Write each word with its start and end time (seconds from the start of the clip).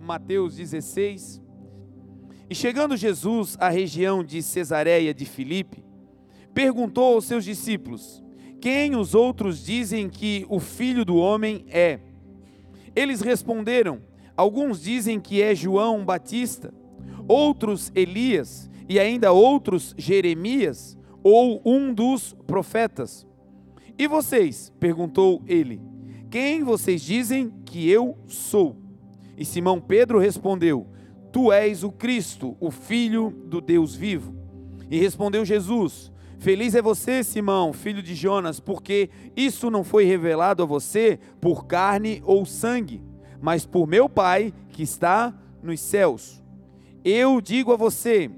Mateus 0.00 0.56
16. 0.56 1.42
E 2.50 2.54
chegando 2.54 2.96
Jesus 2.96 3.56
à 3.60 3.68
região 3.68 4.24
de 4.24 4.42
Cesareia 4.42 5.12
de 5.12 5.24
Filipe, 5.24 5.84
perguntou 6.54 7.14
aos 7.14 7.26
seus 7.26 7.44
discípulos: 7.44 8.22
Quem 8.60 8.96
os 8.96 9.14
outros 9.14 9.64
dizem 9.64 10.08
que 10.08 10.46
o 10.48 10.58
filho 10.58 11.04
do 11.04 11.16
homem 11.16 11.66
é? 11.68 12.00
Eles 12.96 13.20
responderam: 13.20 14.00
Alguns 14.36 14.82
dizem 14.82 15.20
que 15.20 15.42
é 15.42 15.54
João 15.54 16.04
Batista, 16.04 16.72
outros 17.28 17.92
Elias, 17.94 18.70
e 18.88 18.98
ainda 18.98 19.30
outros 19.32 19.94
Jeremias, 19.98 20.96
ou 21.22 21.60
um 21.64 21.92
dos 21.92 22.34
profetas. 22.46 23.26
E 23.98 24.06
vocês? 24.06 24.72
perguntou 24.80 25.42
ele: 25.46 25.82
Quem 26.30 26.64
vocês 26.64 27.02
dizem 27.02 27.52
que 27.66 27.88
eu 27.90 28.16
sou? 28.26 28.87
E 29.38 29.44
Simão 29.44 29.80
Pedro 29.80 30.18
respondeu: 30.18 30.84
Tu 31.32 31.52
és 31.52 31.84
o 31.84 31.92
Cristo, 31.92 32.56
o 32.58 32.72
Filho 32.72 33.30
do 33.46 33.60
Deus 33.60 33.94
vivo. 33.94 34.34
E 34.90 34.98
respondeu 34.98 35.44
Jesus: 35.44 36.10
Feliz 36.38 36.74
é 36.74 36.82
você, 36.82 37.22
Simão, 37.22 37.72
filho 37.72 38.02
de 38.02 38.16
Jonas, 38.16 38.58
porque 38.58 39.08
isso 39.36 39.70
não 39.70 39.84
foi 39.84 40.04
revelado 40.04 40.62
a 40.62 40.66
você 40.66 41.20
por 41.40 41.66
carne 41.66 42.20
ou 42.24 42.44
sangue, 42.44 43.00
mas 43.40 43.64
por 43.64 43.86
meu 43.86 44.08
Pai 44.08 44.52
que 44.70 44.82
está 44.82 45.32
nos 45.62 45.80
céus. 45.80 46.42
Eu 47.04 47.40
digo 47.40 47.72
a 47.72 47.76
você 47.76 48.28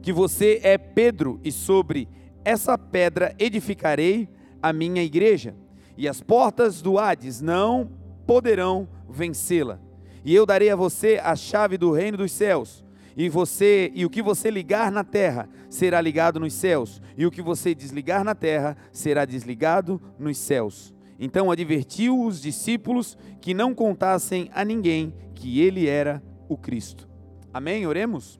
que 0.00 0.12
você 0.12 0.60
é 0.62 0.78
Pedro, 0.78 1.38
e 1.44 1.52
sobre 1.52 2.08
essa 2.44 2.78
pedra 2.78 3.34
edificarei 3.38 4.28
a 4.62 4.72
minha 4.72 5.02
igreja, 5.02 5.54
e 5.98 6.08
as 6.08 6.22
portas 6.22 6.80
do 6.80 6.98
Hades 6.98 7.40
não 7.40 7.90
poderão 8.26 8.88
vencê-la. 9.16 9.80
E 10.24 10.34
eu 10.34 10.44
darei 10.44 10.70
a 10.70 10.76
você 10.76 11.20
a 11.22 11.34
chave 11.34 11.78
do 11.78 11.90
reino 11.90 12.18
dos 12.18 12.32
céus. 12.32 12.84
E 13.16 13.30
você 13.30 13.90
e 13.94 14.04
o 14.04 14.10
que 14.10 14.20
você 14.20 14.50
ligar 14.50 14.92
na 14.92 15.02
terra 15.02 15.48
será 15.70 16.00
ligado 16.02 16.38
nos 16.38 16.52
céus, 16.52 17.00
e 17.16 17.24
o 17.24 17.30
que 17.30 17.40
você 17.40 17.74
desligar 17.74 18.22
na 18.22 18.34
terra 18.34 18.76
será 18.92 19.24
desligado 19.24 20.00
nos 20.18 20.36
céus. 20.36 20.94
Então 21.18 21.50
advertiu 21.50 22.22
os 22.22 22.42
discípulos 22.42 23.16
que 23.40 23.54
não 23.54 23.74
contassem 23.74 24.50
a 24.52 24.62
ninguém 24.62 25.14
que 25.34 25.60
ele 25.60 25.88
era 25.88 26.22
o 26.46 26.58
Cristo. 26.58 27.08
Amém? 27.54 27.86
Oremos. 27.86 28.38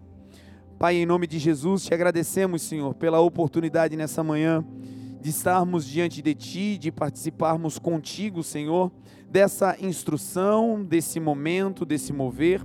Pai, 0.78 0.96
em 0.96 1.06
nome 1.06 1.26
de 1.26 1.38
Jesus, 1.38 1.84
te 1.84 1.94
agradecemos, 1.94 2.60
Senhor, 2.60 2.94
pela 2.94 3.18
oportunidade 3.18 3.96
nessa 3.96 4.22
manhã 4.22 4.62
de 5.22 5.30
estarmos 5.30 5.86
diante 5.86 6.20
de 6.20 6.34
Ti, 6.34 6.76
de 6.76 6.92
participarmos 6.92 7.78
contigo, 7.78 8.42
Senhor, 8.42 8.92
dessa 9.36 9.76
instrução, 9.78 10.82
desse 10.82 11.20
momento, 11.20 11.84
desse 11.84 12.10
mover. 12.10 12.62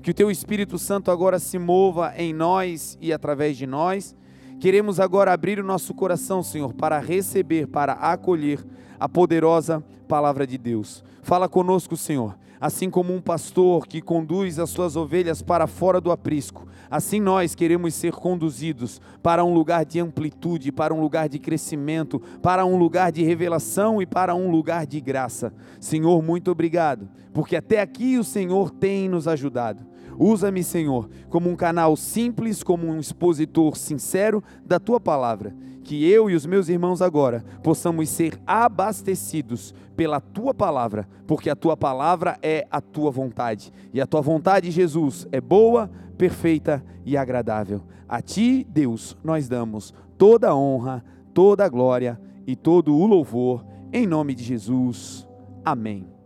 Que 0.00 0.12
o 0.12 0.14
Teu 0.14 0.30
Espírito 0.30 0.78
Santo 0.78 1.10
agora 1.10 1.40
se 1.40 1.58
mova 1.58 2.14
em 2.16 2.32
nós 2.32 2.96
e 3.00 3.12
através 3.12 3.56
de 3.56 3.66
nós. 3.66 4.14
Queremos 4.60 5.00
agora 5.00 5.32
abrir 5.32 5.58
o 5.58 5.64
nosso 5.64 5.92
coração, 5.92 6.40
Senhor, 6.40 6.72
para 6.74 7.00
receber, 7.00 7.66
para 7.66 7.94
acolher 7.94 8.64
a 9.00 9.08
poderosa 9.08 9.82
palavra 10.06 10.46
de 10.46 10.56
Deus. 10.56 11.02
Fala 11.24 11.48
conosco, 11.48 11.96
Senhor 11.96 12.36
assim 12.62 12.88
como 12.88 13.12
um 13.12 13.20
pastor 13.20 13.88
que 13.88 14.00
conduz 14.00 14.60
as 14.60 14.70
suas 14.70 14.94
ovelhas 14.94 15.42
para 15.42 15.66
fora 15.66 16.00
do 16.00 16.12
aprisco, 16.12 16.68
assim 16.88 17.20
nós 17.20 17.56
queremos 17.56 17.92
ser 17.92 18.12
conduzidos 18.12 19.00
para 19.20 19.44
um 19.44 19.52
lugar 19.52 19.84
de 19.84 19.98
amplitude, 19.98 20.70
para 20.70 20.94
um 20.94 21.00
lugar 21.00 21.28
de 21.28 21.40
crescimento, 21.40 22.22
para 22.40 22.64
um 22.64 22.78
lugar 22.78 23.10
de 23.10 23.24
revelação 23.24 24.00
e 24.00 24.06
para 24.06 24.32
um 24.32 24.48
lugar 24.48 24.86
de 24.86 25.00
graça. 25.00 25.52
Senhor, 25.80 26.22
muito 26.22 26.52
obrigado, 26.52 27.08
porque 27.34 27.56
até 27.56 27.80
aqui 27.80 28.16
o 28.16 28.22
Senhor 28.22 28.70
tem 28.70 29.08
nos 29.08 29.26
ajudado. 29.26 29.91
Usa-me, 30.18 30.62
Senhor, 30.62 31.08
como 31.28 31.48
um 31.48 31.56
canal 31.56 31.96
simples, 31.96 32.62
como 32.62 32.86
um 32.86 32.98
expositor 32.98 33.76
sincero 33.76 34.42
da 34.64 34.78
tua 34.78 35.00
palavra. 35.00 35.54
Que 35.84 36.08
eu 36.08 36.30
e 36.30 36.34
os 36.34 36.46
meus 36.46 36.68
irmãos 36.68 37.02
agora 37.02 37.44
possamos 37.62 38.08
ser 38.08 38.40
abastecidos 38.46 39.74
pela 39.96 40.20
tua 40.20 40.54
palavra, 40.54 41.08
porque 41.26 41.50
a 41.50 41.56
tua 41.56 41.76
palavra 41.76 42.38
é 42.40 42.66
a 42.70 42.80
tua 42.80 43.10
vontade. 43.10 43.72
E 43.92 44.00
a 44.00 44.06
tua 44.06 44.20
vontade, 44.20 44.70
Jesus, 44.70 45.26
é 45.32 45.40
boa, 45.40 45.90
perfeita 46.16 46.84
e 47.04 47.16
agradável. 47.16 47.82
A 48.08 48.22
ti, 48.22 48.66
Deus, 48.70 49.16
nós 49.24 49.48
damos 49.48 49.92
toda 50.16 50.50
a 50.50 50.56
honra, 50.56 51.04
toda 51.34 51.64
a 51.64 51.68
glória 51.68 52.20
e 52.46 52.54
todo 52.54 52.94
o 52.94 53.06
louvor, 53.06 53.64
em 53.92 54.06
nome 54.06 54.34
de 54.34 54.44
Jesus. 54.44 55.26
Amém. 55.64 56.21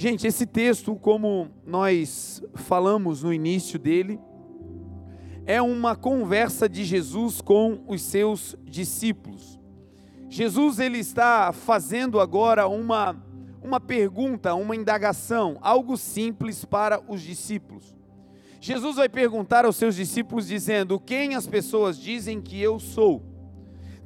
Gente, 0.00 0.28
esse 0.28 0.46
texto, 0.46 0.94
como 0.94 1.48
nós 1.66 2.40
falamos 2.54 3.24
no 3.24 3.32
início 3.32 3.80
dele, 3.80 4.20
é 5.44 5.60
uma 5.60 5.96
conversa 5.96 6.68
de 6.68 6.84
Jesus 6.84 7.40
com 7.40 7.82
os 7.84 8.00
seus 8.02 8.54
discípulos. 8.62 9.58
Jesus 10.28 10.78
ele 10.78 10.98
está 10.98 11.52
fazendo 11.52 12.20
agora 12.20 12.68
uma 12.68 13.20
uma 13.60 13.80
pergunta, 13.80 14.54
uma 14.54 14.76
indagação, 14.76 15.58
algo 15.60 15.96
simples 15.96 16.64
para 16.64 17.02
os 17.08 17.20
discípulos. 17.20 17.92
Jesus 18.60 18.94
vai 18.94 19.08
perguntar 19.08 19.64
aos 19.64 19.74
seus 19.74 19.96
discípulos 19.96 20.46
dizendo: 20.46 21.00
"Quem 21.00 21.34
as 21.34 21.44
pessoas 21.44 21.98
dizem 21.98 22.40
que 22.40 22.62
eu 22.62 22.78
sou?" 22.78 23.20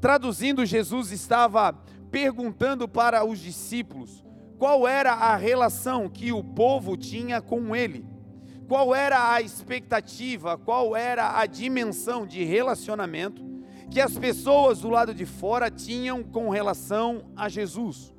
Traduzindo, 0.00 0.64
Jesus 0.64 1.12
estava 1.12 1.74
perguntando 2.10 2.88
para 2.88 3.22
os 3.26 3.38
discípulos 3.38 4.24
qual 4.62 4.86
era 4.86 5.12
a 5.12 5.34
relação 5.34 6.08
que 6.08 6.30
o 6.30 6.40
povo 6.40 6.96
tinha 6.96 7.42
com 7.42 7.74
ele, 7.74 8.06
qual 8.68 8.94
era 8.94 9.32
a 9.32 9.42
expectativa, 9.42 10.56
qual 10.56 10.94
era 10.94 11.36
a 11.36 11.46
dimensão 11.46 12.24
de 12.24 12.44
relacionamento 12.44 13.42
que 13.90 14.00
as 14.00 14.16
pessoas 14.16 14.82
do 14.82 14.88
lado 14.88 15.12
de 15.12 15.26
fora 15.26 15.68
tinham 15.68 16.22
com 16.22 16.48
relação 16.48 17.24
a 17.34 17.48
Jesus. 17.48 18.14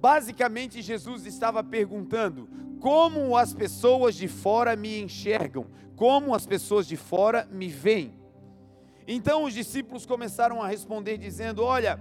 Basicamente, 0.00 0.80
Jesus 0.80 1.26
estava 1.26 1.64
perguntando: 1.64 2.48
como 2.78 3.36
as 3.36 3.52
pessoas 3.52 4.14
de 4.14 4.28
fora 4.28 4.76
me 4.76 5.00
enxergam, 5.00 5.66
como 5.96 6.32
as 6.32 6.46
pessoas 6.46 6.86
de 6.86 6.96
fora 6.96 7.48
me 7.50 7.66
veem. 7.66 8.14
Então 9.04 9.42
os 9.42 9.52
discípulos 9.52 10.06
começaram 10.06 10.62
a 10.62 10.68
responder 10.68 11.18
dizendo: 11.18 11.60
Olha, 11.60 11.98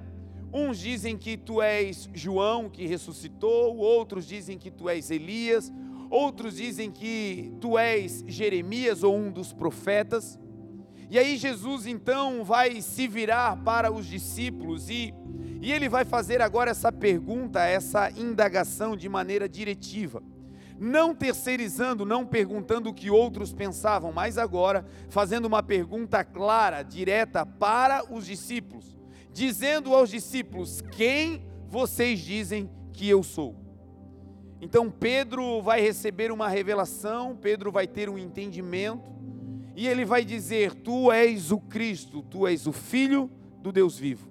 Uns 0.54 0.80
dizem 0.80 1.18
que 1.18 1.38
tu 1.38 1.62
és 1.62 2.10
João 2.14 2.70
que 2.70 2.86
ressuscitou, 2.86 3.78
outros 3.78 4.28
dizem 4.28 4.58
que 4.58 4.70
tu 4.70 4.90
és 4.90 5.10
Elias, 5.10 5.72
outros 6.10 6.58
dizem 6.58 6.92
que 6.92 7.54
tu 7.62 7.78
és 7.78 8.22
Jeremias 8.28 9.02
ou 9.02 9.16
um 9.16 9.32
dos 9.32 9.54
profetas. 9.54 10.38
E 11.10 11.18
aí 11.18 11.38
Jesus 11.38 11.86
então 11.86 12.44
vai 12.44 12.82
se 12.82 13.08
virar 13.08 13.64
para 13.64 13.94
os 13.94 14.06
discípulos 14.06 14.90
e, 14.90 15.14
e 15.62 15.72
ele 15.72 15.88
vai 15.88 16.04
fazer 16.04 16.42
agora 16.42 16.72
essa 16.72 16.92
pergunta, 16.92 17.62
essa 17.62 18.12
indagação 18.12 18.98
de 18.98 19.08
maneira 19.08 19.48
diretiva. 19.48 20.22
Não 20.78 21.16
terceirizando, 21.16 22.06
não 22.06 22.26
perguntando 22.26 22.90
o 22.90 22.94
que 22.94 23.10
outros 23.10 23.54
pensavam, 23.54 24.12
mas 24.12 24.38
agora 24.38 24.86
fazendo 25.08 25.46
uma 25.46 25.64
pergunta 25.64 26.26
clara, 26.26 26.84
direta 26.84 27.46
para 27.46 28.04
os 28.12 28.26
discípulos 28.26 29.01
dizendo 29.32 29.94
aos 29.94 30.10
discípulos: 30.10 30.82
Quem 30.92 31.44
vocês 31.68 32.20
dizem 32.20 32.70
que 32.94 33.08
eu 33.08 33.24
sou? 33.24 33.56
Então 34.62 34.92
Pedro 34.92 35.62
vai 35.62 35.82
receber 35.82 36.32
uma 36.32 36.48
revelação, 36.48 37.36
Pedro 37.36 37.72
vai 37.72 37.88
ter 37.88 38.10
um 38.10 38.18
entendimento, 38.18 39.12
e 39.76 39.88
ele 39.88 40.06
vai 40.06 40.24
dizer: 40.24 40.76
Tu 40.76 41.12
és 41.12 41.52
o 41.52 41.60
Cristo, 41.60 42.22
tu 42.22 42.46
és 42.46 42.68
o 42.68 42.72
Filho 42.72 43.30
do 43.62 43.72
Deus 43.72 43.98
vivo. 43.98 44.30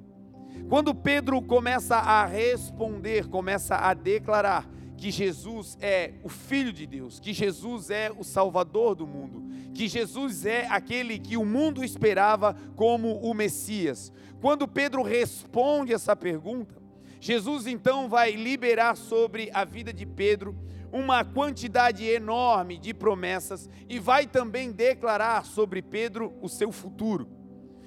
Quando 0.69 0.95
Pedro 0.95 1.41
começa 1.43 1.97
a 1.97 2.25
responder, 2.25 3.27
começa 3.27 3.77
a 3.77 3.95
declarar 3.95 4.69
que 5.01 5.11
Jesus 5.11 5.79
é 5.81 6.13
o 6.23 6.29
Filho 6.29 6.75
de 6.75 6.85
Deus, 6.85 7.19
que 7.19 7.33
Jesus 7.33 7.89
é 7.89 8.13
o 8.15 8.23
Salvador 8.23 8.95
do 8.95 9.07
mundo, 9.07 9.43
que 9.73 9.89
Jesus 9.89 10.45
é 10.45 10.67
aquele 10.67 11.19
que 11.19 11.39
o 11.39 11.45
mundo 11.45 11.83
esperava 11.83 12.55
como 12.77 13.19
o 13.21 13.33
Messias, 13.33 14.13
quando 14.43 14.69
Pedro 14.69 15.03
responde 15.03 15.95
essa 15.95 16.15
pergunta, 16.15 16.77
Jesus 17.19 17.67
então 17.67 18.11
vai 18.11 18.33
liberar 18.33 18.95
sobre 18.95 19.51
a 19.55 19.65
vida 19.65 19.91
de 19.91 20.05
Pedro 20.05 20.55
uma 20.93 21.25
quantidade 21.25 22.05
enorme 22.05 22.77
de 22.77 22.93
promessas 22.93 23.71
e 23.89 23.99
vai 23.99 24.27
também 24.27 24.71
declarar 24.71 25.47
sobre 25.47 25.81
Pedro 25.81 26.35
o 26.43 26.49
seu 26.49 26.71
futuro. 26.71 27.27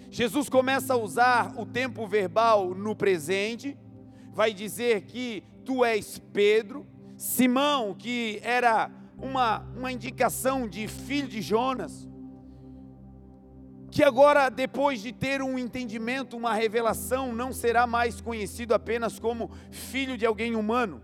Jesus 0.10 0.50
começa 0.50 0.96
a 0.96 0.98
usar 0.98 1.54
o 1.60 1.66
tempo 1.66 2.08
verbal 2.08 2.74
no 2.74 2.96
presente, 2.96 3.78
vai 4.32 4.52
dizer 4.52 5.02
que 5.02 5.44
tu 5.64 5.86
és 5.86 6.18
Pedro, 6.18 6.88
Simão, 7.24 7.96
que 7.98 8.42
era 8.44 8.92
uma, 9.18 9.60
uma 9.78 9.90
indicação 9.90 10.68
de 10.68 10.90
filho 10.90 11.30
de 11.30 11.42
Jonas, 11.42 12.06
que 13.90 14.04
agora, 14.04 14.50
depois 14.50 15.02
de 15.02 15.14
ter 15.14 15.42
um 15.42 15.58
entendimento, 15.58 16.36
uma 16.36 16.54
revelação, 16.54 17.34
não 17.34 17.54
será 17.54 17.88
mais 17.88 18.20
conhecido 18.20 18.74
apenas 18.74 19.20
como 19.20 19.50
filho 19.72 20.18
de 20.18 20.26
alguém 20.26 20.54
humano, 20.54 21.02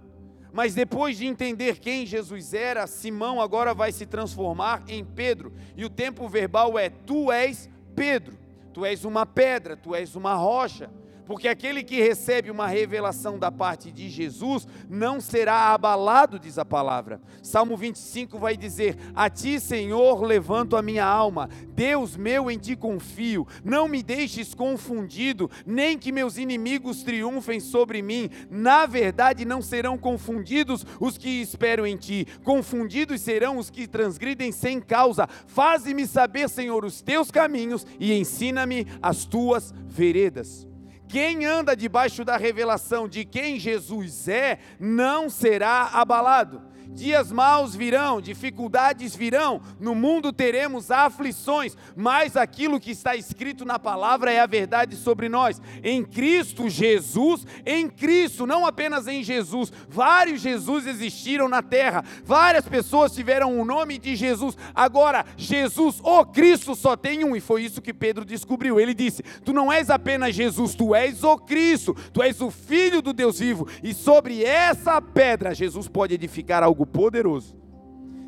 Mas 0.51 0.74
depois 0.74 1.18
de 1.18 1.25
entender 1.25 1.80
quem 1.80 2.06
Jesus 2.06 2.54
era, 2.54 2.86
Simão 2.86 3.39
agora 3.39 3.74
vai 3.74 3.92
se 3.92 4.06
transformar 4.06 4.83
em 4.88 5.06
Pedro. 5.06 5.54
E 5.77 5.86
o 5.86 5.89
tempo 5.89 6.27
verbal 6.27 6.77
é: 6.77 6.89
Tu 6.89 7.31
és 7.31 7.69
Pedro, 7.95 8.38
tu 8.74 8.83
és 8.83 9.06
uma 9.06 9.27
pedra, 9.27 9.77
tu 9.77 9.94
és 9.94 10.16
uma 10.16 10.33
rocha 10.33 10.89
porque 11.30 11.48
aquele 11.48 11.84
que 11.84 12.02
recebe 12.02 12.50
uma 12.50 12.66
revelação 12.66 13.38
da 13.38 13.52
parte 13.52 13.92
de 13.92 14.10
Jesus 14.10 14.68
não 14.90 15.22
será 15.22 15.72
abalado, 15.72 16.40
diz 16.40 16.58
a 16.58 16.66
palavra. 16.66 17.22
Salmo 17.44 17.78
25 17.78 18.40
vai 18.40 18.58
dizer: 18.58 18.98
A 19.14 19.30
ti, 19.30 19.60
Senhor, 19.60 20.24
levanto 20.24 20.76
a 20.76 20.81
minha 20.81 21.06
alma, 21.06 21.48
Deus 21.68 22.18
meu, 22.18 22.50
em 22.50 22.58
ti 22.58 22.76
confio. 22.76 23.46
Não 23.64 23.88
me 23.88 24.02
deixes 24.02 24.56
confundido, 24.56 25.52
nem 25.68 26.00
que 26.00 26.12
meus 26.12 26.36
inimigos 26.36 27.04
triunfem 27.04 27.60
sobre 27.60 28.02
mim. 28.02 28.31
Na 28.50 28.88
verdade, 28.88 29.46
não 29.46 29.62
serão 29.62 30.00
confundidos 30.00 30.84
os 31.00 31.16
que 31.16 31.30
esperam 31.30 31.86
em 31.86 31.96
ti, 31.96 32.26
confundidos 32.44 33.22
serão 33.22 33.60
os 33.60 33.70
que 33.70 33.88
transgridem 33.88 34.52
sem 34.52 34.81
causa. 34.81 35.28
Faze-me 35.46 36.08
saber, 36.08 36.50
Senhor, 36.50 36.84
os 36.84 37.04
teus 37.04 37.30
caminhos 37.30 37.86
e 38.00 38.14
ensina-me 38.14 38.88
as 39.00 39.26
tuas 39.26 39.72
veredas. 39.86 40.69
Quem 41.10 41.44
anda 41.44 41.76
debaixo 41.76 42.24
da 42.24 42.38
revelação 42.38 43.10
de 43.10 43.26
quem 43.26 43.60
Jesus 43.60 44.28
é, 44.28 44.60
não 44.80 45.28
será 45.28 45.90
abalado. 45.92 46.69
Dias 46.92 47.32
maus 47.32 47.76
virão, 47.76 48.20
dificuldades 48.20 49.16
virão, 49.16 49.62
no 49.80 49.94
mundo 49.94 50.34
teremos 50.34 50.90
aflições, 50.90 51.78
mas 51.96 52.36
aquilo 52.36 52.80
que 52.80 52.92
está 52.92 53.16
escrito 53.16 53.64
na 53.64 53.78
palavra 53.78 54.32
é 54.32 54.40
a 54.40 54.48
verdade 54.48 54.96
sobre 54.96 55.30
nós. 55.30 55.62
Em 55.84 56.04
Cristo 56.04 56.68
Jesus, 56.68 57.46
em 57.66 57.88
Cristo, 57.88 58.48
não 58.48 58.66
apenas 58.66 59.08
em 59.08 59.24
Jesus, 59.24 59.72
vários 59.88 60.42
Jesus 60.42 60.88
existiram 60.88 61.48
na 61.48 61.62
terra, 61.62 62.04
várias 62.26 62.68
pessoas 62.68 63.14
tiveram 63.14 63.60
o 63.60 63.64
nome 63.64 63.98
de 63.98 64.16
Jesus. 64.16 64.58
Agora, 64.74 65.26
Jesus, 65.38 66.00
o 66.04 66.26
Cristo, 66.26 66.76
só 66.76 66.98
tem 66.98 67.24
um, 67.24 67.36
e 67.36 67.40
foi 67.40 67.64
isso 67.64 67.82
que 67.82 67.94
Pedro 67.94 68.26
descobriu. 68.26 68.80
Ele 68.80 68.94
disse: 68.94 69.24
Tu 69.46 69.54
não 69.54 69.72
és 69.72 69.90
apenas 69.90 70.36
Jesus, 70.36 70.76
tu 70.76 70.96
és 70.96 71.24
o 71.24 71.38
Cristo, 71.38 71.96
tu 72.12 72.22
és 72.24 72.42
o 72.42 72.50
Filho 72.50 73.02
do 73.02 73.14
Deus 73.14 73.40
vivo, 73.40 73.68
e 73.84 73.94
sobre 73.94 74.44
essa 74.44 75.02
pedra 75.02 75.54
Jesus 75.54 75.88
pode 75.88 76.14
edificar 76.14 76.64
algo 76.64 76.79
algo 76.80 76.86
poderoso. 76.86 77.56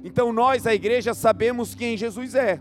Então 0.03 0.33
nós, 0.33 0.67
a 0.67 0.73
igreja, 0.73 1.13
sabemos 1.13 1.73
quem 1.73 1.95
Jesus 1.95 2.35
é. 2.35 2.59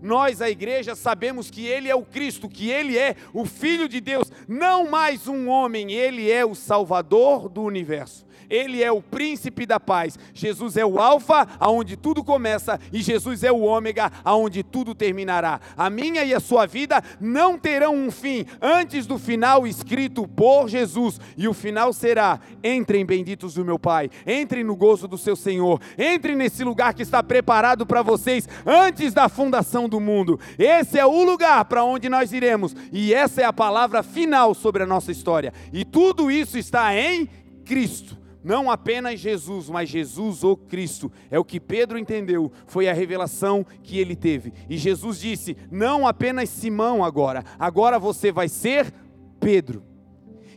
Nós, 0.00 0.40
a 0.40 0.48
igreja, 0.48 0.94
sabemos 0.94 1.50
que 1.50 1.66
Ele 1.66 1.88
é 1.88 1.94
o 1.94 2.02
Cristo, 2.02 2.48
que 2.48 2.70
Ele 2.70 2.96
é 2.96 3.16
o 3.32 3.44
Filho 3.44 3.88
de 3.88 4.00
Deus, 4.00 4.30
não 4.46 4.88
mais 4.88 5.26
um 5.26 5.48
homem, 5.48 5.92
Ele 5.92 6.30
é 6.30 6.44
o 6.44 6.54
Salvador 6.54 7.48
do 7.48 7.62
universo. 7.62 8.25
Ele 8.48 8.82
é 8.82 8.90
o 8.90 9.02
príncipe 9.02 9.66
da 9.66 9.78
paz. 9.80 10.18
Jesus 10.32 10.76
é 10.76 10.84
o 10.84 10.98
alfa, 10.98 11.46
aonde 11.58 11.96
tudo 11.96 12.22
começa, 12.22 12.78
e 12.92 13.02
Jesus 13.02 13.42
é 13.42 13.52
o 13.52 13.62
ômega, 13.62 14.10
aonde 14.24 14.62
tudo 14.62 14.94
terminará. 14.94 15.60
A 15.76 15.90
minha 15.90 16.24
e 16.24 16.34
a 16.34 16.40
sua 16.40 16.66
vida 16.66 17.02
não 17.20 17.58
terão 17.58 17.94
um 17.94 18.10
fim 18.10 18.44
antes 18.60 19.06
do 19.06 19.18
final 19.18 19.66
escrito 19.66 20.26
por 20.28 20.68
Jesus, 20.68 21.20
e 21.36 21.48
o 21.48 21.54
final 21.54 21.92
será: 21.92 22.40
entrem 22.62 23.04
benditos 23.04 23.54
do 23.54 23.64
meu 23.64 23.78
Pai, 23.78 24.10
entrem 24.26 24.64
no 24.64 24.76
gozo 24.76 25.08
do 25.08 25.18
seu 25.18 25.36
Senhor, 25.36 25.80
entrem 25.98 26.36
nesse 26.36 26.64
lugar 26.64 26.94
que 26.94 27.02
está 27.02 27.22
preparado 27.22 27.86
para 27.86 28.02
vocês 28.02 28.48
antes 28.64 29.12
da 29.12 29.28
fundação 29.28 29.88
do 29.88 30.00
mundo. 30.00 30.38
Esse 30.58 30.98
é 30.98 31.06
o 31.06 31.24
lugar 31.24 31.64
para 31.64 31.84
onde 31.84 32.08
nós 32.08 32.32
iremos, 32.32 32.74
e 32.92 33.12
essa 33.12 33.42
é 33.42 33.44
a 33.44 33.52
palavra 33.52 34.02
final 34.02 34.54
sobre 34.54 34.82
a 34.82 34.86
nossa 34.86 35.12
história. 35.12 35.52
E 35.72 35.84
tudo 35.84 36.30
isso 36.30 36.58
está 36.58 36.94
em 36.94 37.28
Cristo. 37.64 38.25
Não 38.46 38.70
apenas 38.70 39.18
Jesus, 39.18 39.68
mas 39.68 39.88
Jesus, 39.88 40.44
o 40.44 40.56
Cristo. 40.56 41.10
É 41.32 41.36
o 41.36 41.44
que 41.44 41.58
Pedro 41.58 41.98
entendeu, 41.98 42.52
foi 42.64 42.88
a 42.88 42.92
revelação 42.92 43.66
que 43.82 43.98
ele 43.98 44.14
teve. 44.14 44.52
E 44.70 44.78
Jesus 44.78 45.18
disse: 45.18 45.56
Não 45.68 46.06
apenas 46.06 46.48
Simão 46.48 47.04
agora, 47.04 47.42
agora 47.58 47.98
você 47.98 48.30
vai 48.30 48.48
ser 48.48 48.94
Pedro. 49.40 49.82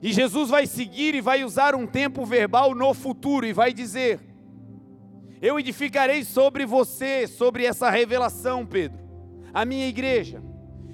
E 0.04 0.14
Jesus 0.14 0.52
vai 0.52 0.68
seguir 0.68 1.16
e 1.16 1.20
vai 1.20 1.44
usar 1.44 1.74
um 1.74 1.88
tempo 1.88 2.24
verbal 2.28 2.76
no 2.76 2.94
futuro 2.94 3.44
e 3.44 3.54
vai 3.54 3.74
dizer: 3.74 4.20
Eu 5.42 5.60
edificarei 5.60 6.24
sobre 6.24 6.68
você, 6.68 7.26
sobre 7.26 7.66
essa 7.66 7.90
revelação, 7.90 8.68
Pedro, 8.68 9.00
a 9.52 9.66
minha 9.66 9.88
igreja, 9.88 10.44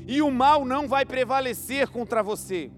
e 0.07 0.21
o 0.21 0.31
mal 0.31 0.63
não 0.63 0.87
vai 0.87 1.05
prevalecer 1.05 1.89
contra 1.89 2.23
você 2.23 2.71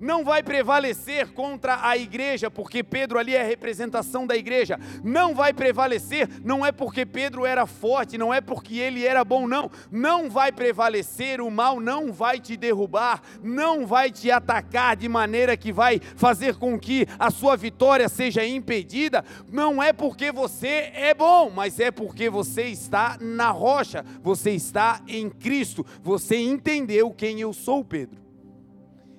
não 0.00 0.24
vai 0.24 0.42
prevalecer 0.42 1.32
contra 1.32 1.86
a 1.86 1.96
igreja, 1.96 2.50
porque 2.50 2.82
Pedro 2.82 3.18
ali 3.18 3.34
é 3.34 3.40
a 3.40 3.46
representação 3.46 4.26
da 4.26 4.36
igreja. 4.36 4.78
Não 5.02 5.34
vai 5.34 5.52
prevalecer, 5.52 6.28
não 6.44 6.64
é 6.64 6.72
porque 6.72 7.06
Pedro 7.06 7.44
era 7.44 7.66
forte, 7.66 8.18
não 8.18 8.32
é 8.32 8.40
porque 8.40 8.78
ele 8.78 9.06
era 9.06 9.24
bom, 9.24 9.46
não. 9.46 9.70
Não 9.90 10.30
vai 10.30 10.52
prevalecer, 10.52 11.40
o 11.40 11.50
mal 11.50 11.80
não 11.80 12.12
vai 12.12 12.40
te 12.40 12.56
derrubar, 12.56 13.22
não 13.42 13.86
vai 13.86 14.10
te 14.10 14.30
atacar 14.30 14.96
de 14.96 15.08
maneira 15.08 15.56
que 15.56 15.72
vai 15.72 16.00
fazer 16.16 16.56
com 16.56 16.78
que 16.78 17.06
a 17.18 17.30
sua 17.30 17.56
vitória 17.56 18.08
seja 18.08 18.44
impedida. 18.44 19.24
Não 19.50 19.82
é 19.82 19.92
porque 19.92 20.32
você 20.32 20.90
é 20.94 21.14
bom, 21.14 21.50
mas 21.50 21.78
é 21.80 21.90
porque 21.90 22.28
você 22.28 22.64
está 22.64 23.16
na 23.20 23.50
rocha, 23.50 24.04
você 24.22 24.50
está 24.50 25.00
em 25.06 25.28
Cristo, 25.28 25.84
você 26.02 26.36
entendeu 26.36 27.10
quem 27.10 27.40
eu 27.40 27.52
sou, 27.52 27.84
Pedro. 27.84 28.23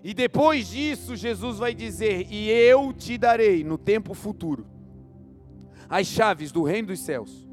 E 0.07 0.13
depois 0.13 0.67
disso, 0.67 1.15
Jesus 1.15 1.57
vai 1.57 1.73
dizer: 1.73 2.27
E 2.31 2.47
eu 2.47 2.93
te 2.93 3.17
darei 3.17 3.63
no 3.63 3.75
tempo 3.75 4.13
futuro 4.13 4.67
as 5.89 6.05
chaves 6.05 6.51
do 6.51 6.61
reino 6.61 6.89
dos 6.89 6.99
céus. 6.99 7.49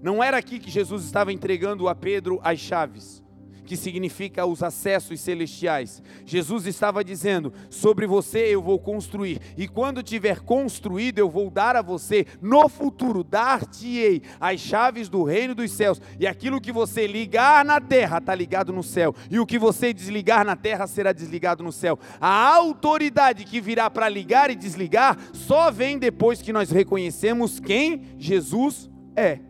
Não 0.00 0.22
era 0.22 0.36
aqui 0.36 0.60
que 0.60 0.70
Jesus 0.70 1.02
estava 1.04 1.32
entregando 1.32 1.88
a 1.88 1.96
Pedro 1.96 2.38
as 2.44 2.60
chaves 2.60 3.20
que 3.66 3.76
significa 3.76 4.46
os 4.46 4.62
acessos 4.62 5.20
celestiais. 5.20 6.02
Jesus 6.24 6.66
estava 6.66 7.04
dizendo: 7.04 7.52
sobre 7.68 8.06
você 8.06 8.38
eu 8.38 8.62
vou 8.62 8.78
construir, 8.78 9.40
e 9.56 9.68
quando 9.68 10.02
tiver 10.02 10.40
construído, 10.40 11.18
eu 11.18 11.28
vou 11.28 11.50
dar 11.50 11.76
a 11.76 11.82
você, 11.82 12.26
no 12.40 12.68
futuro, 12.68 13.22
dar-te-ei 13.22 14.22
as 14.40 14.60
chaves 14.60 15.08
do 15.08 15.24
reino 15.24 15.54
dos 15.54 15.72
céus, 15.72 16.00
e 16.18 16.26
aquilo 16.26 16.60
que 16.60 16.72
você 16.72 17.06
ligar 17.06 17.64
na 17.64 17.80
terra 17.80 18.18
está 18.18 18.34
ligado 18.34 18.72
no 18.72 18.82
céu, 18.82 19.14
e 19.30 19.38
o 19.38 19.46
que 19.46 19.58
você 19.58 19.92
desligar 19.92 20.44
na 20.44 20.56
terra 20.56 20.86
será 20.86 21.12
desligado 21.12 21.62
no 21.62 21.72
céu. 21.72 21.98
A 22.20 22.54
autoridade 22.54 23.44
que 23.44 23.60
virá 23.60 23.90
para 23.90 24.08
ligar 24.08 24.50
e 24.50 24.54
desligar 24.54 25.18
só 25.32 25.70
vem 25.70 25.98
depois 25.98 26.40
que 26.40 26.52
nós 26.52 26.70
reconhecemos 26.70 27.58
quem 27.58 28.14
Jesus 28.16 28.88
é. 29.16 29.40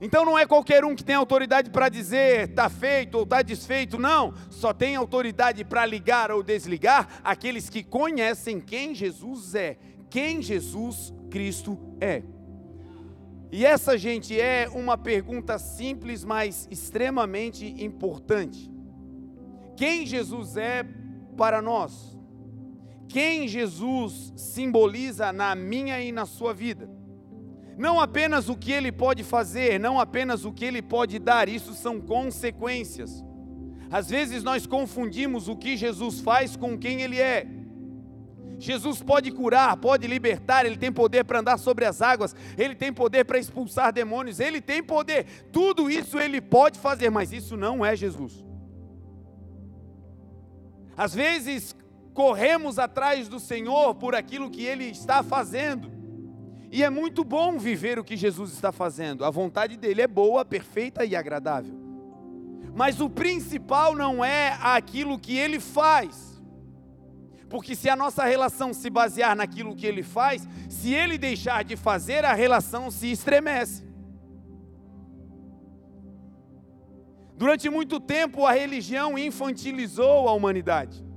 Então 0.00 0.24
não 0.24 0.38
é 0.38 0.46
qualquer 0.46 0.84
um 0.84 0.94
que 0.94 1.02
tem 1.02 1.16
autoridade 1.16 1.70
para 1.70 1.88
dizer 1.88 2.50
está 2.50 2.68
feito 2.68 3.16
ou 3.16 3.24
está 3.24 3.42
desfeito, 3.42 3.98
não. 3.98 4.32
Só 4.48 4.72
tem 4.72 4.94
autoridade 4.94 5.64
para 5.64 5.84
ligar 5.84 6.30
ou 6.30 6.42
desligar 6.42 7.20
aqueles 7.24 7.68
que 7.68 7.82
conhecem 7.82 8.60
quem 8.60 8.94
Jesus 8.94 9.54
é, 9.54 9.76
quem 10.08 10.40
Jesus 10.40 11.12
Cristo 11.30 11.78
é. 12.00 12.22
E 13.50 13.64
essa, 13.64 13.96
gente, 13.96 14.38
é 14.38 14.68
uma 14.72 14.96
pergunta 14.96 15.58
simples, 15.58 16.22
mas 16.22 16.68
extremamente 16.70 17.66
importante. 17.82 18.70
Quem 19.76 20.04
Jesus 20.04 20.56
é 20.56 20.84
para 21.36 21.62
nós? 21.62 22.16
Quem 23.08 23.48
Jesus 23.48 24.34
simboliza 24.36 25.32
na 25.32 25.54
minha 25.54 25.98
e 26.00 26.12
na 26.12 26.26
sua 26.26 26.52
vida? 26.52 26.97
Não 27.78 28.00
apenas 28.00 28.48
o 28.48 28.56
que 28.56 28.72
ele 28.72 28.90
pode 28.90 29.22
fazer, 29.22 29.78
não 29.78 30.00
apenas 30.00 30.44
o 30.44 30.52
que 30.52 30.64
ele 30.64 30.82
pode 30.82 31.18
dar, 31.20 31.48
isso 31.48 31.72
são 31.72 32.00
consequências. 32.00 33.24
Às 33.88 34.10
vezes 34.10 34.42
nós 34.42 34.66
confundimos 34.66 35.48
o 35.48 35.56
que 35.56 35.76
Jesus 35.76 36.20
faz 36.20 36.56
com 36.56 36.76
quem 36.76 37.00
ele 37.02 37.20
é. 37.20 37.46
Jesus 38.58 39.00
pode 39.00 39.30
curar, 39.30 39.76
pode 39.76 40.08
libertar, 40.08 40.66
ele 40.66 40.76
tem 40.76 40.90
poder 40.90 41.24
para 41.24 41.38
andar 41.38 41.56
sobre 41.56 41.84
as 41.84 42.02
águas, 42.02 42.34
ele 42.56 42.74
tem 42.74 42.92
poder 42.92 43.24
para 43.24 43.38
expulsar 43.38 43.92
demônios, 43.92 44.40
ele 44.40 44.60
tem 44.60 44.82
poder. 44.82 45.46
Tudo 45.52 45.88
isso 45.88 46.18
ele 46.18 46.40
pode 46.40 46.80
fazer, 46.80 47.10
mas 47.10 47.32
isso 47.32 47.56
não 47.56 47.86
é 47.86 47.94
Jesus. 47.94 48.44
Às 50.96 51.14
vezes 51.14 51.76
corremos 52.12 52.76
atrás 52.76 53.28
do 53.28 53.38
Senhor 53.38 53.94
por 53.94 54.16
aquilo 54.16 54.50
que 54.50 54.64
ele 54.64 54.86
está 54.86 55.22
fazendo. 55.22 55.97
E 56.70 56.82
é 56.82 56.90
muito 56.90 57.24
bom 57.24 57.58
viver 57.58 57.98
o 57.98 58.04
que 58.04 58.16
Jesus 58.16 58.52
está 58.52 58.70
fazendo. 58.70 59.24
A 59.24 59.30
vontade 59.30 59.76
dele 59.76 60.02
é 60.02 60.06
boa, 60.06 60.44
perfeita 60.44 61.04
e 61.04 61.16
agradável. 61.16 61.74
Mas 62.74 63.00
o 63.00 63.08
principal 63.08 63.94
não 63.96 64.24
é 64.24 64.58
aquilo 64.60 65.18
que 65.18 65.36
ele 65.36 65.58
faz. 65.58 66.40
Porque 67.48 67.74
se 67.74 67.88
a 67.88 67.96
nossa 67.96 68.24
relação 68.24 68.74
se 68.74 68.90
basear 68.90 69.34
naquilo 69.34 69.74
que 69.74 69.86
ele 69.86 70.02
faz, 70.02 70.46
se 70.68 70.92
ele 70.92 71.16
deixar 71.16 71.64
de 71.64 71.76
fazer, 71.76 72.24
a 72.24 72.34
relação 72.34 72.90
se 72.90 73.10
estremece. 73.10 73.88
Durante 77.34 77.70
muito 77.70 77.98
tempo 77.98 78.44
a 78.44 78.52
religião 78.52 79.16
infantilizou 79.16 80.28
a 80.28 80.32
humanidade. 80.32 81.07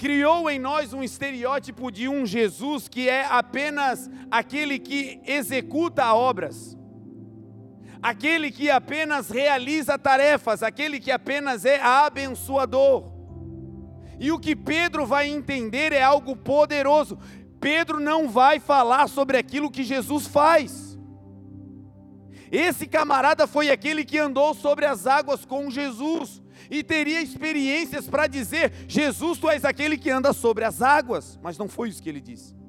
Criou 0.00 0.48
em 0.48 0.58
nós 0.58 0.94
um 0.94 1.02
estereótipo 1.02 1.90
de 1.90 2.08
um 2.08 2.24
Jesus 2.24 2.88
que 2.88 3.06
é 3.06 3.26
apenas 3.26 4.10
aquele 4.30 4.78
que 4.78 5.20
executa 5.26 6.14
obras, 6.14 6.74
aquele 8.00 8.50
que 8.50 8.70
apenas 8.70 9.28
realiza 9.28 9.98
tarefas, 9.98 10.62
aquele 10.62 10.98
que 10.98 11.10
apenas 11.10 11.66
é 11.66 11.78
abençoador. 11.82 13.12
E 14.18 14.32
o 14.32 14.38
que 14.38 14.56
Pedro 14.56 15.04
vai 15.04 15.28
entender 15.28 15.92
é 15.92 16.02
algo 16.02 16.34
poderoso. 16.34 17.18
Pedro 17.60 18.00
não 18.00 18.26
vai 18.26 18.58
falar 18.58 19.06
sobre 19.06 19.36
aquilo 19.36 19.70
que 19.70 19.84
Jesus 19.84 20.26
faz. 20.26 20.98
Esse 22.50 22.86
camarada 22.86 23.46
foi 23.46 23.70
aquele 23.70 24.02
que 24.02 24.16
andou 24.16 24.54
sobre 24.54 24.86
as 24.86 25.06
águas 25.06 25.44
com 25.44 25.70
Jesus 25.70 26.39
e 26.70 26.82
teria 26.84 27.20
experiências 27.20 28.06
para 28.06 28.26
dizer: 28.26 28.72
Jesus, 28.86 29.38
tu 29.38 29.50
és 29.50 29.64
aquele 29.64 29.98
que 29.98 30.10
anda 30.10 30.32
sobre 30.32 30.64
as 30.64 30.80
águas. 30.80 31.38
Mas 31.42 31.58
não 31.58 31.68
foi 31.68 31.88
isso 31.88 32.02
que 32.02 32.08
ele 32.08 32.20
disse. 32.20 32.60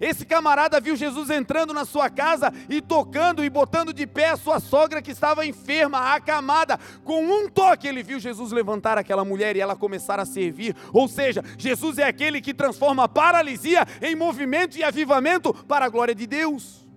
Esse 0.00 0.24
camarada 0.24 0.80
viu 0.80 0.96
Jesus 0.96 1.28
entrando 1.28 1.74
na 1.74 1.84
sua 1.84 2.08
casa 2.08 2.50
e 2.70 2.80
tocando 2.80 3.44
e 3.44 3.50
botando 3.50 3.92
de 3.92 4.06
pé 4.06 4.30
a 4.30 4.36
sua 4.36 4.58
sogra 4.58 5.02
que 5.02 5.10
estava 5.10 5.44
enferma, 5.44 6.14
acamada. 6.14 6.78
Com 7.04 7.22
um 7.22 7.50
toque, 7.50 7.86
ele 7.86 8.02
viu 8.02 8.18
Jesus 8.18 8.50
levantar 8.50 8.96
aquela 8.96 9.26
mulher 9.26 9.56
e 9.56 9.60
ela 9.60 9.76
começar 9.76 10.18
a 10.18 10.24
servir. 10.24 10.74
Ou 10.90 11.06
seja, 11.06 11.44
Jesus 11.58 11.98
é 11.98 12.04
aquele 12.04 12.40
que 12.40 12.54
transforma 12.54 13.06
paralisia 13.06 13.86
em 14.00 14.16
movimento 14.16 14.78
e 14.78 14.82
avivamento 14.82 15.52
para 15.52 15.84
a 15.84 15.90
glória 15.90 16.14
de 16.14 16.26
Deus. 16.26 16.88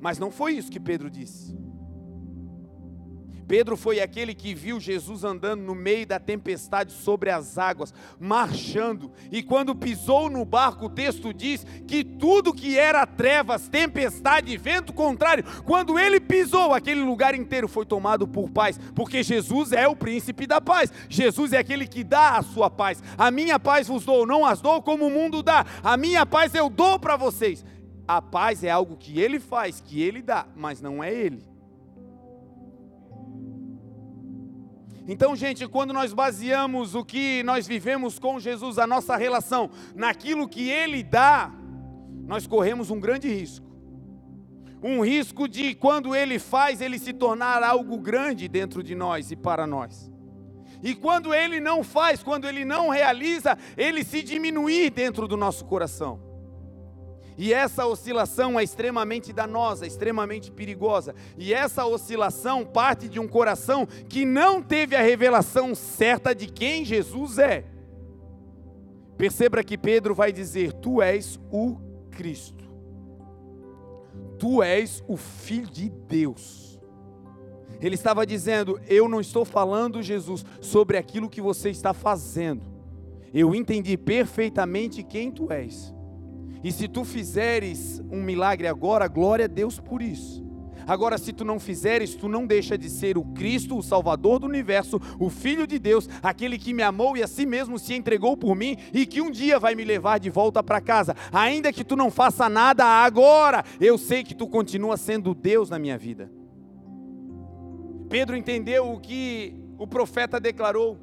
Mas 0.00 0.18
não 0.18 0.30
foi 0.30 0.54
isso 0.54 0.70
que 0.70 0.80
Pedro 0.80 1.10
disse. 1.10 1.61
Pedro 3.52 3.76
foi 3.76 4.00
aquele 4.00 4.34
que 4.34 4.54
viu 4.54 4.80
Jesus 4.80 5.24
andando 5.24 5.60
no 5.60 5.74
meio 5.74 6.06
da 6.06 6.18
tempestade 6.18 6.90
sobre 6.90 7.28
as 7.28 7.58
águas, 7.58 7.92
marchando, 8.18 9.12
e 9.30 9.42
quando 9.42 9.74
pisou 9.74 10.30
no 10.30 10.42
barco, 10.42 10.86
o 10.86 10.88
texto 10.88 11.34
diz 11.34 11.62
que 11.86 12.02
tudo 12.02 12.54
que 12.54 12.78
era 12.78 13.06
trevas, 13.06 13.68
tempestade, 13.68 14.56
vento 14.56 14.94
contrário, 14.94 15.44
quando 15.66 15.98
ele 15.98 16.18
pisou, 16.18 16.72
aquele 16.72 17.02
lugar 17.02 17.34
inteiro 17.34 17.68
foi 17.68 17.84
tomado 17.84 18.26
por 18.26 18.48
paz, 18.48 18.80
porque 18.94 19.22
Jesus 19.22 19.72
é 19.72 19.86
o 19.86 19.94
príncipe 19.94 20.46
da 20.46 20.58
paz, 20.58 20.90
Jesus 21.06 21.52
é 21.52 21.58
aquele 21.58 21.86
que 21.86 22.02
dá 22.02 22.38
a 22.38 22.42
sua 22.42 22.70
paz. 22.70 23.02
A 23.18 23.30
minha 23.30 23.60
paz 23.60 23.86
vos 23.86 24.06
dou, 24.06 24.26
não 24.26 24.46
as 24.46 24.62
dou 24.62 24.80
como 24.80 25.08
o 25.08 25.10
mundo 25.10 25.42
dá, 25.42 25.66
a 25.84 25.94
minha 25.98 26.24
paz 26.24 26.54
eu 26.54 26.70
dou 26.70 26.98
para 26.98 27.18
vocês. 27.18 27.62
A 28.08 28.22
paz 28.22 28.64
é 28.64 28.70
algo 28.70 28.96
que 28.96 29.20
ele 29.20 29.38
faz, 29.38 29.78
que 29.78 30.00
ele 30.00 30.22
dá, 30.22 30.46
mas 30.56 30.80
não 30.80 31.04
é 31.04 31.12
ele. 31.12 31.51
Então, 35.12 35.36
gente, 35.36 35.68
quando 35.68 35.92
nós 35.92 36.14
baseamos 36.14 36.94
o 36.94 37.04
que 37.04 37.42
nós 37.42 37.66
vivemos 37.66 38.18
com 38.18 38.40
Jesus, 38.40 38.78
a 38.78 38.86
nossa 38.86 39.14
relação, 39.14 39.68
naquilo 39.94 40.48
que 40.48 40.70
Ele 40.70 41.02
dá, 41.02 41.52
nós 42.26 42.46
corremos 42.46 42.90
um 42.90 42.98
grande 42.98 43.28
risco. 43.28 43.66
Um 44.82 45.04
risco 45.04 45.46
de, 45.46 45.74
quando 45.74 46.16
Ele 46.16 46.38
faz, 46.38 46.80
Ele 46.80 46.98
se 46.98 47.12
tornar 47.12 47.62
algo 47.62 47.98
grande 47.98 48.48
dentro 48.48 48.82
de 48.82 48.94
nós 48.94 49.30
e 49.30 49.36
para 49.36 49.66
nós. 49.66 50.10
E 50.82 50.94
quando 50.94 51.34
Ele 51.34 51.60
não 51.60 51.84
faz, 51.84 52.22
quando 52.22 52.48
Ele 52.48 52.64
não 52.64 52.88
realiza, 52.88 53.58
Ele 53.76 54.02
se 54.02 54.22
diminuir 54.22 54.88
dentro 54.88 55.28
do 55.28 55.36
nosso 55.36 55.66
coração. 55.66 56.31
E 57.42 57.52
essa 57.52 57.84
oscilação 57.84 58.56
é 58.56 58.62
extremamente 58.62 59.32
danosa, 59.32 59.84
extremamente 59.84 60.48
perigosa. 60.48 61.12
E 61.36 61.52
essa 61.52 61.84
oscilação 61.84 62.64
parte 62.64 63.08
de 63.08 63.18
um 63.18 63.26
coração 63.26 63.84
que 64.08 64.24
não 64.24 64.62
teve 64.62 64.94
a 64.94 65.02
revelação 65.02 65.74
certa 65.74 66.36
de 66.36 66.46
quem 66.46 66.84
Jesus 66.84 67.38
é. 67.38 67.64
Perceba 69.18 69.64
que 69.64 69.76
Pedro 69.76 70.14
vai 70.14 70.30
dizer: 70.30 70.72
Tu 70.74 71.02
és 71.02 71.36
o 71.50 71.78
Cristo, 72.12 72.62
Tu 74.38 74.62
és 74.62 75.02
o 75.08 75.16
Filho 75.16 75.68
de 75.68 75.88
Deus. 75.88 76.78
Ele 77.80 77.96
estava 77.96 78.24
dizendo: 78.24 78.80
Eu 78.86 79.08
não 79.08 79.20
estou 79.20 79.44
falando, 79.44 80.00
Jesus, 80.00 80.44
sobre 80.60 80.96
aquilo 80.96 81.28
que 81.28 81.40
você 81.40 81.70
está 81.70 81.92
fazendo. 81.92 82.70
Eu 83.34 83.52
entendi 83.52 83.96
perfeitamente 83.96 85.02
quem 85.02 85.32
Tu 85.32 85.52
és. 85.52 85.92
E 86.62 86.70
se 86.70 86.86
tu 86.88 87.04
fizeres 87.04 88.00
um 88.10 88.22
milagre 88.22 88.66
agora, 88.68 89.08
glória 89.08 89.46
a 89.46 89.48
Deus 89.48 89.80
por 89.80 90.00
isso. 90.00 90.42
Agora, 90.86 91.18
se 91.18 91.32
tu 91.32 91.44
não 91.44 91.60
fizeres, 91.60 92.14
tu 92.14 92.28
não 92.28 92.46
deixa 92.46 92.76
de 92.76 92.90
ser 92.90 93.16
o 93.16 93.24
Cristo, 93.24 93.76
o 93.76 93.82
Salvador 93.82 94.38
do 94.40 94.46
universo, 94.46 95.00
o 95.18 95.30
Filho 95.30 95.66
de 95.66 95.78
Deus, 95.78 96.08
aquele 96.22 96.58
que 96.58 96.74
me 96.74 96.82
amou 96.82 97.16
e 97.16 97.22
a 97.22 97.26
si 97.26 97.46
mesmo 97.46 97.78
se 97.78 97.94
entregou 97.94 98.36
por 98.36 98.54
mim 98.54 98.76
e 98.92 99.06
que 99.06 99.20
um 99.20 99.30
dia 99.30 99.58
vai 99.58 99.74
me 99.74 99.84
levar 99.84 100.18
de 100.18 100.30
volta 100.30 100.62
para 100.62 100.80
casa. 100.80 101.14
Ainda 101.32 101.72
que 101.72 101.84
tu 101.84 101.96
não 101.96 102.10
faça 102.10 102.48
nada 102.48 102.84
agora, 102.84 103.64
eu 103.80 103.96
sei 103.96 104.24
que 104.24 104.34
tu 104.34 104.46
continua 104.46 104.96
sendo 104.96 105.34
Deus 105.34 105.70
na 105.70 105.78
minha 105.78 105.96
vida. 105.96 106.30
Pedro 108.08 108.36
entendeu 108.36 108.92
o 108.92 109.00
que 109.00 109.54
o 109.78 109.86
profeta 109.86 110.38
declarou 110.38 110.98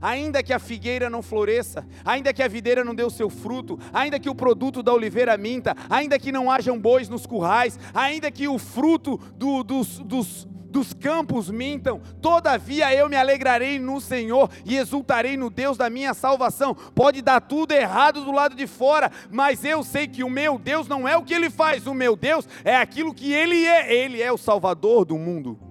ainda 0.00 0.42
que 0.42 0.52
a 0.52 0.58
figueira 0.58 1.10
não 1.10 1.22
floresça, 1.22 1.86
ainda 2.04 2.32
que 2.32 2.42
a 2.42 2.48
videira 2.48 2.84
não 2.84 2.94
dê 2.94 3.02
o 3.02 3.10
seu 3.10 3.30
fruto, 3.30 3.78
ainda 3.92 4.18
que 4.18 4.30
o 4.30 4.34
produto 4.34 4.82
da 4.82 4.92
oliveira 4.92 5.36
minta, 5.36 5.76
ainda 5.88 6.18
que 6.18 6.32
não 6.32 6.50
hajam 6.50 6.78
bois 6.78 7.08
nos 7.08 7.26
currais, 7.26 7.78
ainda 7.94 8.30
que 8.30 8.48
o 8.48 8.58
fruto 8.58 9.18
do, 9.34 9.62
dos, 9.62 9.98
dos, 10.00 10.44
dos 10.44 10.92
campos 10.92 11.50
mintam, 11.50 12.00
todavia 12.20 12.94
eu 12.94 13.08
me 13.08 13.16
alegrarei 13.16 13.78
no 13.78 14.00
Senhor 14.00 14.50
e 14.64 14.76
exultarei 14.76 15.36
no 15.36 15.48
Deus 15.48 15.76
da 15.76 15.88
minha 15.88 16.12
salvação. 16.12 16.74
Pode 16.74 17.22
dar 17.22 17.40
tudo 17.40 17.72
errado 17.72 18.24
do 18.24 18.32
lado 18.32 18.54
de 18.54 18.66
fora, 18.66 19.10
mas 19.30 19.64
eu 19.64 19.82
sei 19.82 20.06
que 20.06 20.22
o 20.22 20.30
meu 20.30 20.58
Deus 20.58 20.86
não 20.86 21.08
é 21.08 21.16
o 21.16 21.22
que 21.22 21.34
ele 21.34 21.50
faz, 21.50 21.86
o 21.86 21.94
meu 21.94 22.16
Deus 22.16 22.46
é 22.64 22.76
aquilo 22.76 23.14
que 23.14 23.32
ele 23.32 23.64
é, 23.64 23.94
ele 23.94 24.20
é 24.20 24.30
o 24.30 24.38
Salvador 24.38 25.04
do 25.04 25.16
mundo. 25.16 25.65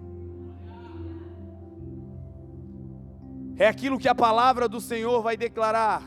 É 3.58 3.68
aquilo 3.68 3.98
que 3.98 4.08
a 4.08 4.16
palavra 4.16 4.68
do 4.68 4.82
Senhor 4.82 5.22
vai 5.22 5.38
declarar. 5.38 6.04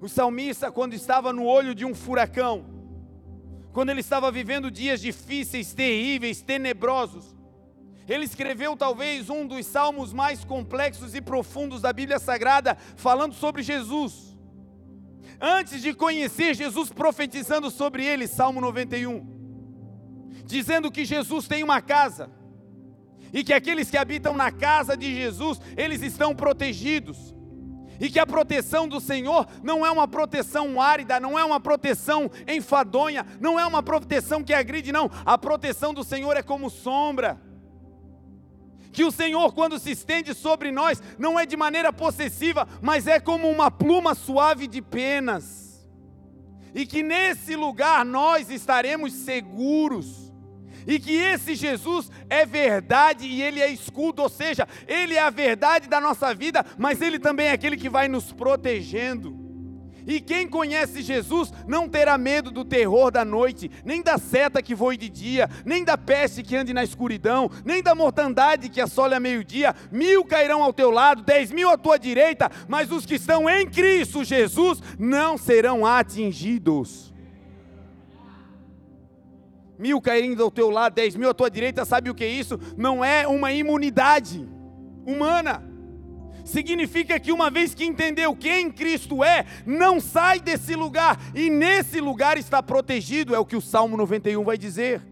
O 0.00 0.08
salmista, 0.08 0.70
quando 0.70 0.94
estava 0.94 1.32
no 1.32 1.44
olho 1.44 1.74
de 1.74 1.84
um 1.84 1.94
furacão, 1.94 2.64
quando 3.72 3.90
ele 3.90 4.00
estava 4.00 4.30
vivendo 4.30 4.70
dias 4.70 5.00
difíceis, 5.00 5.74
terríveis, 5.74 6.40
tenebrosos, 6.40 7.36
ele 8.08 8.24
escreveu 8.24 8.76
talvez 8.76 9.28
um 9.28 9.46
dos 9.46 9.66
salmos 9.66 10.12
mais 10.12 10.44
complexos 10.44 11.14
e 11.14 11.20
profundos 11.20 11.82
da 11.82 11.92
Bíblia 11.92 12.18
Sagrada, 12.18 12.76
falando 12.96 13.34
sobre 13.34 13.62
Jesus. 13.62 14.36
Antes 15.40 15.82
de 15.82 15.92
conhecer 15.92 16.54
Jesus, 16.54 16.90
profetizando 16.90 17.70
sobre 17.70 18.04
ele, 18.04 18.26
Salmo 18.26 18.60
91, 18.60 19.26
dizendo 20.44 20.90
que 20.90 21.04
Jesus 21.04 21.46
tem 21.46 21.62
uma 21.62 21.82
casa, 21.82 22.30
e 23.32 23.44
que 23.44 23.52
aqueles 23.52 23.90
que 23.90 23.96
habitam 23.96 24.34
na 24.34 24.50
casa 24.50 24.96
de 24.96 25.14
Jesus, 25.14 25.60
eles 25.76 26.02
estão 26.02 26.34
protegidos. 26.34 27.34
E 28.00 28.08
que 28.08 28.18
a 28.18 28.26
proteção 28.26 28.86
do 28.86 29.00
Senhor 29.00 29.46
não 29.62 29.84
é 29.84 29.90
uma 29.90 30.06
proteção 30.06 30.80
árida, 30.80 31.18
não 31.18 31.38
é 31.38 31.44
uma 31.44 31.58
proteção 31.58 32.30
enfadonha, 32.46 33.26
não 33.40 33.58
é 33.58 33.66
uma 33.66 33.82
proteção 33.82 34.42
que 34.42 34.54
agride, 34.54 34.92
não. 34.92 35.10
A 35.26 35.36
proteção 35.36 35.92
do 35.92 36.04
Senhor 36.04 36.36
é 36.36 36.42
como 36.42 36.70
sombra. 36.70 37.40
Que 38.92 39.04
o 39.04 39.10
Senhor, 39.10 39.52
quando 39.52 39.78
se 39.78 39.90
estende 39.90 40.32
sobre 40.32 40.70
nós, 40.70 41.02
não 41.18 41.38
é 41.38 41.44
de 41.44 41.56
maneira 41.56 41.92
possessiva, 41.92 42.68
mas 42.80 43.06
é 43.06 43.18
como 43.18 43.50
uma 43.50 43.70
pluma 43.70 44.14
suave 44.14 44.66
de 44.68 44.80
penas. 44.80 45.86
E 46.74 46.86
que 46.86 47.02
nesse 47.02 47.56
lugar 47.56 48.04
nós 48.04 48.48
estaremos 48.48 49.12
seguros 49.12 50.27
e 50.88 50.98
que 50.98 51.14
esse 51.14 51.54
Jesus 51.54 52.10
é 52.30 52.46
verdade 52.46 53.26
e 53.26 53.42
ele 53.42 53.60
é 53.60 53.70
escudo, 53.70 54.22
ou 54.22 54.28
seja, 54.30 54.66
ele 54.86 55.14
é 55.14 55.20
a 55.20 55.28
verdade 55.28 55.86
da 55.86 56.00
nossa 56.00 56.34
vida, 56.34 56.64
mas 56.78 57.02
ele 57.02 57.18
também 57.18 57.48
é 57.48 57.52
aquele 57.52 57.76
que 57.76 57.90
vai 57.90 58.08
nos 58.08 58.32
protegendo. 58.32 59.36
E 60.06 60.18
quem 60.22 60.48
conhece 60.48 61.02
Jesus 61.02 61.52
não 61.66 61.86
terá 61.86 62.16
medo 62.16 62.50
do 62.50 62.64
terror 62.64 63.10
da 63.10 63.26
noite, 63.26 63.70
nem 63.84 64.00
da 64.00 64.16
seta 64.16 64.62
que 64.62 64.74
voe 64.74 64.96
de 64.96 65.10
dia, 65.10 65.50
nem 65.66 65.84
da 65.84 65.98
peste 65.98 66.42
que 66.42 66.56
ande 66.56 66.72
na 66.72 66.82
escuridão, 66.82 67.50
nem 67.62 67.82
da 67.82 67.94
mortandade 67.94 68.70
que 68.70 68.80
assole 68.80 69.14
a 69.14 69.20
meio-dia. 69.20 69.76
Mil 69.92 70.24
cairão 70.24 70.62
ao 70.62 70.72
teu 70.72 70.90
lado, 70.90 71.22
dez 71.22 71.50
mil 71.50 71.68
à 71.68 71.76
tua 71.76 71.98
direita, 71.98 72.50
mas 72.66 72.90
os 72.90 73.04
que 73.04 73.16
estão 73.16 73.50
em 73.50 73.68
Cristo 73.68 74.24
Jesus 74.24 74.80
não 74.98 75.36
serão 75.36 75.84
atingidos 75.84 77.12
mil 79.78 80.00
caindo 80.00 80.42
ao 80.42 80.50
teu 80.50 80.70
lado, 80.70 80.94
dez 80.94 81.14
mil 81.14 81.30
à 81.30 81.34
tua 81.34 81.50
direita, 81.50 81.84
sabe 81.84 82.10
o 82.10 82.14
que 82.14 82.24
é 82.24 82.28
isso? 82.28 82.58
Não 82.76 83.04
é 83.04 83.26
uma 83.26 83.52
imunidade 83.52 84.46
humana. 85.06 85.62
Significa 86.44 87.20
que 87.20 87.30
uma 87.30 87.50
vez 87.50 87.74
que 87.74 87.84
entendeu 87.84 88.34
quem 88.34 88.70
Cristo 88.70 89.22
é, 89.22 89.44
não 89.66 90.00
sai 90.00 90.40
desse 90.40 90.74
lugar, 90.74 91.20
e 91.34 91.50
nesse 91.50 92.00
lugar 92.00 92.38
está 92.38 92.62
protegido, 92.62 93.34
é 93.34 93.38
o 93.38 93.44
que 93.44 93.56
o 93.56 93.60
Salmo 93.60 93.96
91 93.96 94.42
vai 94.44 94.56
dizer. 94.56 95.02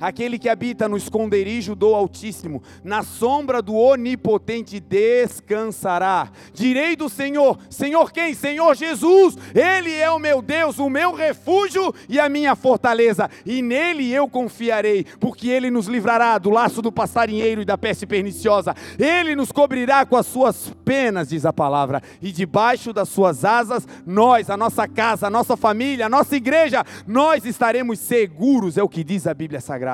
Aquele 0.00 0.38
que 0.38 0.48
habita 0.48 0.88
no 0.88 0.96
esconderijo 0.96 1.74
do 1.74 1.94
Altíssimo, 1.94 2.62
na 2.84 3.02
sombra 3.02 3.62
do 3.62 3.74
Onipotente 3.74 4.78
descansará. 4.78 6.30
Direi 6.52 6.94
do 6.96 7.08
Senhor: 7.08 7.58
Senhor 7.70 8.12
quem? 8.12 8.34
Senhor 8.34 8.74
Jesus. 8.74 9.36
Ele 9.54 9.92
é 9.94 10.10
o 10.10 10.18
meu 10.18 10.42
Deus, 10.42 10.78
o 10.78 10.90
meu 10.90 11.14
refúgio 11.14 11.94
e 12.08 12.20
a 12.20 12.28
minha 12.28 12.54
fortaleza, 12.54 13.30
e 13.44 13.62
nele 13.62 14.12
eu 14.12 14.28
confiarei, 14.28 15.04
porque 15.18 15.48
ele 15.48 15.70
nos 15.70 15.86
livrará 15.86 16.36
do 16.38 16.50
laço 16.50 16.82
do 16.82 16.92
passarinheiro 16.92 17.62
e 17.62 17.64
da 17.64 17.78
peste 17.78 18.06
perniciosa. 18.06 18.74
Ele 18.98 19.34
nos 19.34 19.50
cobrirá 19.50 20.04
com 20.04 20.16
as 20.16 20.26
suas 20.26 20.72
penas, 20.84 21.28
diz 21.28 21.46
a 21.46 21.52
palavra, 21.52 22.02
e 22.20 22.30
debaixo 22.30 22.92
das 22.92 23.08
suas 23.08 23.44
asas, 23.44 23.86
nós, 24.04 24.50
a 24.50 24.56
nossa 24.56 24.86
casa, 24.86 25.26
a 25.26 25.30
nossa 25.30 25.56
família, 25.56 26.06
a 26.06 26.10
nossa 26.10 26.36
igreja, 26.36 26.84
nós 27.06 27.44
estaremos 27.44 27.98
seguros, 27.98 28.76
é 28.76 28.82
o 28.82 28.88
que 28.88 29.02
diz 29.02 29.26
a 29.26 29.34
Bíblia 29.34 29.60
Sagrada. 29.60 29.85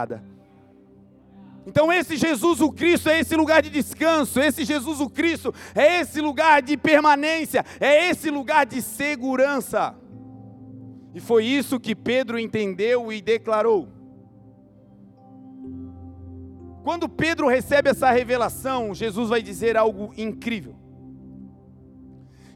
Então, 1.66 1.92
esse 1.92 2.16
Jesus 2.16 2.60
o 2.60 2.72
Cristo 2.72 3.08
é 3.08 3.20
esse 3.20 3.36
lugar 3.36 3.62
de 3.62 3.70
descanso, 3.70 4.40
esse 4.40 4.64
Jesus 4.64 5.00
o 5.00 5.08
Cristo 5.08 5.54
é 5.74 6.00
esse 6.00 6.20
lugar 6.20 6.60
de 6.60 6.76
permanência, 6.76 7.64
é 7.78 8.10
esse 8.10 8.30
lugar 8.30 8.66
de 8.66 8.82
segurança. 8.82 9.94
E 11.14 11.20
foi 11.20 11.44
isso 11.44 11.78
que 11.78 11.94
Pedro 11.94 12.38
entendeu 12.38 13.12
e 13.12 13.20
declarou. 13.20 13.88
Quando 16.82 17.08
Pedro 17.08 17.46
recebe 17.46 17.90
essa 17.90 18.10
revelação, 18.10 18.92
Jesus 18.92 19.28
vai 19.28 19.40
dizer 19.40 19.76
algo 19.76 20.12
incrível. 20.16 20.74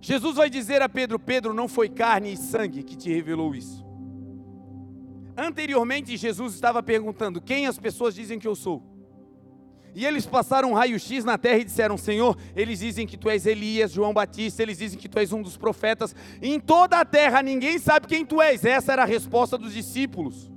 Jesus 0.00 0.36
vai 0.36 0.50
dizer 0.50 0.82
a 0.82 0.88
Pedro: 0.88 1.18
Pedro, 1.18 1.54
não 1.54 1.68
foi 1.68 1.88
carne 1.88 2.32
e 2.32 2.36
sangue 2.36 2.82
que 2.82 2.96
te 2.96 3.12
revelou 3.12 3.54
isso. 3.54 3.85
Anteriormente, 5.36 6.16
Jesus 6.16 6.54
estava 6.54 6.82
perguntando: 6.82 7.40
Quem 7.40 7.66
as 7.66 7.78
pessoas 7.78 8.14
dizem 8.14 8.38
que 8.38 8.48
eu 8.48 8.54
sou? 8.54 8.82
E 9.94 10.04
eles 10.04 10.26
passaram 10.26 10.72
um 10.72 10.74
raio-x 10.74 11.24
na 11.24 11.38
terra 11.38 11.58
e 11.58 11.64
disseram: 11.64 11.96
Senhor, 11.96 12.36
eles 12.54 12.80
dizem 12.80 13.06
que 13.06 13.16
tu 13.16 13.30
és 13.30 13.46
Elias, 13.46 13.92
João 13.92 14.12
Batista, 14.12 14.62
eles 14.62 14.76
dizem 14.76 14.98
que 14.98 15.08
tu 15.08 15.18
és 15.18 15.32
um 15.32 15.40
dos 15.40 15.56
profetas. 15.56 16.14
Em 16.42 16.60
toda 16.60 17.00
a 17.00 17.04
terra 17.04 17.42
ninguém 17.42 17.78
sabe 17.78 18.06
quem 18.06 18.24
tu 18.24 18.40
és. 18.42 18.64
Essa 18.64 18.92
era 18.92 19.02
a 19.02 19.06
resposta 19.06 19.56
dos 19.56 19.72
discípulos. 19.72 20.50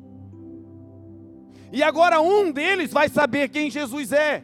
E 1.72 1.82
agora 1.82 2.20
um 2.20 2.52
deles 2.52 2.92
vai 2.92 3.08
saber 3.08 3.48
quem 3.50 3.72
Jesus 3.72 4.12
é. 4.12 4.44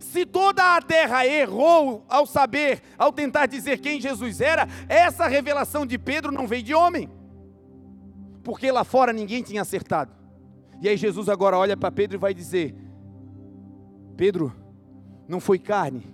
Se 0.00 0.26
toda 0.26 0.76
a 0.76 0.82
terra 0.82 1.26
errou 1.26 2.04
ao 2.08 2.26
saber, 2.26 2.82
ao 2.98 3.12
tentar 3.12 3.46
dizer 3.46 3.78
quem 3.78 4.00
Jesus 4.00 4.40
era, 4.40 4.68
essa 4.88 5.26
revelação 5.26 5.86
de 5.86 5.98
Pedro 5.98 6.32
não 6.32 6.46
veio 6.46 6.62
de 6.62 6.74
homem, 6.74 7.08
porque 8.44 8.70
lá 8.70 8.84
fora 8.84 9.12
ninguém 9.12 9.42
tinha 9.42 9.62
acertado. 9.62 10.12
E 10.80 10.88
aí 10.88 10.96
Jesus 10.96 11.28
agora 11.28 11.58
olha 11.58 11.76
para 11.76 11.90
Pedro 11.90 12.16
e 12.16 12.20
vai 12.20 12.34
dizer: 12.34 12.76
Pedro, 14.16 14.54
não 15.26 15.40
foi 15.40 15.58
carne, 15.58 16.06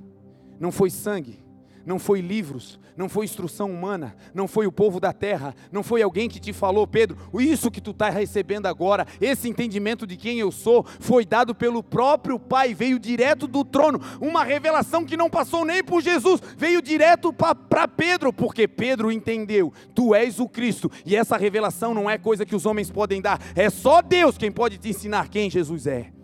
não 0.58 0.70
foi 0.70 0.88
sangue, 0.88 1.42
não 1.84 1.98
foi 1.98 2.20
livros, 2.20 2.78
não 2.96 3.08
foi 3.08 3.24
instrução 3.24 3.70
humana, 3.70 4.14
não 4.34 4.46
foi 4.46 4.66
o 4.66 4.72
povo 4.72 5.00
da 5.00 5.12
terra, 5.12 5.54
não 5.72 5.82
foi 5.82 6.02
alguém 6.02 6.28
que 6.28 6.38
te 6.38 6.52
falou, 6.52 6.86
Pedro, 6.86 7.16
isso 7.38 7.70
que 7.70 7.80
tu 7.80 7.92
está 7.92 8.10
recebendo 8.10 8.66
agora, 8.66 9.06
esse 9.20 9.48
entendimento 9.48 10.06
de 10.06 10.16
quem 10.16 10.38
eu 10.38 10.52
sou, 10.52 10.84
foi 10.84 11.24
dado 11.24 11.54
pelo 11.54 11.82
próprio 11.82 12.38
Pai, 12.38 12.74
veio 12.74 12.98
direto 12.98 13.46
do 13.46 13.64
trono, 13.64 14.00
uma 14.20 14.44
revelação 14.44 15.04
que 15.04 15.16
não 15.16 15.30
passou 15.30 15.64
nem 15.64 15.82
por 15.82 16.02
Jesus, 16.02 16.40
veio 16.56 16.82
direto 16.82 17.32
para 17.32 17.88
Pedro, 17.88 18.32
porque 18.32 18.68
Pedro 18.68 19.10
entendeu, 19.10 19.72
tu 19.94 20.14
és 20.14 20.38
o 20.38 20.48
Cristo, 20.48 20.90
e 21.06 21.16
essa 21.16 21.36
revelação 21.36 21.94
não 21.94 22.08
é 22.08 22.18
coisa 22.18 22.44
que 22.44 22.56
os 22.56 22.66
homens 22.66 22.90
podem 22.90 23.20
dar, 23.20 23.40
é 23.54 23.70
só 23.70 24.02
Deus 24.02 24.36
quem 24.36 24.52
pode 24.52 24.78
te 24.78 24.90
ensinar 24.90 25.28
quem 25.28 25.48
Jesus 25.48 25.86
é. 25.86 26.19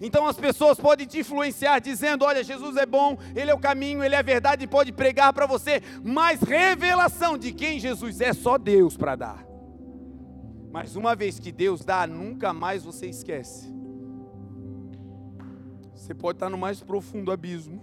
Então 0.00 0.26
as 0.26 0.36
pessoas 0.36 0.80
podem 0.80 1.06
te 1.06 1.18
influenciar 1.18 1.78
dizendo: 1.78 2.24
olha, 2.24 2.42
Jesus 2.42 2.76
é 2.76 2.86
bom, 2.86 3.18
Ele 3.36 3.50
é 3.50 3.54
o 3.54 3.58
caminho, 3.58 4.02
Ele 4.02 4.14
é 4.14 4.18
a 4.18 4.22
verdade 4.22 4.64
e 4.64 4.68
pode 4.68 4.92
pregar 4.92 5.32
para 5.32 5.46
você, 5.46 5.82
mas 6.02 6.40
revelação 6.40 7.36
de 7.36 7.52
quem 7.52 7.78
Jesus 7.78 8.20
é, 8.20 8.32
só 8.32 8.56
Deus 8.56 8.96
para 8.96 9.14
dar. 9.14 9.46
Mas 10.72 10.96
uma 10.96 11.14
vez 11.14 11.38
que 11.38 11.52
Deus 11.52 11.84
dá, 11.84 12.06
nunca 12.06 12.52
mais 12.52 12.84
você 12.84 13.06
esquece. 13.06 13.68
Você 15.94 16.14
pode 16.14 16.36
estar 16.36 16.48
no 16.48 16.56
mais 16.56 16.80
profundo 16.80 17.30
abismo, 17.30 17.82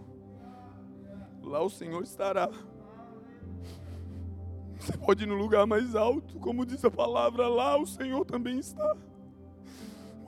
lá 1.44 1.62
o 1.62 1.70
Senhor 1.70 2.02
estará. 2.02 2.50
Você 4.80 4.98
pode 4.98 5.24
ir 5.24 5.28
no 5.28 5.36
lugar 5.36 5.66
mais 5.66 5.96
alto, 5.96 6.40
como 6.40 6.66
diz 6.66 6.84
a 6.84 6.92
palavra, 6.92 7.48
lá 7.48 7.78
o 7.78 7.86
Senhor 7.86 8.26
também 8.26 8.60
está. 8.60 8.96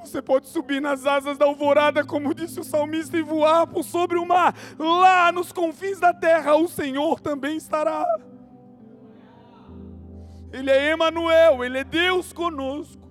Você 0.02 0.22
pode 0.22 0.48
subir 0.48 0.82
nas 0.82 1.06
asas 1.06 1.38
da 1.38 1.46
alvorada, 1.46 2.06
como 2.06 2.34
disse 2.34 2.60
o 2.60 2.64
salmista, 2.64 3.18
e 3.18 3.22
voar 3.22 3.68
por 3.68 3.84
sobre 3.84 4.18
o 4.18 4.26
mar. 4.26 4.56
Lá 4.78 5.32
nos 5.32 5.52
confins 5.52 6.00
da 6.00 6.14
terra, 6.14 6.56
o 6.56 6.68
Senhor 6.68 7.20
também 7.20 7.58
estará. 7.58 8.06
Ele 10.52 10.72
é 10.72 10.92
Emanuel, 10.92 11.64
ele 11.64 11.80
é 11.80 11.84
Deus 11.84 12.32
conosco. 12.34 13.08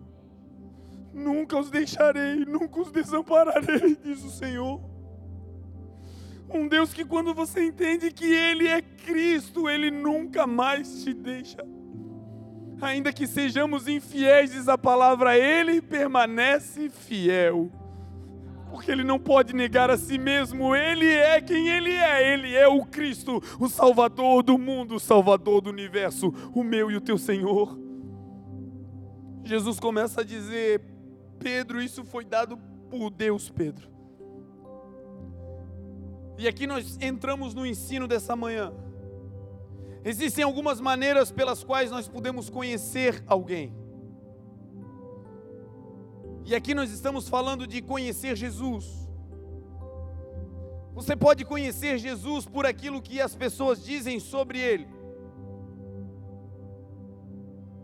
Nunca 1.13 1.59
os 1.59 1.71
deixarei, 1.71 2.45
nunca 2.45 2.81
os 2.81 2.91
desampararei, 2.91 3.97
diz 4.03 4.25
o 4.25 4.31
Senhor. 4.31 4.81
Um 6.49 6.67
Deus 6.67 6.95
que 6.95 7.05
quando 7.05 7.35
você 7.35 7.63
entende 7.65 8.11
que 8.11 8.25
ele 8.25 8.67
é 8.67 8.81
Cristo, 8.81 9.69
ele 9.69 9.91
nunca 9.91 10.47
mais 10.47 11.05
te 11.05 11.13
deixa 11.13 11.63
ainda 12.81 13.13
que 13.13 13.27
sejamos 13.27 13.89
infiéis, 13.89 14.53
diz 14.53 14.69
a 14.69 14.79
palavra, 14.79 15.37
Ele 15.37 15.81
permanece 15.81 16.89
fiel. 16.89 17.71
Porque 18.71 18.91
Ele 18.91 19.03
não 19.03 19.19
pode 19.19 19.55
negar 19.55 19.91
a 19.91 19.97
si 19.97 20.19
mesmo, 20.19 20.75
Ele 20.75 21.07
é 21.07 21.41
quem 21.41 21.69
Ele 21.69 21.93
é, 21.93 22.33
Ele 22.33 22.55
é 22.55 22.69
o 22.69 22.85
Cristo, 22.85 23.43
o 23.59 23.69
Salvador 23.69 24.43
do 24.43 24.59
mundo, 24.59 24.97
o 24.97 25.01
Salvador 25.01 25.61
do 25.61 25.71
universo, 25.71 26.33
o 26.55 26.63
meu 26.63 26.91
e 26.91 26.97
o 26.97 27.01
teu 27.01 27.17
Senhor. 27.19 27.79
Jesus 29.45 29.81
começa 29.81 30.21
a 30.21 30.25
dizer: 30.25 30.83
Pedro, 31.39 31.81
isso 31.81 32.05
foi 32.05 32.25
dado 32.25 32.59
por 32.91 33.11
Deus, 33.11 33.49
Pedro. 33.49 33.89
E 36.37 36.47
aqui 36.47 36.67
nós 36.67 36.99
entramos 37.01 37.55
no 37.55 37.67
ensino 37.67 38.07
dessa 38.07 38.37
manhã. 38.37 38.73
Existem 40.05 40.45
algumas 40.45 40.81
maneiras 40.81 41.31
pelas 41.31 41.65
quais 41.65 41.91
nós 41.91 42.09
podemos 42.09 42.49
conhecer 42.49 43.23
alguém. 43.27 43.75
E 46.45 46.55
aqui 46.55 46.75
nós 46.75 46.91
estamos 46.91 47.29
falando 47.29 47.67
de 47.67 47.83
conhecer 47.83 48.37
Jesus. 48.37 49.09
Você 50.95 51.15
pode 51.15 51.45
conhecer 51.45 51.99
Jesus 51.99 52.47
por 52.47 52.65
aquilo 52.65 53.03
que 53.03 53.21
as 53.21 53.35
pessoas 53.37 53.85
dizem 53.85 54.19
sobre 54.19 54.59
ele. 54.59 54.89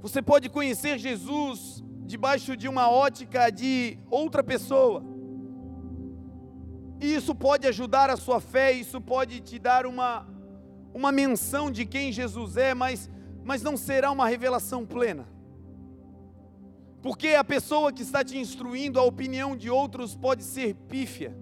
Você 0.00 0.20
pode 0.20 0.48
conhecer 0.48 0.98
Jesus 0.98 1.85
debaixo 2.07 2.57
de 2.57 2.68
uma 2.68 2.90
ótica 2.90 3.50
de 3.50 3.98
outra 4.11 4.42
pessoa. 4.42 5.03
E 7.00 7.14
isso 7.14 7.35
pode 7.35 7.66
ajudar 7.66 8.09
a 8.11 8.16
sua 8.16 8.40
fé, 8.40 8.72
isso 8.72 9.00
pode 9.00 9.40
te 9.40 9.59
dar 9.59 9.85
uma 9.87 10.27
uma 10.94 11.11
menção 11.11 11.70
de 11.70 11.85
quem 11.85 12.12
Jesus 12.12 12.57
é, 12.57 12.72
mas, 12.72 13.11
mas 13.44 13.61
não 13.62 13.76
será 13.76 14.12
uma 14.12 14.28
revelação 14.28 14.87
plena. 14.87 15.26
Porque 17.02 17.30
a 17.30 17.44
pessoa 17.44 17.92
que 17.92 18.02
está 18.02 18.24
te 18.24 18.38
instruindo, 18.38 18.98
a 18.98 19.02
opinião 19.02 19.54
de 19.57 19.68
outros 19.68 20.14
pode 20.14 20.42
ser 20.42 20.74
pífia. 20.88 21.37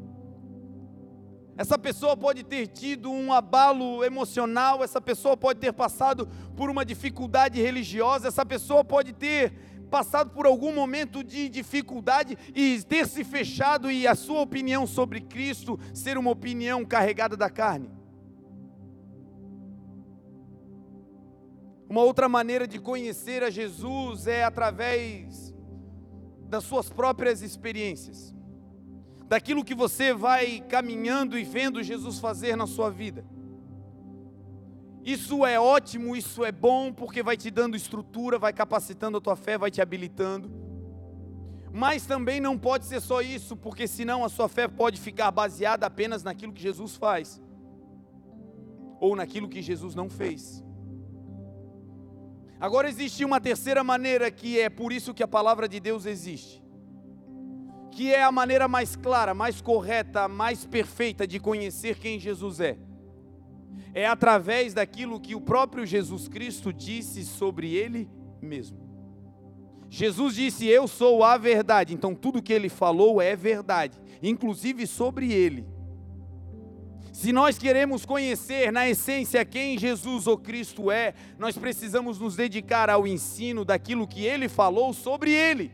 Essa 1.57 1.79
pessoa 1.79 2.17
pode 2.17 2.43
ter 2.43 2.67
tido 2.67 3.11
um 3.11 3.33
abalo 3.33 4.03
emocional, 4.03 4.83
essa 4.83 5.01
pessoa 5.01 5.37
pode 5.37 5.61
ter 5.61 5.73
passado 5.73 6.27
por 6.57 6.71
uma 6.71 6.85
dificuldade 6.85 7.61
religiosa, 7.61 8.27
essa 8.27 8.45
pessoa 8.45 8.83
pode 8.83 9.12
ter 9.12 9.53
passado 9.91 10.31
por 10.31 10.47
algum 10.47 10.75
momento 10.75 11.23
de 11.23 11.51
dificuldade 11.51 12.38
e 12.55 12.83
ter 12.83 13.07
se 13.07 13.23
fechado 13.23 13.91
e 13.91 14.07
a 14.07 14.15
sua 14.15 14.41
opinião 14.41 14.87
sobre 14.87 15.21
Cristo 15.21 15.79
ser 15.93 16.17
uma 16.17 16.31
opinião 16.31 16.83
carregada 16.87 17.37
da 17.37 17.51
carne. 17.51 18.02
Uma 21.93 22.05
outra 22.05 22.27
maneira 22.27 22.67
de 22.67 22.79
conhecer 22.79 23.43
a 23.43 23.51
Jesus 23.51 24.27
é 24.27 24.43
através 24.45 25.55
das 26.49 26.65
suas 26.65 26.89
próprias 26.89 27.43
experiências, 27.43 28.35
daquilo 29.29 29.63
que 29.63 29.75
você 29.75 30.15
vai 30.15 30.63
caminhando 30.71 31.39
e 31.39 31.45
vendo 31.45 31.83
Jesus 31.83 32.19
fazer 32.19 32.57
na 32.57 32.67
sua 32.67 32.89
vida. 32.89 33.27
Isso 35.05 35.45
é 35.45 35.61
ótimo, 35.61 36.17
isso 36.17 36.43
é 36.47 36.51
bom, 36.51 36.95
porque 36.95 37.23
vai 37.23 37.37
te 37.37 37.51
dando 37.51 37.77
estrutura, 37.77 38.39
vai 38.39 38.55
capacitando 38.55 39.19
a 39.19 39.21
tua 39.21 39.37
fé, 39.37 39.59
vai 39.59 39.71
te 39.71 39.83
habilitando. 39.83 40.51
Mas 41.71 42.07
também 42.07 42.41
não 42.41 42.57
pode 42.57 42.87
ser 42.87 43.03
só 43.03 43.21
isso, 43.21 43.55
porque 43.55 43.87
senão 43.87 44.25
a 44.25 44.31
sua 44.31 44.49
fé 44.49 44.67
pode 44.67 44.99
ficar 44.99 45.31
baseada 45.31 45.85
apenas 45.85 46.23
naquilo 46.23 46.55
que 46.55 46.63
Jesus 46.63 46.97
faz, 46.97 47.39
ou 48.99 49.15
naquilo 49.15 49.47
que 49.47 49.61
Jesus 49.61 49.95
não 49.95 50.09
fez. 50.09 50.65
Agora 52.62 52.88
existe 52.88 53.25
uma 53.25 53.40
terceira 53.40 53.83
maneira 53.83 54.31
que 54.31 54.61
é 54.61 54.70
por 54.70 54.92
isso 54.92 55.12
que 55.12 55.25
a 55.25 55.27
palavra 55.27 55.68
de 55.68 55.81
Deus 55.81 56.07
existe. 56.07 56.62
que 57.90 58.14
é 58.14 58.22
a 58.22 58.31
maneira 58.31 58.68
mais 58.68 58.94
clara, 58.94 59.35
mais 59.35 59.61
correta, 59.61 60.29
mais 60.29 60.64
perfeita 60.64 61.27
de 61.27 61.40
conhecer 61.40 61.98
quem 61.98 62.20
Jesus 62.20 62.61
é. 62.61 62.79
É 63.92 64.07
através 64.07 64.72
daquilo 64.72 65.20
que 65.20 65.35
o 65.35 65.40
próprio 65.40 65.85
Jesus 65.85 66.29
Cristo 66.29 66.72
disse 66.72 67.25
sobre 67.25 67.75
ele 67.75 68.09
mesmo. 68.40 68.79
Jesus 69.90 70.37
disse: 70.37 70.66
Eu 70.68 70.87
sou 70.87 71.25
a 71.25 71.37
verdade. 71.37 71.92
Então, 71.92 72.14
tudo 72.14 72.40
que 72.40 72.53
ele 72.53 72.68
falou 72.68 73.20
é 73.20 73.35
verdade, 73.35 73.98
inclusive 74.22 74.87
sobre 74.87 75.33
ele. 75.33 75.66
Se 77.12 77.31
nós 77.31 77.59
queremos 77.59 78.07
conhecer 78.07 78.72
na 78.72 78.88
essência 78.88 79.44
quem 79.44 79.77
Jesus 79.77 80.27
ou 80.27 80.38
Cristo 80.38 80.90
é, 80.90 81.12
nós 81.38 81.59
precisamos 81.59 82.18
nos 82.18 82.35
dedicar 82.35 82.88
ao 82.88 83.07
ensino 83.07 83.66
daquilo 83.66 84.09
que 84.09 84.25
ele 84.25 84.48
falou 84.48 84.94
sobre 84.94 85.31
ele. 85.31 85.70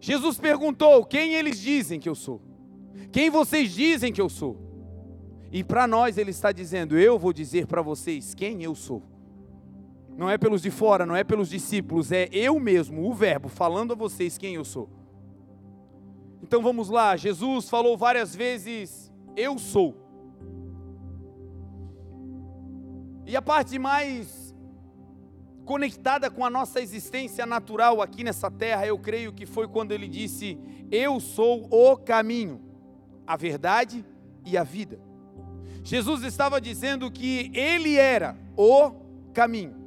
Jesus 0.00 0.38
perguntou: 0.38 1.04
Quem 1.04 1.34
eles 1.34 1.60
dizem 1.60 2.00
que 2.00 2.08
eu 2.08 2.14
sou? 2.14 2.40
Quem 3.12 3.28
vocês 3.28 3.72
dizem 3.72 4.10
que 4.10 4.20
eu 4.20 4.30
sou? 4.30 4.58
E 5.52 5.62
para 5.62 5.86
nós 5.86 6.16
ele 6.16 6.30
está 6.30 6.50
dizendo: 6.50 6.98
Eu 6.98 7.18
vou 7.18 7.32
dizer 7.32 7.66
para 7.66 7.82
vocês 7.82 8.34
quem 8.34 8.62
eu 8.62 8.74
sou. 8.74 9.02
Não 10.16 10.30
é 10.30 10.38
pelos 10.38 10.62
de 10.62 10.70
fora, 10.70 11.04
não 11.04 11.14
é 11.14 11.24
pelos 11.24 11.50
discípulos, 11.50 12.10
é 12.10 12.28
eu 12.32 12.58
mesmo, 12.58 13.06
o 13.06 13.12
Verbo, 13.12 13.48
falando 13.48 13.92
a 13.92 13.96
vocês 13.96 14.38
quem 14.38 14.54
eu 14.54 14.64
sou. 14.64 14.88
Então 16.42 16.62
vamos 16.62 16.88
lá, 16.88 17.16
Jesus 17.16 17.68
falou 17.68 17.96
várias 17.96 18.34
vezes 18.34 19.03
eu 19.36 19.58
sou. 19.58 19.94
E 23.26 23.36
a 23.36 23.42
parte 23.42 23.78
mais 23.78 24.54
conectada 25.64 26.30
com 26.30 26.44
a 26.44 26.50
nossa 26.50 26.80
existência 26.80 27.46
natural 27.46 28.02
aqui 28.02 28.22
nessa 28.22 28.50
terra, 28.50 28.86
eu 28.86 28.98
creio 28.98 29.32
que 29.32 29.46
foi 29.46 29.66
quando 29.66 29.92
ele 29.92 30.06
disse: 30.06 30.58
Eu 30.90 31.18
sou 31.20 31.66
o 31.70 31.96
caminho, 31.96 32.60
a 33.26 33.36
verdade 33.36 34.04
e 34.44 34.56
a 34.56 34.62
vida. 34.62 35.00
Jesus 35.82 36.22
estava 36.22 36.60
dizendo 36.60 37.10
que 37.10 37.50
ele 37.54 37.96
era 37.96 38.36
o 38.56 38.92
caminho. 39.32 39.84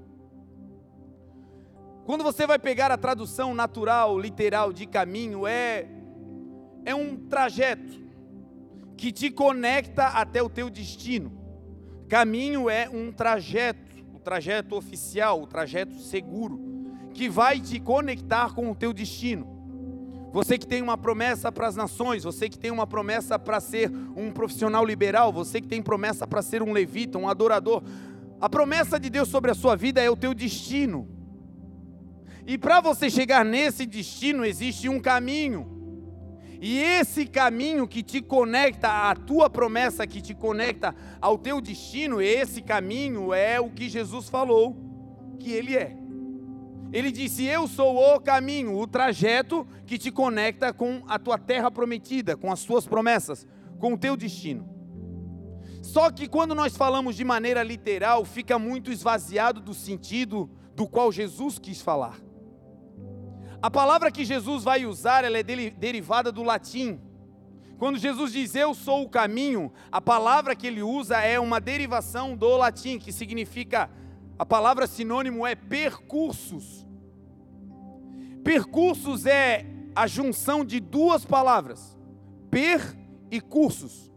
Quando 2.06 2.24
você 2.24 2.48
vai 2.48 2.58
pegar 2.58 2.92
a 2.92 2.98
tradução 2.98 3.54
natural, 3.54 4.18
literal 4.18 4.72
de 4.72 4.86
caminho, 4.86 5.46
é 5.46 5.88
é 6.86 6.96
um 6.96 7.18
trajeto, 7.28 8.07
que 8.98 9.12
te 9.12 9.30
conecta 9.30 10.08
até 10.08 10.42
o 10.42 10.50
teu 10.50 10.70
destino. 10.70 11.32
Caminho 12.10 12.70
é 12.70 12.90
um 12.90 13.12
trajeto, 13.12 13.80
o 14.14 14.20
trajeto 14.20 14.76
oficial, 14.76 15.42
o 15.42 15.48
trajeto 15.48 16.00
seguro, 16.00 16.60
que 17.14 17.30
vai 17.30 17.60
te 17.60 17.80
conectar 17.80 18.54
com 18.56 18.72
o 18.72 18.76
teu 18.76 18.92
destino. 18.92 19.56
Você 20.34 20.58
que 20.58 20.68
tem 20.68 20.82
uma 20.82 20.98
promessa 20.98 21.52
para 21.52 21.68
as 21.68 21.76
nações, 21.76 22.24
você 22.24 22.50
que 22.50 22.60
tem 22.60 22.72
uma 22.72 22.88
promessa 22.88 23.40
para 23.40 23.60
ser 23.60 23.92
um 24.16 24.32
profissional 24.32 24.84
liberal, 24.84 25.32
você 25.32 25.62
que 25.62 25.68
tem 25.68 25.82
promessa 25.82 26.28
para 26.28 26.42
ser 26.42 26.62
um 26.62 26.74
levita, 26.74 27.18
um 27.18 27.30
adorador, 27.30 27.84
a 28.42 28.50
promessa 28.50 29.00
de 29.00 29.10
Deus 29.10 29.30
sobre 29.30 29.52
a 29.52 29.56
sua 29.56 29.76
vida 29.76 30.02
é 30.02 30.10
o 30.10 30.18
teu 30.18 30.34
destino. 30.34 31.08
E 32.46 32.58
para 32.58 32.82
você 32.82 33.10
chegar 33.10 33.44
nesse 33.44 33.86
destino 33.86 34.46
existe 34.46 34.88
um 34.90 35.00
caminho. 35.00 35.77
E 36.60 36.80
esse 36.80 37.26
caminho 37.26 37.88
que 37.88 38.02
te 38.02 38.22
conecta 38.22 39.10
à 39.10 39.16
tua 39.16 39.50
promessa, 39.50 40.08
que 40.08 40.22
te 40.22 40.34
conecta 40.34 40.96
ao 41.22 41.38
teu 41.38 41.62
destino, 41.62 42.22
esse 42.22 42.62
caminho 42.62 43.34
é 43.34 43.60
o 43.60 43.70
que 43.70 43.88
Jesus 43.88 44.28
falou 44.28 44.76
que 45.40 45.52
ele 45.52 45.76
é. 45.76 45.96
Ele 46.92 47.12
disse: 47.12 47.46
Eu 47.46 47.68
sou 47.68 47.98
o 47.98 48.20
caminho, 48.20 48.78
o 48.78 48.88
trajeto 48.88 49.68
que 49.86 49.98
te 49.98 50.12
conecta 50.12 50.74
com 50.74 51.04
a 51.08 51.20
tua 51.20 51.38
terra 51.38 51.70
prometida, 51.70 52.36
com 52.36 52.52
as 52.52 52.64
tuas 52.64 52.88
promessas, 52.88 53.46
com 53.80 53.94
o 53.94 53.98
teu 53.98 54.16
destino. 54.18 54.68
Só 55.84 56.12
que 56.12 56.28
quando 56.28 56.56
nós 56.56 56.76
falamos 56.76 57.16
de 57.16 57.24
maneira 57.24 57.62
literal, 57.62 58.26
fica 58.26 58.58
muito 58.58 58.92
esvaziado 58.92 59.62
do 59.62 59.74
sentido 59.74 60.50
do 60.76 60.88
qual 60.88 61.12
Jesus 61.12 61.60
quis 61.60 61.82
falar. 61.82 62.27
A 63.62 63.72
palavra 63.72 64.12
que 64.12 64.24
Jesus 64.24 64.64
vai 64.64 64.86
usar, 64.86 65.24
ela 65.24 65.38
é 65.38 65.44
derivada 65.44 66.32
do 66.32 66.44
latim. 66.44 67.00
Quando 67.78 67.98
Jesus 67.98 68.32
diz 68.32 68.56
eu 68.56 68.74
sou 68.74 69.04
o 69.04 69.10
caminho, 69.10 69.72
a 69.92 70.02
palavra 70.02 70.56
que 70.56 70.68
ele 70.68 70.82
usa 70.82 71.18
é 71.18 71.40
uma 71.40 71.60
derivação 71.60 72.36
do 72.36 72.58
latim, 72.58 72.98
que 73.00 73.12
significa, 73.12 73.90
a 74.38 74.46
palavra 74.46 74.88
sinônimo 74.88 75.46
é 75.46 75.56
percursos. 75.56 76.86
Percursos 78.44 79.26
é 79.26 79.66
a 79.96 80.08
junção 80.08 80.64
de 80.64 80.80
duas 80.80 81.26
palavras, 81.26 81.98
per 82.52 82.96
e 83.32 83.42
cursos. 83.42 84.12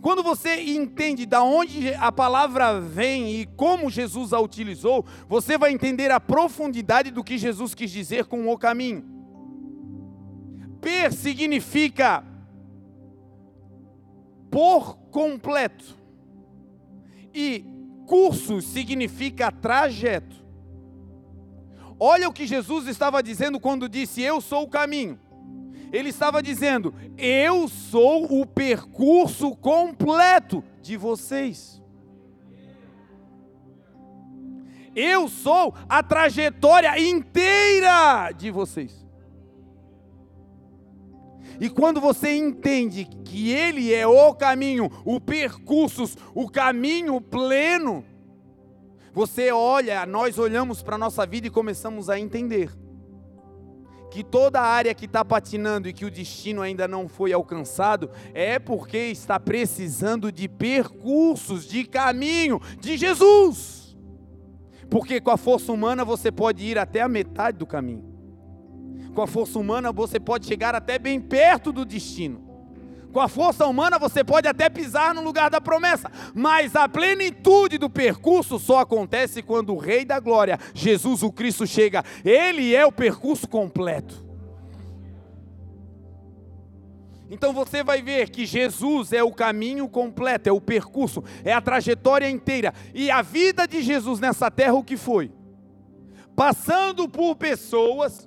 Quando 0.00 0.22
você 0.22 0.62
entende 0.62 1.26
da 1.26 1.42
onde 1.42 1.92
a 1.94 2.12
palavra 2.12 2.80
vem 2.80 3.40
e 3.40 3.46
como 3.46 3.90
Jesus 3.90 4.32
a 4.32 4.38
utilizou, 4.38 5.04
você 5.28 5.58
vai 5.58 5.72
entender 5.72 6.10
a 6.10 6.20
profundidade 6.20 7.10
do 7.10 7.24
que 7.24 7.36
Jesus 7.36 7.74
quis 7.74 7.90
dizer 7.90 8.26
com 8.26 8.48
o 8.48 8.58
caminho. 8.58 9.04
Per 10.80 11.12
significa 11.12 12.24
por 14.50 14.96
completo. 15.10 15.96
E 17.34 17.64
curso 18.06 18.62
significa 18.62 19.50
trajeto. 19.50 20.36
Olha 21.98 22.28
o 22.28 22.32
que 22.32 22.46
Jesus 22.46 22.86
estava 22.86 23.20
dizendo 23.20 23.58
quando 23.58 23.88
disse: 23.88 24.22
Eu 24.22 24.40
sou 24.40 24.62
o 24.62 24.68
caminho 24.68 25.18
ele 25.92 26.10
estava 26.10 26.42
dizendo: 26.42 26.94
Eu 27.16 27.68
sou 27.68 28.40
o 28.40 28.46
percurso 28.46 29.54
completo 29.56 30.62
de 30.82 30.96
vocês. 30.96 31.82
Eu 34.94 35.28
sou 35.28 35.74
a 35.88 36.02
trajetória 36.02 36.98
inteira 36.98 38.32
de 38.32 38.50
vocês. 38.50 39.06
E 41.60 41.68
quando 41.68 42.00
você 42.00 42.36
entende 42.36 43.04
que 43.24 43.50
Ele 43.50 43.92
é 43.92 44.06
o 44.06 44.34
caminho, 44.34 44.90
o 45.04 45.20
percurso, 45.20 46.04
o 46.34 46.48
caminho 46.48 47.20
pleno, 47.20 48.04
você 49.12 49.50
olha, 49.50 50.06
nós 50.06 50.38
olhamos 50.38 50.82
para 50.82 50.94
a 50.94 50.98
nossa 50.98 51.26
vida 51.26 51.48
e 51.48 51.50
começamos 51.50 52.08
a 52.08 52.18
entender 52.18 52.70
que 54.10 54.24
toda 54.24 54.60
área 54.60 54.94
que 54.94 55.04
está 55.04 55.24
patinando 55.24 55.88
e 55.88 55.92
que 55.92 56.04
o 56.04 56.10
destino 56.10 56.62
ainda 56.62 56.88
não 56.88 57.08
foi 57.08 57.32
alcançado 57.32 58.10
é 58.32 58.58
porque 58.58 58.98
está 58.98 59.38
precisando 59.38 60.32
de 60.32 60.48
percursos, 60.48 61.66
de 61.66 61.84
caminho 61.84 62.60
de 62.80 62.96
Jesus. 62.96 63.96
Porque 64.90 65.20
com 65.20 65.30
a 65.30 65.36
força 65.36 65.70
humana 65.70 66.04
você 66.04 66.32
pode 66.32 66.64
ir 66.64 66.78
até 66.78 67.02
a 67.02 67.08
metade 67.08 67.58
do 67.58 67.66
caminho. 67.66 68.04
Com 69.14 69.22
a 69.22 69.26
força 69.26 69.58
humana 69.58 69.92
você 69.92 70.18
pode 70.18 70.46
chegar 70.46 70.74
até 70.74 70.98
bem 70.98 71.20
perto 71.20 71.72
do 71.72 71.84
destino. 71.84 72.47
Com 73.12 73.20
a 73.20 73.28
força 73.28 73.66
humana 73.66 73.98
você 73.98 74.22
pode 74.22 74.46
até 74.46 74.68
pisar 74.68 75.14
no 75.14 75.22
lugar 75.22 75.48
da 75.50 75.60
promessa, 75.60 76.10
mas 76.34 76.76
a 76.76 76.88
plenitude 76.88 77.78
do 77.78 77.88
percurso 77.88 78.58
só 78.58 78.80
acontece 78.80 79.42
quando 79.42 79.74
o 79.74 79.78
Rei 79.78 80.04
da 80.04 80.20
Glória, 80.20 80.58
Jesus 80.74 81.22
o 81.22 81.32
Cristo, 81.32 81.66
chega. 81.66 82.04
Ele 82.24 82.74
é 82.74 82.84
o 82.84 82.92
percurso 82.92 83.48
completo. 83.48 84.26
Então 87.30 87.52
você 87.52 87.82
vai 87.82 88.00
ver 88.00 88.30
que 88.30 88.46
Jesus 88.46 89.12
é 89.12 89.22
o 89.22 89.32
caminho 89.32 89.88
completo, 89.88 90.48
é 90.48 90.52
o 90.52 90.60
percurso, 90.60 91.22
é 91.44 91.52
a 91.52 91.60
trajetória 91.60 92.28
inteira. 92.28 92.72
E 92.94 93.10
a 93.10 93.20
vida 93.20 93.66
de 93.66 93.82
Jesus 93.82 94.18
nessa 94.18 94.50
terra, 94.50 94.74
o 94.74 94.84
que 94.84 94.96
foi? 94.96 95.30
Passando 96.34 97.08
por 97.08 97.36
pessoas 97.36 98.26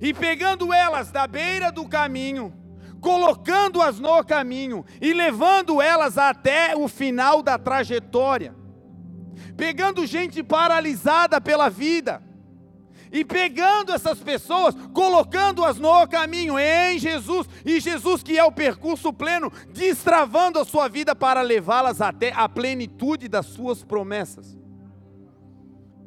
e 0.00 0.14
pegando 0.14 0.72
elas 0.72 1.10
da 1.10 1.26
beira 1.26 1.70
do 1.70 1.86
caminho 1.86 2.59
colocando-as 3.00 3.98
no 3.98 4.22
caminho 4.24 4.84
e 5.00 5.12
levando 5.12 5.80
elas 5.80 6.18
até 6.18 6.76
o 6.76 6.86
final 6.88 7.42
da 7.42 7.58
trajetória, 7.58 8.54
pegando 9.56 10.06
gente 10.06 10.42
paralisada 10.42 11.40
pela 11.40 11.68
vida 11.68 12.22
e 13.12 13.24
pegando 13.24 13.92
essas 13.92 14.20
pessoas, 14.20 14.74
colocando-as 14.92 15.78
no 15.78 16.06
caminho 16.06 16.58
em 16.58 16.98
Jesus, 16.98 17.48
e 17.64 17.80
Jesus 17.80 18.22
que 18.22 18.38
é 18.38 18.44
o 18.44 18.52
percurso 18.52 19.12
pleno, 19.12 19.52
destravando 19.72 20.58
a 20.58 20.64
sua 20.64 20.88
vida 20.88 21.14
para 21.14 21.42
levá-las 21.42 22.00
até 22.00 22.32
a 22.32 22.48
plenitude 22.48 23.28
das 23.28 23.46
suas 23.46 23.82
promessas. 23.82 24.56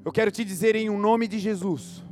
Eu 0.06 0.12
quero 0.12 0.32
te 0.32 0.44
dizer 0.44 0.76
em 0.76 0.90
um 0.90 1.00
nome 1.00 1.28
de 1.28 1.40
Jesus, 1.40 2.04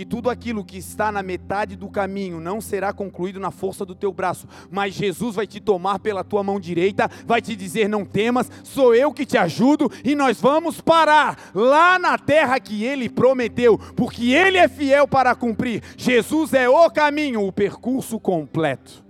que 0.00 0.06
tudo 0.06 0.30
aquilo 0.30 0.64
que 0.64 0.78
está 0.78 1.12
na 1.12 1.22
metade 1.22 1.76
do 1.76 1.86
caminho 1.86 2.40
não 2.40 2.58
será 2.58 2.90
concluído 2.90 3.38
na 3.38 3.50
força 3.50 3.84
do 3.84 3.94
teu 3.94 4.10
braço, 4.10 4.48
mas 4.70 4.94
Jesus 4.94 5.36
vai 5.36 5.46
te 5.46 5.60
tomar 5.60 5.98
pela 5.98 6.24
tua 6.24 6.42
mão 6.42 6.58
direita, 6.58 7.06
vai 7.26 7.42
te 7.42 7.54
dizer: 7.54 7.86
Não 7.86 8.02
temas, 8.02 8.50
sou 8.64 8.94
eu 8.94 9.12
que 9.12 9.26
te 9.26 9.36
ajudo, 9.36 9.92
e 10.02 10.14
nós 10.14 10.40
vamos 10.40 10.80
parar 10.80 11.50
lá 11.54 11.98
na 11.98 12.16
terra 12.16 12.58
que 12.58 12.82
ele 12.82 13.10
prometeu, 13.10 13.76
porque 13.94 14.32
ele 14.32 14.56
é 14.56 14.68
fiel 14.68 15.06
para 15.06 15.34
cumprir. 15.34 15.82
Jesus 15.98 16.54
é 16.54 16.66
o 16.66 16.90
caminho, 16.90 17.46
o 17.46 17.52
percurso 17.52 18.18
completo. 18.18 19.04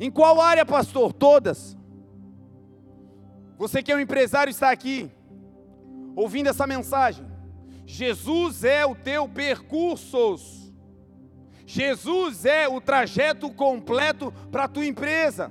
Em 0.00 0.10
qual 0.10 0.40
área, 0.40 0.64
pastor? 0.64 1.12
Todas. 1.12 1.76
Você 3.58 3.82
que 3.82 3.92
é 3.92 3.94
um 3.94 4.00
empresário 4.00 4.50
está 4.50 4.70
aqui, 4.70 5.10
ouvindo 6.16 6.48
essa 6.48 6.66
mensagem. 6.66 7.28
Jesus 7.90 8.64
é 8.64 8.84
o 8.84 8.94
teu 8.94 9.26
percurso. 9.26 10.36
Jesus 11.64 12.44
é 12.44 12.68
o 12.68 12.82
trajeto 12.82 13.50
completo 13.50 14.30
para 14.52 14.64
a 14.64 14.68
tua 14.68 14.84
empresa. 14.84 15.50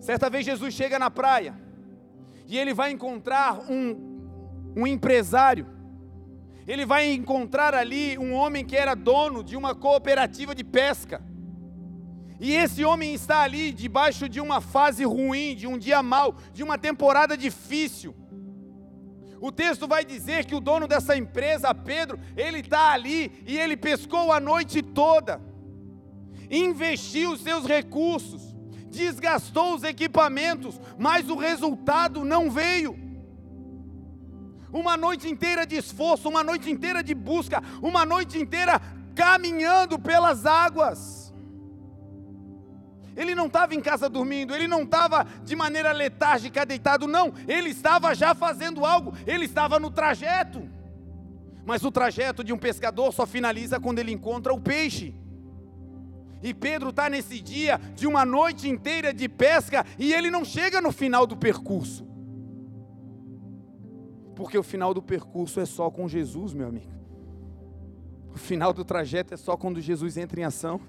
Certa 0.00 0.30
vez 0.30 0.46
Jesus 0.46 0.72
chega 0.72 0.98
na 0.98 1.10
praia 1.10 1.54
e 2.48 2.56
ele 2.56 2.72
vai 2.72 2.90
encontrar 2.90 3.70
um, 3.70 4.72
um 4.74 4.86
empresário. 4.86 5.66
Ele 6.66 6.86
vai 6.86 7.12
encontrar 7.12 7.74
ali 7.74 8.16
um 8.16 8.32
homem 8.32 8.64
que 8.64 8.74
era 8.74 8.94
dono 8.94 9.44
de 9.44 9.58
uma 9.58 9.74
cooperativa 9.74 10.54
de 10.54 10.64
pesca. 10.64 11.22
E 12.40 12.54
esse 12.54 12.82
homem 12.82 13.12
está 13.12 13.42
ali 13.42 13.70
debaixo 13.72 14.26
de 14.26 14.40
uma 14.40 14.62
fase 14.62 15.04
ruim, 15.04 15.54
de 15.54 15.66
um 15.66 15.76
dia 15.76 16.02
mau, 16.02 16.34
de 16.50 16.62
uma 16.62 16.78
temporada 16.78 17.36
difícil. 17.36 18.21
O 19.42 19.50
texto 19.50 19.88
vai 19.88 20.04
dizer 20.04 20.44
que 20.44 20.54
o 20.54 20.60
dono 20.60 20.86
dessa 20.86 21.16
empresa, 21.16 21.74
Pedro, 21.74 22.16
ele 22.36 22.60
está 22.60 22.92
ali 22.92 23.42
e 23.44 23.58
ele 23.58 23.76
pescou 23.76 24.30
a 24.30 24.38
noite 24.38 24.80
toda, 24.80 25.40
investiu 26.48 27.32
os 27.32 27.40
seus 27.40 27.66
recursos, 27.66 28.54
desgastou 28.88 29.74
os 29.74 29.82
equipamentos, 29.82 30.80
mas 30.96 31.28
o 31.28 31.34
resultado 31.34 32.24
não 32.24 32.52
veio. 32.52 32.96
Uma 34.72 34.96
noite 34.96 35.28
inteira 35.28 35.66
de 35.66 35.74
esforço, 35.74 36.28
uma 36.28 36.44
noite 36.44 36.70
inteira 36.70 37.02
de 37.02 37.12
busca, 37.12 37.60
uma 37.82 38.06
noite 38.06 38.38
inteira 38.38 38.80
caminhando 39.12 39.98
pelas 39.98 40.46
águas. 40.46 41.21
Ele 43.16 43.34
não 43.34 43.46
estava 43.46 43.74
em 43.74 43.80
casa 43.80 44.08
dormindo, 44.08 44.54
ele 44.54 44.66
não 44.66 44.82
estava 44.82 45.26
de 45.44 45.54
maneira 45.54 45.92
letárgica 45.92 46.64
deitado, 46.64 47.06
não. 47.06 47.32
Ele 47.46 47.70
estava 47.70 48.14
já 48.14 48.34
fazendo 48.34 48.84
algo, 48.84 49.12
ele 49.26 49.44
estava 49.44 49.78
no 49.78 49.90
trajeto. 49.90 50.68
Mas 51.64 51.84
o 51.84 51.90
trajeto 51.90 52.42
de 52.42 52.52
um 52.52 52.58
pescador 52.58 53.12
só 53.12 53.26
finaliza 53.26 53.78
quando 53.78 53.98
ele 53.98 54.12
encontra 54.12 54.52
o 54.52 54.60
peixe. 54.60 55.14
E 56.42 56.52
Pedro 56.52 56.90
está 56.90 57.08
nesse 57.08 57.40
dia 57.40 57.80
de 57.94 58.06
uma 58.06 58.24
noite 58.24 58.68
inteira 58.68 59.14
de 59.14 59.28
pesca 59.28 59.86
e 59.98 60.12
ele 60.12 60.30
não 60.30 60.44
chega 60.44 60.80
no 60.80 60.90
final 60.90 61.26
do 61.26 61.36
percurso. 61.36 62.04
Porque 64.34 64.58
o 64.58 64.62
final 64.62 64.92
do 64.92 65.00
percurso 65.00 65.60
é 65.60 65.66
só 65.66 65.88
com 65.88 66.08
Jesus, 66.08 66.52
meu 66.52 66.66
amigo. 66.66 66.90
O 68.34 68.38
final 68.38 68.72
do 68.72 68.84
trajeto 68.84 69.34
é 69.34 69.36
só 69.36 69.56
quando 69.56 69.80
Jesus 69.80 70.16
entra 70.16 70.40
em 70.40 70.44
ação. 70.44 70.80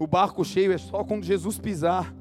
O 0.00 0.06
barco 0.06 0.42
cheio 0.42 0.72
é 0.72 0.78
só 0.78 1.04
quando 1.04 1.24
Jesus 1.24 1.58
pisar. 1.58 2.14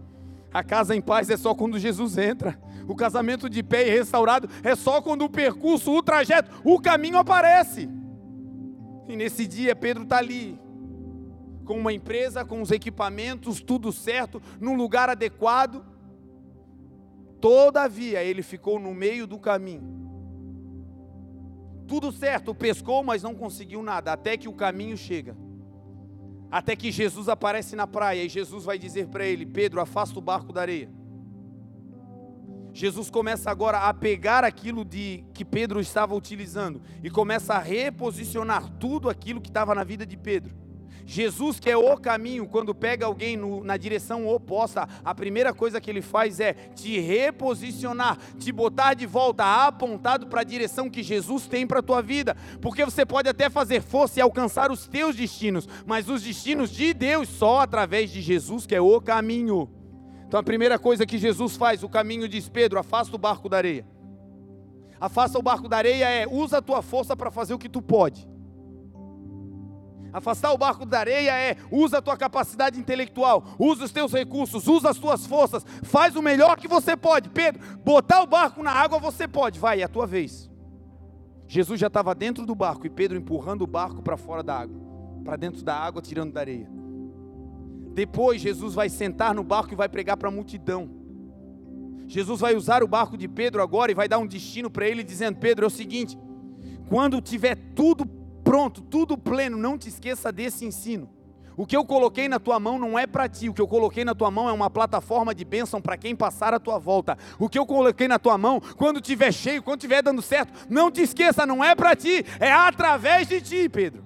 A 0.54 0.62
casa 0.62 0.94
em 0.94 1.00
paz 1.00 1.30
é 1.30 1.38
só 1.38 1.56
quando 1.56 1.80
Jesus 1.80 2.18
entra. 2.18 2.60
O 2.86 2.94
casamento 2.94 3.50
de 3.50 3.63
pé 3.63 3.88
e 3.88 3.92
restaurado 3.92 4.50
é 4.62 4.76
só 4.76 5.02
quando 5.02 5.24
o 5.24 5.30
percurso, 5.30 5.94
o 5.94 6.04
trajeto, 6.04 6.52
o 6.65 6.78
caminho 6.78 7.18
aparece. 7.18 7.88
E 9.08 9.15
nesse 9.15 9.48
dia 9.48 9.74
Pedro 9.78 10.04
está 10.04 10.18
ali, 10.18 10.60
com 11.63 11.78
uma 11.78 11.94
empresa, 11.94 12.44
com 12.44 12.62
os 12.62 12.70
equipamentos, 12.70 13.62
tudo 13.62 13.94
certo, 13.94 14.42
num 14.60 14.76
lugar 14.76 15.10
adequado. 15.10 15.86
Todavia, 17.39 18.22
ele 18.22 18.44
ficou 18.44 18.78
no 18.78 18.94
meio 18.94 19.26
do 19.26 19.39
caminho. 19.39 19.98
Tudo 21.88 22.12
certo, 22.12 22.54
pescou, 22.54 23.06
mas 23.06 23.24
não 23.24 23.34
conseguiu 23.34 23.82
nada, 23.82 24.12
até 24.12 24.36
que 24.36 24.50
o 24.50 24.54
caminho 24.54 24.98
chega. 24.98 25.38
Até 26.51 26.75
que 26.75 26.91
Jesus 26.91 27.29
aparece 27.29 27.75
na 27.75 27.85
praia 27.85 28.23
e 28.23 28.29
Jesus 28.29 28.63
vai 28.65 28.77
dizer 28.79 29.07
para 29.07 29.25
ele: 29.25 29.45
Pedro, 29.45 29.79
afasta 29.79 30.17
o 30.17 30.21
barco 30.21 30.51
da 30.51 30.62
areia. 30.62 30.89
Jesus 32.73 33.09
começa 33.09 33.49
agora 33.49 33.79
a 33.79 33.93
pegar 33.93 34.43
aquilo 34.43 34.85
de 34.85 35.23
que 35.33 35.43
Pedro 35.43 35.79
estava 35.79 36.15
utilizando 36.15 36.81
e 37.03 37.09
começa 37.09 37.55
a 37.55 37.59
reposicionar 37.59 38.69
tudo 38.79 39.09
aquilo 39.09 39.41
que 39.41 39.49
estava 39.49 39.75
na 39.75 39.83
vida 39.83 40.05
de 40.05 40.15
Pedro. 40.15 40.55
Jesus, 41.10 41.60
que 41.60 41.67
é 41.67 41.76
o 41.76 41.98
caminho, 41.98 42.48
quando 42.48 42.76
pega 42.76 43.08
alguém 43.08 43.36
no, 43.36 43.63
na 43.63 43.78
direção 43.78 44.28
oposta, 44.28 44.88
a 45.04 45.15
primeira 45.15 45.52
coisa 45.52 45.82
que 45.82 45.89
ele 45.89 46.04
faz 46.04 46.39
é 46.39 46.54
te 46.54 47.00
reposicionar, 47.00 48.15
te 48.38 48.52
botar 48.52 48.93
de 48.93 49.08
volta, 49.08 49.65
apontado 49.65 50.28
para 50.28 50.41
a 50.41 50.43
direção 50.43 50.88
que 50.88 51.02
Jesus 51.02 51.48
tem 51.48 51.65
para 51.65 51.80
a 51.80 51.82
tua 51.82 52.00
vida. 52.00 52.38
Porque 52.62 52.86
você 52.86 53.08
pode 53.08 53.28
até 53.28 53.50
fazer 53.50 53.82
força 53.82 54.19
e 54.19 54.22
alcançar 54.22 54.72
os 54.72 54.86
teus 54.86 55.15
destinos, 55.15 55.67
mas 55.84 56.08
os 56.08 56.22
destinos 56.22 56.69
de 56.69 56.93
Deus 56.93 57.28
só 57.28 57.62
através 57.62 58.12
de 58.12 58.22
Jesus, 58.22 58.67
que 58.67 58.76
é 58.76 58.82
o 58.82 59.02
caminho. 59.02 59.67
Então 60.28 60.39
a 60.39 60.43
primeira 60.43 60.78
coisa 60.78 61.08
que 61.08 61.17
Jesus 61.17 61.56
faz, 61.56 61.82
o 61.82 61.89
caminho 61.89 62.30
diz: 62.30 62.48
Pedro, 62.48 62.78
afasta 62.78 63.15
o 63.15 63.19
barco 63.19 63.50
da 63.50 63.58
areia. 63.58 63.84
Afasta 65.02 65.39
o 65.39 65.41
barco 65.41 65.67
da 65.67 65.78
areia 65.78 66.08
é 66.08 66.28
usa 66.28 66.60
a 66.60 66.62
tua 66.62 66.84
força 66.84 67.17
para 67.17 67.32
fazer 67.32 67.56
o 67.56 67.58
que 67.58 67.67
tu 67.67 67.82
pode. 67.82 68.30
Afastar 70.12 70.52
o 70.52 70.58
barco 70.58 70.86
da 70.86 71.00
areia 71.00 71.32
é 71.32 71.58
usa 71.72 72.00
a 72.00 72.02
tua 72.02 72.17
capacidade 72.17 72.80
intelectual, 72.80 73.43
usa 73.60 73.86
os 73.86 73.91
teus 73.91 74.12
recursos, 74.12 74.67
usa 74.67 74.89
as 74.89 74.98
tuas 74.98 75.26
forças, 75.26 75.65
faz 75.84 76.15
o 76.15 76.22
melhor 76.22 76.58
que 76.58 76.67
você 76.67 76.98
pode. 76.98 77.30
Pedro, 77.30 77.62
botar 77.84 78.22
o 78.24 78.28
barco 78.28 78.63
na 78.63 78.72
água 78.72 79.00
você 79.00 79.28
pode, 79.28 79.60
vai, 79.60 79.82
é 79.82 79.84
a 79.84 79.89
tua 79.89 80.08
vez. 80.08 80.50
Jesus 81.48 81.80
já 81.80 81.88
estava 81.88 82.13
dentro 82.13 82.45
do 82.45 82.54
barco 82.54 82.86
e 82.86 82.89
Pedro 82.89 83.17
empurrando 83.17 83.63
o 83.63 83.67
barco 83.67 84.02
para 84.02 84.17
fora 84.17 84.43
da 84.43 84.60
água, 84.60 84.80
para 85.24 85.36
dentro 85.36 85.63
da 85.63 85.76
água, 85.76 86.02
tirando 86.02 86.32
da 86.32 86.41
areia. 86.41 86.69
Depois 87.93 88.41
Jesus 88.41 88.74
vai 88.74 88.88
sentar 88.88 89.34
no 89.34 89.43
barco 89.43 89.74
e 89.74 89.76
vai 89.76 89.89
pregar 89.89 90.15
para 90.15 90.30
a 90.30 90.32
multidão. 90.32 90.89
Jesus 92.08 92.39
vai 92.39 92.56
usar 92.56 92.82
o 92.84 92.88
barco 92.88 93.17
de 93.17 93.28
Pedro 93.28 93.62
agora 93.62 93.91
e 93.91 93.95
vai 93.95 94.08
dar 94.08 94.17
um 94.17 94.28
destino 94.28 94.69
para 94.69 94.88
ele, 94.88 95.04
dizendo: 95.04 95.38
Pedro, 95.38 95.65
é 95.65 95.67
o 95.67 95.72
seguinte, 95.72 96.17
quando 96.88 97.22
tiver 97.22 97.56
tudo 97.76 98.06
pronto, 98.49 98.81
tudo 98.81 99.15
pleno, 99.15 99.55
não 99.59 99.77
te 99.77 99.89
esqueça 99.89 100.31
desse 100.31 100.65
ensino. 100.65 101.07
O 101.55 101.67
que 101.67 101.77
eu 101.77 101.85
coloquei 101.85 102.27
na 102.27 102.39
tua 102.39 102.59
mão 102.59 102.79
não 102.79 102.97
é 102.97 103.05
para 103.05 103.29
ti, 103.29 103.47
o 103.47 103.53
que 103.53 103.62
eu 103.62 103.67
coloquei 103.67 104.03
na 104.03 104.15
tua 104.15 104.31
mão 104.31 104.49
é 104.49 104.51
uma 104.51 104.71
plataforma 104.71 105.35
de 105.35 105.45
bênção 105.45 105.79
para 105.79 105.95
quem 105.95 106.15
passar 106.15 106.51
a 106.51 106.59
tua 106.59 106.79
volta. 106.79 107.15
O 107.38 107.47
que 107.47 107.59
eu 107.59 107.65
coloquei 107.67 108.07
na 108.07 108.17
tua 108.17 108.39
mão, 108.39 108.59
quando 108.75 108.99
tiver 108.99 109.31
cheio, 109.31 109.62
quando 109.62 109.81
tiver 109.81 110.01
dando 110.01 110.19
certo, 110.19 110.65
não 110.67 110.89
te 110.89 110.99
esqueça, 111.01 111.45
não 111.45 111.63
é 111.63 111.75
para 111.75 111.95
ti, 111.95 112.25
é 112.39 112.51
através 112.51 113.27
de 113.27 113.39
ti, 113.39 113.69
Pedro. 113.69 114.03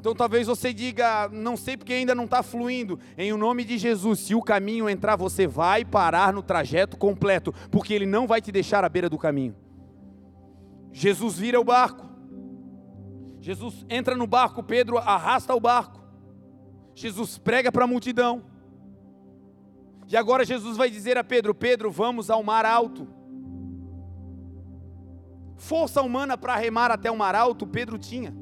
Então 0.00 0.14
talvez 0.14 0.46
você 0.46 0.72
diga, 0.72 1.28
não 1.28 1.54
sei 1.54 1.76
porque 1.76 1.92
ainda 1.92 2.14
não 2.14 2.24
está 2.24 2.42
fluindo. 2.42 2.98
Em 3.18 3.30
o 3.30 3.36
nome 3.36 3.62
de 3.62 3.76
Jesus, 3.76 4.20
se 4.20 4.34
o 4.34 4.40
caminho 4.40 4.88
entrar, 4.88 5.16
você 5.16 5.46
vai 5.46 5.84
parar 5.84 6.32
no 6.32 6.42
trajeto 6.42 6.96
completo, 6.96 7.52
porque 7.70 7.92
ele 7.92 8.06
não 8.06 8.26
vai 8.26 8.40
te 8.40 8.50
deixar 8.50 8.86
à 8.86 8.88
beira 8.88 9.10
do 9.10 9.18
caminho. 9.18 9.54
Jesus 10.92 11.38
vira 11.38 11.60
o 11.60 11.64
barco. 11.64 12.06
Jesus 13.40 13.84
entra 13.88 14.14
no 14.14 14.26
barco, 14.26 14.62
Pedro 14.62 14.98
arrasta 14.98 15.54
o 15.54 15.60
barco. 15.60 16.00
Jesus 16.94 17.38
prega 17.38 17.72
para 17.72 17.84
a 17.84 17.88
multidão. 17.88 18.44
E 20.08 20.16
agora 20.16 20.44
Jesus 20.44 20.76
vai 20.76 20.90
dizer 20.90 21.16
a 21.16 21.24
Pedro: 21.24 21.54
Pedro, 21.54 21.90
vamos 21.90 22.30
ao 22.30 22.42
mar 22.42 22.66
alto. 22.66 23.08
Força 25.56 26.02
humana 26.02 26.36
para 26.36 26.56
remar 26.56 26.90
até 26.90 27.10
o 27.10 27.16
mar 27.16 27.34
alto, 27.34 27.66
Pedro 27.66 27.98
tinha. 27.98 28.34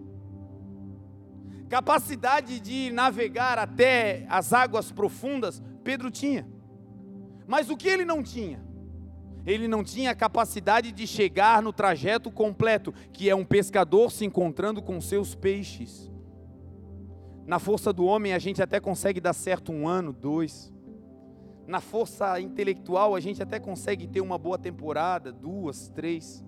Capacidade 1.69 2.59
de 2.59 2.91
navegar 2.91 3.59
até 3.59 4.27
as 4.29 4.53
águas 4.53 4.91
profundas, 4.91 5.63
Pedro 5.85 6.11
tinha. 6.11 6.49
Mas 7.47 7.71
o 7.71 7.77
que 7.77 7.89
ele 7.89 8.05
não 8.05 8.23
tinha? 8.23 8.70
Ele 9.51 9.67
não 9.67 9.83
tinha 9.83 10.15
capacidade 10.15 10.93
de 10.93 11.07
chegar 11.07 11.63
no 11.63 11.73
trajeto 11.73 12.31
completo, 12.31 12.93
que 13.13 13.29
é 13.29 13.35
um 13.35 13.45
pescador 13.45 14.11
se 14.11 14.25
encontrando 14.25 14.81
com 14.81 15.01
seus 15.01 15.35
peixes. 15.35 16.11
Na 17.47 17.59
força 17.59 17.93
do 17.93 18.05
homem, 18.05 18.33
a 18.33 18.39
gente 18.39 18.63
até 18.63 18.79
consegue 18.79 19.21
dar 19.21 19.33
certo 19.33 19.73
um 19.73 19.89
ano, 19.89 20.13
dois. 20.13 20.73
Na 21.67 21.81
força 21.81 22.41
intelectual, 22.41 23.15
a 23.15 23.21
gente 23.21 23.43
até 23.43 23.59
consegue 23.59 24.07
ter 24.07 24.21
uma 24.21 24.39
boa 24.39 24.59
temporada, 24.59 25.33
duas, 25.33 25.89
três. 25.89 26.45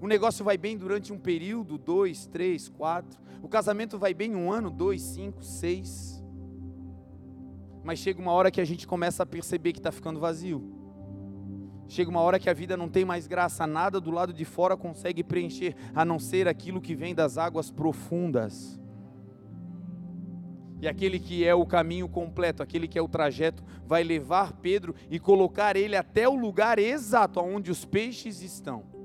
O 0.00 0.06
negócio 0.06 0.44
vai 0.44 0.56
bem 0.56 0.76
durante 0.76 1.12
um 1.12 1.18
período, 1.18 1.76
dois, 1.76 2.26
três, 2.26 2.68
quatro. 2.68 3.20
O 3.42 3.48
casamento 3.48 3.98
vai 3.98 4.14
bem 4.14 4.34
um 4.34 4.50
ano, 4.50 4.70
dois, 4.70 5.02
cinco, 5.02 5.42
seis. 5.42 6.22
Mas 7.82 7.98
chega 7.98 8.20
uma 8.20 8.32
hora 8.32 8.50
que 8.50 8.60
a 8.60 8.64
gente 8.64 8.86
começa 8.86 9.22
a 9.22 9.26
perceber 9.26 9.72
que 9.72 9.80
está 9.80 9.92
ficando 9.92 10.20
vazio 10.20 10.77
Chega 11.88 12.10
uma 12.10 12.20
hora 12.20 12.38
que 12.38 12.50
a 12.50 12.54
vida 12.54 12.76
não 12.76 12.88
tem 12.88 13.04
mais 13.04 13.26
graça, 13.26 13.66
nada 13.66 13.98
do 13.98 14.10
lado 14.10 14.32
de 14.32 14.44
fora 14.44 14.76
consegue 14.76 15.24
preencher, 15.24 15.74
a 15.94 16.04
não 16.04 16.18
ser 16.18 16.46
aquilo 16.46 16.82
que 16.82 16.94
vem 16.94 17.14
das 17.14 17.38
águas 17.38 17.70
profundas. 17.70 18.78
E 20.80 20.86
aquele 20.86 21.18
que 21.18 21.44
é 21.44 21.54
o 21.54 21.66
caminho 21.66 22.08
completo, 22.08 22.62
aquele 22.62 22.86
que 22.86 22.98
é 22.98 23.02
o 23.02 23.08
trajeto, 23.08 23.64
vai 23.86 24.04
levar 24.04 24.52
Pedro 24.52 24.94
e 25.10 25.18
colocar 25.18 25.76
ele 25.76 25.96
até 25.96 26.28
o 26.28 26.36
lugar 26.36 26.78
exato 26.78 27.40
onde 27.40 27.70
os 27.70 27.84
peixes 27.84 28.42
estão. 28.42 28.97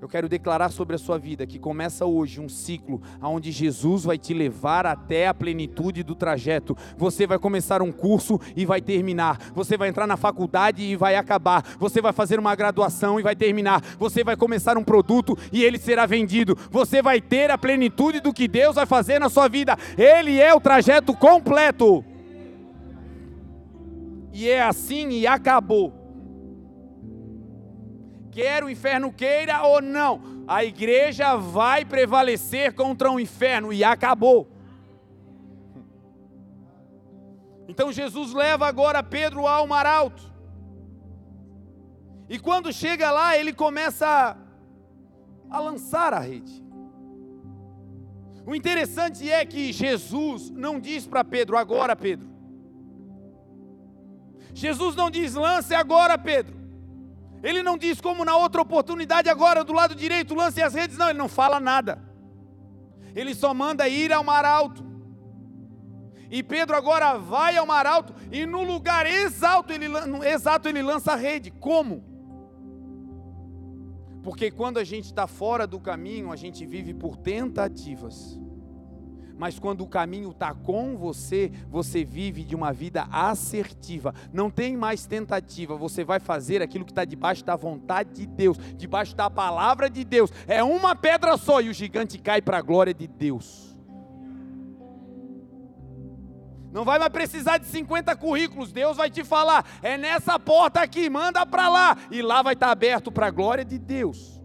Eu 0.00 0.08
quero 0.08 0.30
declarar 0.30 0.70
sobre 0.70 0.96
a 0.96 0.98
sua 0.98 1.18
vida 1.18 1.46
que 1.46 1.58
começa 1.58 2.06
hoje 2.06 2.40
um 2.40 2.48
ciclo 2.48 3.02
onde 3.20 3.52
Jesus 3.52 4.04
vai 4.04 4.16
te 4.16 4.32
levar 4.32 4.86
até 4.86 5.28
a 5.28 5.34
plenitude 5.34 6.02
do 6.02 6.14
trajeto. 6.14 6.74
Você 6.96 7.26
vai 7.26 7.38
começar 7.38 7.82
um 7.82 7.92
curso 7.92 8.40
e 8.56 8.64
vai 8.64 8.80
terminar. 8.80 9.38
Você 9.54 9.76
vai 9.76 9.90
entrar 9.90 10.06
na 10.06 10.16
faculdade 10.16 10.82
e 10.82 10.96
vai 10.96 11.16
acabar. 11.16 11.62
Você 11.78 12.00
vai 12.00 12.14
fazer 12.14 12.38
uma 12.38 12.54
graduação 12.54 13.20
e 13.20 13.22
vai 13.22 13.36
terminar. 13.36 13.82
Você 13.98 14.24
vai 14.24 14.36
começar 14.36 14.78
um 14.78 14.84
produto 14.84 15.36
e 15.52 15.62
ele 15.62 15.78
será 15.78 16.06
vendido. 16.06 16.56
Você 16.70 17.02
vai 17.02 17.20
ter 17.20 17.50
a 17.50 17.58
plenitude 17.58 18.20
do 18.20 18.32
que 18.32 18.48
Deus 18.48 18.76
vai 18.76 18.86
fazer 18.86 19.18
na 19.18 19.28
sua 19.28 19.48
vida. 19.48 19.76
Ele 19.98 20.40
é 20.40 20.54
o 20.54 20.60
trajeto 20.60 21.12
completo. 21.12 22.02
E 24.32 24.48
é 24.48 24.62
assim 24.62 25.10
e 25.10 25.26
acabou 25.26 25.99
quer 28.30 28.62
o 28.62 28.70
inferno 28.70 29.12
queira 29.12 29.62
ou 29.62 29.82
não, 29.82 30.44
a 30.46 30.64
igreja 30.64 31.36
vai 31.36 31.84
prevalecer 31.84 32.74
contra 32.74 33.10
o 33.10 33.20
inferno 33.20 33.72
e 33.72 33.82
acabou. 33.84 34.48
Então 37.68 37.92
Jesus 37.92 38.32
leva 38.32 38.66
agora 38.66 39.02
Pedro 39.02 39.46
ao 39.46 39.66
mar 39.66 39.86
alto. 39.86 40.22
E 42.28 42.38
quando 42.38 42.72
chega 42.72 43.10
lá, 43.10 43.36
ele 43.36 43.52
começa 43.52 44.06
a, 44.06 44.36
a 45.56 45.60
lançar 45.60 46.12
a 46.12 46.20
rede. 46.20 46.64
O 48.46 48.54
interessante 48.54 49.30
é 49.30 49.44
que 49.44 49.72
Jesus 49.72 50.50
não 50.50 50.80
diz 50.80 51.06
para 51.06 51.22
Pedro, 51.22 51.56
agora 51.56 51.94
Pedro. 51.94 52.28
Jesus 54.54 54.96
não 54.96 55.10
diz, 55.10 55.34
lance 55.34 55.74
agora 55.74 56.18
Pedro. 56.18 56.59
Ele 57.42 57.62
não 57.62 57.78
diz 57.78 58.00
como 58.00 58.24
na 58.24 58.36
outra 58.36 58.60
oportunidade, 58.60 59.28
agora 59.28 59.64
do 59.64 59.72
lado 59.72 59.94
direito, 59.94 60.34
lance 60.34 60.60
as 60.60 60.74
redes. 60.74 60.98
Não, 60.98 61.08
ele 61.08 61.18
não 61.18 61.28
fala 61.28 61.58
nada. 61.58 62.02
Ele 63.14 63.34
só 63.34 63.54
manda 63.54 63.88
ir 63.88 64.12
ao 64.12 64.22
mar 64.22 64.44
alto. 64.44 64.84
E 66.30 66.42
Pedro 66.42 66.76
agora 66.76 67.18
vai 67.18 67.56
ao 67.56 67.66
mar 67.66 67.86
alto 67.86 68.14
e 68.30 68.46
no 68.46 68.62
lugar 68.62 69.04
exato 69.04 69.72
ele, 69.72 69.86
exato 70.24 70.68
ele 70.68 70.80
lança 70.80 71.12
a 71.12 71.16
rede. 71.16 71.50
Como? 71.50 72.04
Porque 74.22 74.50
quando 74.50 74.78
a 74.78 74.84
gente 74.84 75.06
está 75.06 75.26
fora 75.26 75.66
do 75.66 75.80
caminho, 75.80 76.30
a 76.30 76.36
gente 76.36 76.64
vive 76.64 76.94
por 76.94 77.16
tentativas 77.16 78.38
mas 79.40 79.58
quando 79.58 79.80
o 79.80 79.86
caminho 79.86 80.32
está 80.32 80.52
com 80.52 80.98
você, 80.98 81.50
você 81.70 82.04
vive 82.04 82.44
de 82.44 82.54
uma 82.54 82.74
vida 82.74 83.08
assertiva. 83.10 84.14
Não 84.30 84.50
tem 84.50 84.76
mais 84.76 85.06
tentativa, 85.06 85.74
você 85.76 86.04
vai 86.04 86.20
fazer 86.20 86.60
aquilo 86.60 86.84
que 86.84 86.92
está 86.92 87.06
debaixo 87.06 87.42
da 87.42 87.56
vontade 87.56 88.10
de 88.12 88.26
Deus, 88.26 88.58
debaixo 88.76 89.16
da 89.16 89.30
palavra 89.30 89.88
de 89.88 90.04
Deus. 90.04 90.30
É 90.46 90.62
uma 90.62 90.94
pedra 90.94 91.38
só 91.38 91.58
e 91.62 91.70
o 91.70 91.72
gigante 91.72 92.18
cai 92.18 92.42
para 92.42 92.58
a 92.58 92.60
glória 92.60 92.92
de 92.92 93.06
Deus. 93.06 93.74
Não 96.70 96.84
vai 96.84 96.98
mais 96.98 97.10
precisar 97.10 97.56
de 97.56 97.64
50 97.64 98.14
currículos. 98.16 98.70
Deus 98.72 98.98
vai 98.98 99.08
te 99.08 99.24
falar: 99.24 99.64
é 99.82 99.96
nessa 99.96 100.38
porta 100.38 100.82
aqui, 100.82 101.08
manda 101.08 101.46
para 101.46 101.66
lá. 101.70 101.96
E 102.10 102.20
lá 102.20 102.42
vai 102.42 102.52
estar 102.52 102.66
tá 102.66 102.72
aberto 102.72 103.10
para 103.10 103.28
a 103.28 103.30
glória 103.30 103.64
de 103.64 103.78
Deus. 103.78 104.39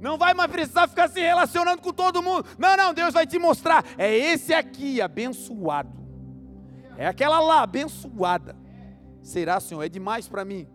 Não 0.00 0.16
vai 0.16 0.32
mais 0.32 0.50
precisar 0.50 0.86
ficar 0.86 1.08
se 1.08 1.20
relacionando 1.20 1.82
com 1.82 1.92
todo 1.92 2.22
mundo. 2.22 2.46
Não, 2.56 2.76
não, 2.76 2.94
Deus 2.94 3.12
vai 3.12 3.26
te 3.26 3.38
mostrar. 3.38 3.84
É 3.96 4.14
esse 4.16 4.54
aqui, 4.54 5.00
abençoado. 5.00 5.98
É 6.96 7.06
aquela 7.06 7.40
lá, 7.40 7.62
abençoada. 7.62 8.56
Será, 9.22 9.58
Senhor? 9.58 9.82
É 9.82 9.88
demais 9.88 10.28
para 10.28 10.44
mim. 10.44 10.68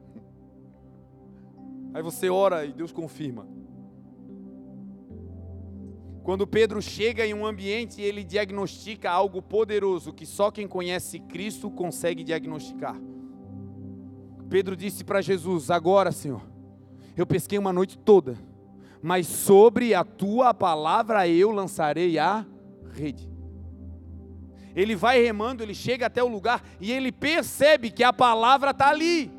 Aí 1.93 2.01
você 2.01 2.29
ora 2.29 2.65
e 2.65 2.73
Deus 2.73 2.91
confirma. 2.91 3.47
Quando 6.23 6.47
Pedro 6.47 6.81
chega 6.81 7.25
em 7.25 7.33
um 7.33 7.45
ambiente, 7.45 8.01
ele 8.01 8.23
diagnostica 8.23 9.11
algo 9.11 9.41
poderoso 9.41 10.13
que 10.13 10.25
só 10.25 10.49
quem 10.51 10.67
conhece 10.67 11.19
Cristo 11.19 11.69
consegue 11.69 12.23
diagnosticar. 12.23 12.95
Pedro 14.49 14.75
disse 14.75 15.03
para 15.03 15.21
Jesus: 15.21 15.69
Agora, 15.69 16.11
Senhor, 16.11 16.41
eu 17.15 17.25
pesquei 17.25 17.59
uma 17.59 17.73
noite 17.73 17.97
toda 17.97 18.37
mas 19.03 19.27
sobre 19.27 19.93
a 19.93 20.05
tua 20.05 20.53
palavra 20.53 21.27
eu 21.27 21.51
lançarei 21.51 22.17
a 22.17 22.45
rede. 22.93 23.29
Ele 24.73 24.95
vai 24.95 25.21
remando, 25.21 25.61
ele 25.61 25.75
chega 25.75 26.05
até 26.05 26.23
o 26.23 26.27
lugar 26.29 26.63
e 26.79 26.89
ele 26.89 27.11
percebe 27.11 27.91
que 27.91 28.01
a 28.01 28.13
palavra 28.13 28.71
está 28.71 28.89
ali. 28.89 29.29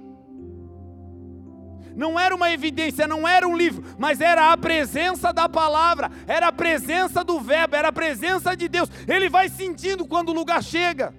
Não 1.96 2.20
era 2.20 2.35
uma 2.35 2.53
evidência, 2.53 3.09
não 3.09 3.27
era 3.27 3.48
um 3.48 3.57
livro, 3.57 3.83
mas 3.98 4.20
era 4.20 4.53
a 4.53 4.57
presença 4.57 5.33
da 5.33 5.48
palavra, 5.48 6.11
era 6.27 6.48
a 6.48 6.53
presença 6.53 7.24
do 7.24 7.40
Verbo, 7.40 7.74
era 7.74 7.88
a 7.88 7.92
presença 7.92 8.55
de 8.55 8.68
Deus. 8.68 8.90
Ele 9.09 9.31
vai 9.31 9.48
sentindo 9.48 10.07
quando 10.07 10.29
o 10.29 10.35
lugar 10.35 10.62
chega. 10.62 11.14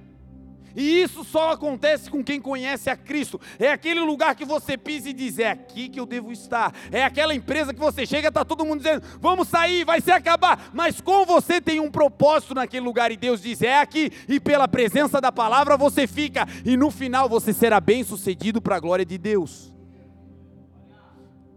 E 0.75 1.01
isso 1.01 1.23
só 1.23 1.51
acontece 1.51 2.09
com 2.09 2.21
quem 2.21 2.41
conhece 2.41 2.89
a 2.89 2.97
Cristo. 2.97 3.39
É 3.57 3.71
aquele 3.71 4.01
lugar 4.01 4.35
que 4.35 4.43
você 4.43 4.77
pisa 4.77 5.09
e 5.09 5.13
diz: 5.13 5.39
é 5.39 5.49
aqui 5.49 5.87
que 5.87 5.99
eu 5.99 6.05
devo 6.05 6.31
estar. 6.33 6.73
É 6.91 7.03
aquela 7.03 7.33
empresa 7.33 7.73
que 7.73 7.79
você 7.79 8.05
chega, 8.05 8.27
está 8.27 8.43
todo 8.43 8.65
mundo 8.65 8.79
dizendo: 8.79 9.01
vamos 9.21 9.47
sair, 9.47 9.85
vai 9.85 10.01
se 10.01 10.11
acabar. 10.11 10.69
Mas 10.73 10.99
com 10.99 11.25
você 11.25 11.61
tem 11.61 11.79
um 11.79 11.89
propósito 11.89 12.53
naquele 12.53 12.85
lugar 12.85 13.09
e 13.11 13.15
Deus 13.15 13.41
diz: 13.41 13.61
é 13.61 13.79
aqui. 13.79 14.11
E 14.27 14.39
pela 14.39 14.67
presença 14.67 15.21
da 15.21 15.31
palavra 15.31 15.77
você 15.77 16.05
fica. 16.05 16.45
E 16.65 16.75
no 16.75 16.91
final 16.91 17.29
você 17.29 17.53
será 17.53 17.79
bem 17.79 18.03
sucedido 18.03 18.61
para 18.61 18.75
a 18.75 18.79
glória 18.79 19.05
de 19.05 19.17
Deus. 19.17 19.73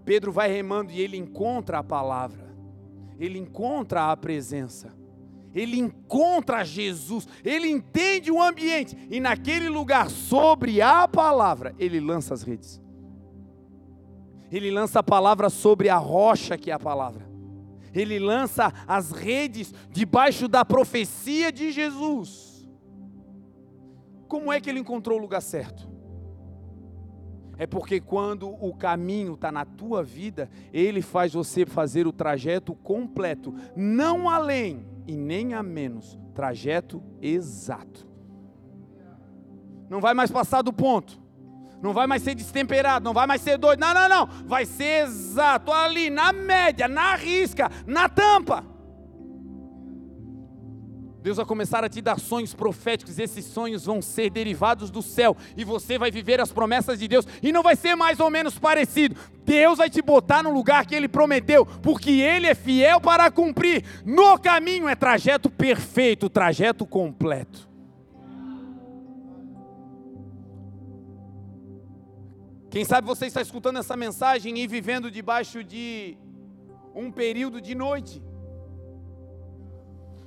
Pedro 0.04 0.30
vai 0.30 0.50
remando 0.50 0.92
e 0.92 1.00
ele 1.00 1.18
encontra 1.18 1.80
a 1.80 1.84
palavra, 1.84 2.48
ele 3.18 3.38
encontra 3.38 4.10
a 4.10 4.16
presença 4.16 4.96
ele 5.54 5.78
encontra 5.78 6.64
Jesus, 6.64 7.26
ele 7.44 7.68
entende 7.68 8.30
o 8.30 8.42
ambiente, 8.42 8.96
e 9.10 9.20
naquele 9.20 9.68
lugar, 9.68 10.10
sobre 10.10 10.80
a 10.80 11.08
palavra, 11.08 11.74
ele 11.78 12.00
lança 12.00 12.34
as 12.34 12.42
redes. 12.42 12.80
Ele 14.50 14.70
lança 14.70 15.00
a 15.00 15.02
palavra 15.02 15.50
sobre 15.50 15.88
a 15.88 15.96
rocha 15.96 16.56
que 16.56 16.70
é 16.70 16.74
a 16.74 16.78
palavra. 16.78 17.28
Ele 17.94 18.18
lança 18.18 18.72
as 18.86 19.10
redes 19.10 19.74
debaixo 19.90 20.48
da 20.48 20.64
profecia 20.64 21.52
de 21.52 21.70
Jesus. 21.70 22.68
Como 24.26 24.52
é 24.52 24.60
que 24.60 24.68
ele 24.68 24.78
encontrou 24.78 25.18
o 25.18 25.20
lugar 25.20 25.40
certo? 25.40 25.88
É 27.56 27.66
porque 27.66 28.00
quando 28.00 28.48
o 28.48 28.72
caminho 28.72 29.34
está 29.34 29.50
na 29.50 29.64
tua 29.64 30.02
vida, 30.02 30.48
ele 30.72 31.02
faz 31.02 31.32
você 31.32 31.66
fazer 31.66 32.06
o 32.06 32.12
trajeto 32.12 32.74
completo, 32.74 33.54
não 33.74 34.28
além 34.28 34.86
e 35.08 35.16
nem 35.16 35.54
a 35.54 35.62
menos, 35.62 36.18
trajeto 36.34 37.02
exato. 37.22 38.06
Não 39.88 40.00
vai 40.00 40.12
mais 40.12 40.30
passar 40.30 40.60
do 40.60 40.72
ponto. 40.72 41.18
Não 41.82 41.94
vai 41.94 42.06
mais 42.06 42.22
ser 42.22 42.34
destemperado, 42.34 43.04
não 43.04 43.14
vai 43.14 43.26
mais 43.26 43.40
ser 43.40 43.56
doido. 43.56 43.80
Não, 43.80 43.94
não, 43.94 44.08
não. 44.08 44.26
Vai 44.46 44.66
ser 44.66 45.04
exato 45.04 45.72
ali, 45.72 46.10
na 46.10 46.30
média, 46.32 46.86
na 46.86 47.14
risca, 47.14 47.70
na 47.86 48.08
tampa. 48.08 48.64
Deus 51.22 51.36
vai 51.36 51.46
começar 51.46 51.82
a 51.82 51.88
te 51.88 52.00
dar 52.00 52.18
sonhos 52.18 52.54
proféticos, 52.54 53.18
esses 53.18 53.44
sonhos 53.44 53.84
vão 53.84 54.00
ser 54.00 54.30
derivados 54.30 54.90
do 54.90 55.02
céu, 55.02 55.36
e 55.56 55.64
você 55.64 55.98
vai 55.98 56.10
viver 56.10 56.40
as 56.40 56.52
promessas 56.52 56.98
de 56.98 57.08
Deus, 57.08 57.26
e 57.42 57.50
não 57.50 57.62
vai 57.62 57.74
ser 57.74 57.96
mais 57.96 58.20
ou 58.20 58.30
menos 58.30 58.58
parecido. 58.58 59.16
Deus 59.44 59.78
vai 59.78 59.90
te 59.90 60.00
botar 60.00 60.42
no 60.42 60.52
lugar 60.52 60.86
que 60.86 60.94
Ele 60.94 61.08
prometeu, 61.08 61.66
porque 61.66 62.10
Ele 62.10 62.46
é 62.46 62.54
fiel 62.54 63.00
para 63.00 63.30
cumprir. 63.30 63.84
No 64.04 64.38
caminho 64.38 64.88
é 64.88 64.94
trajeto 64.94 65.50
perfeito, 65.50 66.30
trajeto 66.30 66.86
completo. 66.86 67.68
Quem 72.70 72.84
sabe 72.84 73.06
você 73.06 73.26
está 73.26 73.40
escutando 73.40 73.78
essa 73.78 73.96
mensagem 73.96 74.58
e 74.58 74.66
vivendo 74.66 75.10
debaixo 75.10 75.64
de 75.64 76.16
um 76.94 77.10
período 77.10 77.60
de 77.60 77.74
noite 77.74 78.22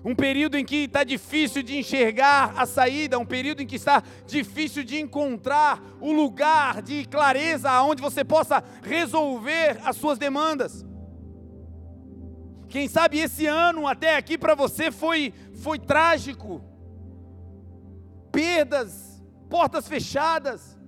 um 0.03 0.15
período 0.15 0.57
em 0.57 0.65
que 0.65 0.85
está 0.85 1.03
difícil 1.03 1.61
de 1.61 1.77
enxergar 1.77 2.53
a 2.57 2.65
saída, 2.65 3.19
um 3.19 3.25
período 3.25 3.61
em 3.61 3.67
que 3.67 3.75
está 3.75 4.01
difícil 4.25 4.83
de 4.83 4.99
encontrar 4.99 5.81
o 5.99 6.11
lugar 6.11 6.81
de 6.81 7.05
clareza 7.05 7.81
onde 7.83 8.01
você 8.01 8.23
possa 8.23 8.63
resolver 8.81 9.79
as 9.85 9.95
suas 9.95 10.17
demandas. 10.17 10.83
Quem 12.67 12.87
sabe 12.87 13.19
esse 13.19 13.45
ano 13.45 13.85
até 13.85 14.15
aqui 14.15 14.37
para 14.37 14.55
você 14.55 14.91
foi, 14.91 15.33
foi 15.61 15.77
trágico, 15.77 16.63
perdas, 18.31 19.21
portas 19.49 19.87
fechadas. 19.87 20.79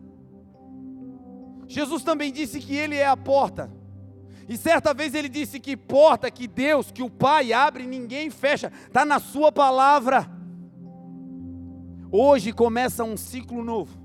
Jesus 1.68 2.04
também 2.04 2.32
disse 2.32 2.60
que 2.60 2.76
Ele 2.76 2.96
é 2.96 3.06
a 3.06 3.18
porta. 3.18 3.70
E 4.48 4.58
certa 4.58 4.94
vez 4.94 5.14
ele 5.14 5.30
disse 5.30 5.60
que 5.60 5.78
porta 5.78 6.30
que 6.30 6.48
Deus, 6.48 6.92
que 6.92 7.02
o 7.02 7.10
Pai 7.10 7.54
abre, 7.54 7.86
ninguém 7.86 8.30
fecha, 8.30 8.72
está 8.86 9.06
na 9.06 9.20
Sua 9.20 9.52
palavra. 9.52 10.30
Hoje 12.12 12.52
começa 12.52 13.04
um 13.04 13.18
ciclo 13.18 13.64
novo 13.64 14.03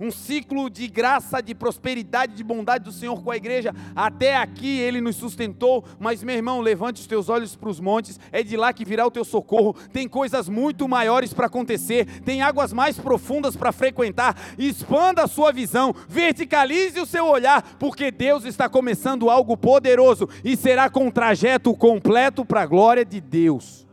um 0.00 0.10
ciclo 0.10 0.70
de 0.70 0.88
graça, 0.88 1.42
de 1.42 1.54
prosperidade, 1.54 2.34
de 2.34 2.42
bondade 2.42 2.84
do 2.84 2.92
Senhor 2.92 3.22
com 3.22 3.30
a 3.30 3.36
igreja. 3.36 3.74
Até 3.94 4.36
aqui 4.36 4.78
Ele 4.78 5.00
nos 5.00 5.16
sustentou, 5.16 5.84
mas 5.98 6.22
meu 6.22 6.34
irmão, 6.34 6.60
levante 6.60 7.00
os 7.00 7.06
teus 7.06 7.28
olhos 7.28 7.54
para 7.54 7.68
os 7.68 7.78
montes, 7.78 8.18
é 8.32 8.42
de 8.42 8.56
lá 8.56 8.72
que 8.72 8.84
virá 8.84 9.06
o 9.06 9.10
teu 9.10 9.24
socorro. 9.24 9.76
Tem 9.92 10.08
coisas 10.08 10.48
muito 10.48 10.88
maiores 10.88 11.34
para 11.34 11.46
acontecer, 11.46 12.20
tem 12.22 12.40
águas 12.40 12.72
mais 12.72 12.98
profundas 12.98 13.54
para 13.54 13.72
frequentar. 13.72 14.36
Expanda 14.58 15.24
a 15.24 15.28
sua 15.28 15.52
visão, 15.52 15.94
verticalize 16.08 16.98
o 16.98 17.06
seu 17.06 17.26
olhar, 17.26 17.76
porque 17.78 18.10
Deus 18.10 18.44
está 18.44 18.68
começando 18.68 19.28
algo 19.28 19.56
poderoso 19.56 20.28
e 20.42 20.56
será 20.56 20.88
com 20.88 21.06
um 21.06 21.10
trajeto 21.10 21.74
completo 21.74 22.44
para 22.44 22.62
a 22.62 22.66
glória 22.66 23.04
de 23.04 23.20
Deus. 23.20 23.89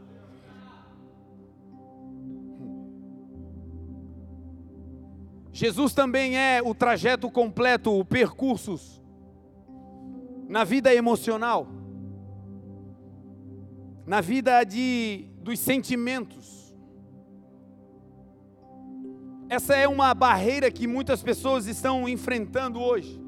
Jesus 5.58 5.92
também 5.92 6.38
é 6.38 6.62
o 6.64 6.76
trajeto 6.76 7.32
completo, 7.32 7.92
o 7.92 8.06
percursos 8.06 9.02
na 10.48 10.64
vida 10.64 10.94
emocional, 10.94 11.68
na 14.06 14.22
vida 14.22 14.64
de 14.64 15.28
dos 15.42 15.60
sentimentos. 15.60 16.76
Essa 19.50 19.76
é 19.76 19.88
uma 19.88 20.14
barreira 20.14 20.70
que 20.70 20.86
muitas 20.86 21.24
pessoas 21.24 21.66
estão 21.66 22.08
enfrentando 22.08 22.80
hoje. 22.80 23.20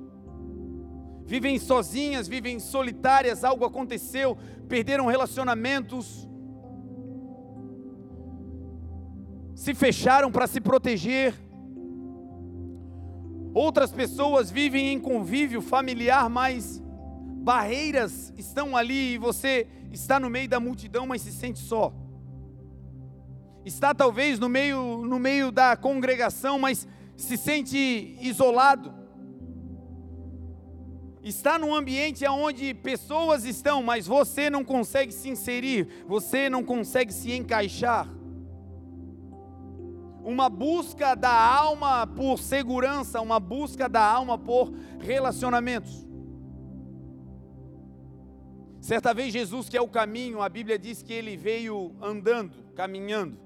Vivem 1.26 1.58
sozinhas, 1.58 2.28
vivem 2.28 2.60
solitárias, 2.60 3.44
algo 3.44 3.66
aconteceu, 3.66 4.38
perderam 4.68 5.08
relacionamentos, 5.08 6.30
se 9.56 9.74
fecharam 9.74 10.32
para 10.32 10.46
se 10.46 10.62
proteger 10.62 11.49
Outras 13.54 13.92
pessoas 13.92 14.52
vivem 14.52 14.94
em 14.94 15.00
convívio 15.00 15.62
familiar, 15.62 16.30
mas 16.30 16.82
barreiras 17.42 18.32
estão 18.38 18.78
ali 18.78 19.14
e 19.14 19.18
você 19.18 19.68
está 19.92 20.20
no 20.20 20.30
meio 20.30 20.48
da 20.48 20.60
multidão, 20.60 21.08
mas 21.08 21.22
se 21.22 21.32
sente 21.32 21.60
só. 21.60 21.94
Está 23.66 23.94
talvez 23.94 24.40
no 24.40 24.48
meio, 24.48 25.04
no 25.06 25.20
meio 25.20 25.52
da 25.52 25.76
congregação, 25.76 26.60
mas 26.60 26.88
se 27.18 27.38
sente 27.38 28.18
isolado. 28.22 28.94
Está 31.24 31.58
num 31.60 31.76
ambiente 31.76 32.26
onde 32.28 32.74
pessoas 32.74 33.46
estão, 33.46 33.84
mas 33.84 34.08
você 34.08 34.50
não 34.50 34.64
consegue 34.64 35.12
se 35.12 35.28
inserir, 35.28 36.06
você 36.08 36.50
não 36.50 36.64
consegue 36.64 37.12
se 37.12 37.32
encaixar 37.34 38.19
uma 40.30 40.48
busca 40.48 41.16
da 41.16 41.34
alma 41.34 42.06
por 42.06 42.38
segurança, 42.38 43.20
uma 43.20 43.40
busca 43.40 43.90
da 43.90 44.04
alma 44.04 44.38
por 44.38 44.72
relacionamentos. 45.00 46.08
Certa 48.80 49.12
vez 49.12 49.34
Jesus, 49.34 49.68
que 49.68 49.76
é 49.76 49.82
o 49.82 49.88
caminho, 49.88 50.40
a 50.40 50.48
Bíblia 50.48 50.78
diz 50.78 51.02
que 51.02 51.12
ele 51.12 51.36
veio 51.36 51.96
andando, 52.00 52.54
caminhando. 52.76 53.40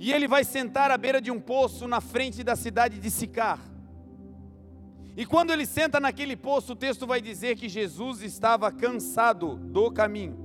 E 0.00 0.12
ele 0.12 0.26
vai 0.26 0.44
sentar 0.44 0.90
à 0.90 0.96
beira 0.96 1.20
de 1.20 1.30
um 1.30 1.38
poço 1.38 1.86
na 1.86 2.00
frente 2.00 2.42
da 2.42 2.56
cidade 2.56 2.98
de 2.98 3.10
Sicar. 3.10 3.60
E 5.14 5.26
quando 5.26 5.52
ele 5.52 5.66
senta 5.66 6.00
naquele 6.00 6.36
poço, 6.36 6.72
o 6.72 6.76
texto 6.76 7.06
vai 7.06 7.20
dizer 7.20 7.54
que 7.56 7.68
Jesus 7.68 8.22
estava 8.22 8.72
cansado 8.72 9.56
do 9.56 9.90
caminho. 9.90 10.42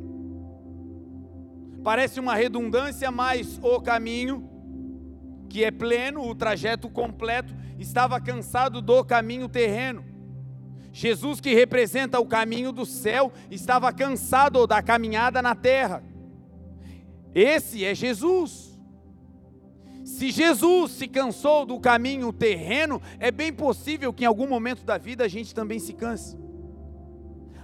Parece 1.86 2.20
uma 2.20 2.36
redundância, 2.36 3.10
mas 3.10 3.58
o 3.64 3.80
caminho 3.80 4.59
que 5.50 5.64
é 5.64 5.72
pleno, 5.72 6.22
o 6.22 6.36
trajeto 6.36 6.90
completo, 6.90 7.54
estava 7.78 8.22
cansado 8.22 8.82
do 8.82 9.04
caminho 9.04 9.50
terreno. 9.50 10.06
Jesus, 10.94 11.42
que 11.42 11.54
representa 11.54 12.20
o 12.20 12.26
caminho 12.26 12.72
do 12.72 12.86
céu, 12.86 13.32
estava 13.50 13.92
cansado 13.92 14.66
da 14.68 14.82
caminhada 14.82 15.42
na 15.42 15.56
terra. 15.56 16.04
Esse 17.34 17.84
é 17.84 17.94
Jesus. 17.94 18.78
Se 20.04 20.32
Jesus 20.32 20.92
se 20.92 21.08
cansou 21.08 21.66
do 21.66 21.80
caminho 21.80 22.34
terreno, 22.34 23.02
é 23.20 23.32
bem 23.32 23.54
possível 23.54 24.12
que 24.12 24.24
em 24.24 24.28
algum 24.28 24.48
momento 24.48 24.84
da 24.84 24.98
vida 24.98 25.24
a 25.24 25.28
gente 25.28 25.54
também 25.54 25.80
se 25.80 25.94
canse. 25.94 26.38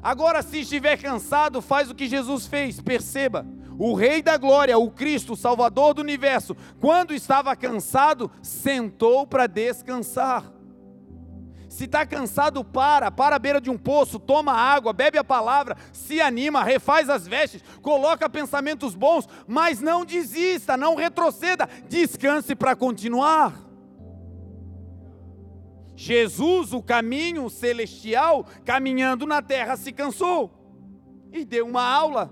Agora, 0.01 0.43
se 0.43 0.59
estiver 0.59 0.97
cansado, 0.97 1.61
faz 1.61 1.89
o 1.89 1.95
que 1.95 2.07
Jesus 2.07 2.45
fez, 2.45 2.79
perceba 2.79 3.45
o 3.78 3.93
Rei 3.93 4.21
da 4.21 4.38
Glória, 4.38 4.78
o 4.78 4.89
Cristo, 4.89 5.34
o 5.34 5.38
Salvador 5.38 5.93
do 5.93 6.01
universo, 6.01 6.55
quando 6.80 7.13
estava 7.13 7.55
cansado, 7.55 8.32
sentou 8.41 9.28
para 9.28 9.47
descansar. 9.47 10.51
Se 11.67 11.84
está 11.84 12.05
cansado, 12.05 12.63
para, 12.63 13.11
para 13.11 13.36
a 13.36 13.39
beira 13.39 13.59
de 13.59 13.69
um 13.69 13.78
poço, 13.78 14.17
toma 14.17 14.53
água, 14.53 14.93
bebe 14.93 15.17
a 15.17 15.23
palavra, 15.26 15.76
se 15.91 16.21
anima, 16.21 16.63
refaz 16.63 17.09
as 17.09 17.28
vestes, 17.28 17.61
coloca 17.82 18.30
pensamentos 18.30 18.95
bons, 18.95 19.28
mas 19.45 19.82
não 19.82 20.05
desista, 20.05 20.78
não 20.78 20.95
retroceda, 20.95 21.67
descanse 21.89 22.55
para 22.55 22.78
continuar. 22.78 23.61
Jesus, 25.97 26.71
o 26.71 26.82
caminho 26.82 27.49
celestial, 27.49 28.45
caminhando 28.63 29.26
na 29.26 29.41
terra, 29.41 29.76
se 29.76 29.91
cansou 29.91 30.51
e 31.32 31.43
deu 31.43 31.65
uma 31.67 31.84
aula. 31.84 32.32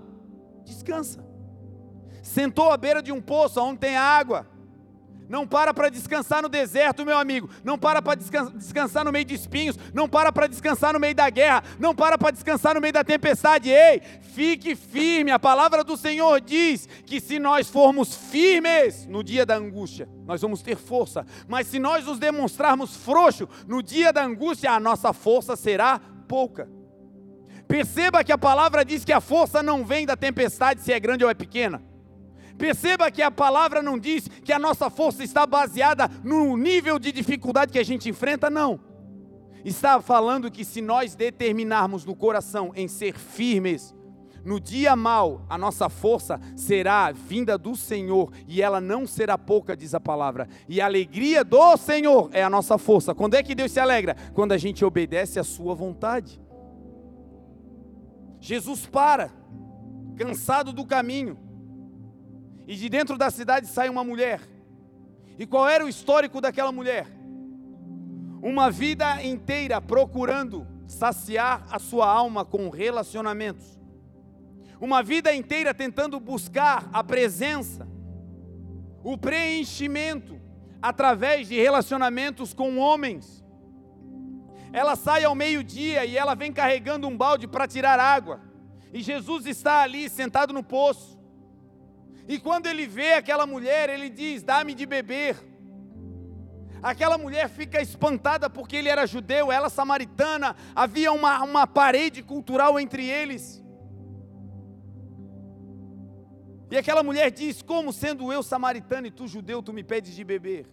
Descansa 0.64 1.23
sentou 2.34 2.72
à 2.72 2.76
beira 2.76 3.00
de 3.00 3.12
um 3.12 3.20
poço 3.20 3.60
onde 3.60 3.78
tem 3.78 3.96
água. 3.96 4.46
Não 5.26 5.46
para 5.46 5.72
para 5.72 5.88
descansar 5.88 6.42
no 6.42 6.48
deserto, 6.48 7.04
meu 7.04 7.16
amigo. 7.16 7.48
Não 7.62 7.78
para 7.78 8.02
para 8.02 8.14
descansar 8.14 9.04
no 9.04 9.12
meio 9.12 9.24
de 9.24 9.34
espinhos. 9.34 9.78
Não 9.94 10.06
para 10.06 10.30
para 10.30 10.46
descansar 10.46 10.92
no 10.92 11.00
meio 11.00 11.14
da 11.14 11.30
guerra. 11.30 11.62
Não 11.78 11.94
para 11.94 12.18
para 12.18 12.30
descansar 12.30 12.74
no 12.74 12.80
meio 12.80 12.92
da 12.92 13.02
tempestade. 13.02 13.70
Ei, 13.70 14.02
fique 14.20 14.74
firme. 14.74 15.30
A 15.30 15.38
palavra 15.38 15.82
do 15.82 15.96
Senhor 15.96 16.40
diz 16.40 16.86
que 17.06 17.20
se 17.20 17.38
nós 17.38 17.70
formos 17.70 18.14
firmes 18.14 19.06
no 19.06 19.24
dia 19.24 19.46
da 19.46 19.56
angústia, 19.56 20.08
nós 20.26 20.42
vamos 20.42 20.60
ter 20.60 20.76
força. 20.76 21.24
Mas 21.48 21.68
se 21.68 21.78
nós 21.78 22.04
nos 22.04 22.18
demonstrarmos 22.18 22.94
frouxos 22.94 23.48
no 23.66 23.82
dia 23.82 24.12
da 24.12 24.24
angústia, 24.24 24.72
a 24.72 24.80
nossa 24.80 25.14
força 25.14 25.56
será 25.56 26.00
pouca. 26.28 26.68
Perceba 27.66 28.22
que 28.22 28.32
a 28.32 28.36
palavra 28.36 28.84
diz 28.84 29.06
que 29.06 29.12
a 29.12 29.22
força 29.22 29.62
não 29.62 29.86
vem 29.86 30.04
da 30.04 30.16
tempestade, 30.16 30.82
se 30.82 30.92
é 30.92 31.00
grande 31.00 31.24
ou 31.24 31.30
é 31.30 31.34
pequena. 31.34 31.93
Perceba 32.56 33.10
que 33.10 33.22
a 33.22 33.30
palavra 33.30 33.82
não 33.82 33.98
diz 33.98 34.28
que 34.28 34.52
a 34.52 34.58
nossa 34.58 34.88
força 34.88 35.24
está 35.24 35.46
baseada 35.46 36.08
no 36.22 36.56
nível 36.56 36.98
de 36.98 37.10
dificuldade 37.10 37.72
que 37.72 37.78
a 37.78 37.84
gente 37.84 38.08
enfrenta, 38.08 38.48
não. 38.48 38.80
Está 39.64 40.00
falando 40.00 40.50
que 40.50 40.64
se 40.64 40.80
nós 40.80 41.14
determinarmos 41.14 42.04
no 42.04 42.14
coração 42.14 42.72
em 42.76 42.86
ser 42.86 43.16
firmes, 43.18 43.94
no 44.44 44.60
dia 44.60 44.94
mal, 44.94 45.42
a 45.48 45.56
nossa 45.56 45.88
força 45.88 46.38
será 46.54 47.10
vinda 47.10 47.56
do 47.56 47.74
Senhor 47.74 48.30
e 48.46 48.60
ela 48.60 48.78
não 48.78 49.06
será 49.06 49.38
pouca, 49.38 49.74
diz 49.74 49.94
a 49.94 50.00
palavra. 50.00 50.46
E 50.68 50.82
a 50.82 50.84
alegria 50.84 51.42
do 51.42 51.76
Senhor 51.78 52.28
é 52.30 52.42
a 52.42 52.50
nossa 52.50 52.76
força. 52.76 53.14
Quando 53.14 53.34
é 53.34 53.42
que 53.42 53.54
Deus 53.54 53.72
se 53.72 53.80
alegra? 53.80 54.14
Quando 54.34 54.52
a 54.52 54.58
gente 54.58 54.84
obedece 54.84 55.40
à 55.40 55.44
Sua 55.44 55.74
vontade. 55.74 56.38
Jesus 58.38 58.84
para, 58.84 59.30
cansado 60.16 60.74
do 60.74 60.84
caminho, 60.84 61.38
e 62.66 62.76
de 62.76 62.88
dentro 62.88 63.18
da 63.18 63.30
cidade 63.30 63.66
sai 63.66 63.88
uma 63.88 64.04
mulher. 64.04 64.40
E 65.38 65.46
qual 65.46 65.68
era 65.68 65.84
o 65.84 65.88
histórico 65.88 66.40
daquela 66.40 66.72
mulher? 66.72 67.06
Uma 68.42 68.70
vida 68.70 69.22
inteira 69.22 69.80
procurando 69.80 70.66
saciar 70.86 71.66
a 71.70 71.78
sua 71.78 72.06
alma 72.06 72.44
com 72.44 72.68
relacionamentos. 72.68 73.78
Uma 74.80 75.02
vida 75.02 75.34
inteira 75.34 75.72
tentando 75.72 76.20
buscar 76.20 76.88
a 76.92 77.02
presença, 77.02 77.88
o 79.02 79.16
preenchimento 79.16 80.40
através 80.80 81.48
de 81.48 81.54
relacionamentos 81.54 82.52
com 82.52 82.76
homens. 82.78 83.42
Ela 84.72 84.96
sai 84.96 85.24
ao 85.24 85.34
meio-dia 85.34 86.04
e 86.04 86.16
ela 86.16 86.34
vem 86.34 86.52
carregando 86.52 87.08
um 87.08 87.16
balde 87.16 87.46
para 87.46 87.66
tirar 87.66 87.98
água. 87.98 88.40
E 88.92 89.00
Jesus 89.00 89.46
está 89.46 89.82
ali 89.82 90.08
sentado 90.08 90.52
no 90.52 90.62
poço. 90.62 91.13
E 92.26 92.38
quando 92.38 92.66
ele 92.66 92.86
vê 92.86 93.14
aquela 93.14 93.46
mulher, 93.46 93.88
ele 93.90 94.08
diz: 94.08 94.42
Dá-me 94.42 94.74
de 94.74 94.86
beber. 94.86 95.36
Aquela 96.82 97.16
mulher 97.16 97.48
fica 97.48 97.80
espantada 97.80 98.50
porque 98.50 98.76
ele 98.76 98.90
era 98.90 99.06
judeu, 99.06 99.50
ela 99.50 99.70
samaritana, 99.70 100.54
havia 100.74 101.12
uma, 101.12 101.42
uma 101.42 101.66
parede 101.66 102.22
cultural 102.22 102.78
entre 102.78 103.06
eles. 103.06 103.62
E 106.70 106.76
aquela 106.76 107.02
mulher 107.02 107.30
diz: 107.30 107.62
Como 107.62 107.92
sendo 107.92 108.32
eu 108.32 108.42
samaritana 108.42 109.06
e 109.06 109.10
tu 109.10 109.26
judeu, 109.26 109.62
tu 109.62 109.72
me 109.72 109.82
pedes 109.82 110.14
de 110.14 110.24
beber? 110.24 110.66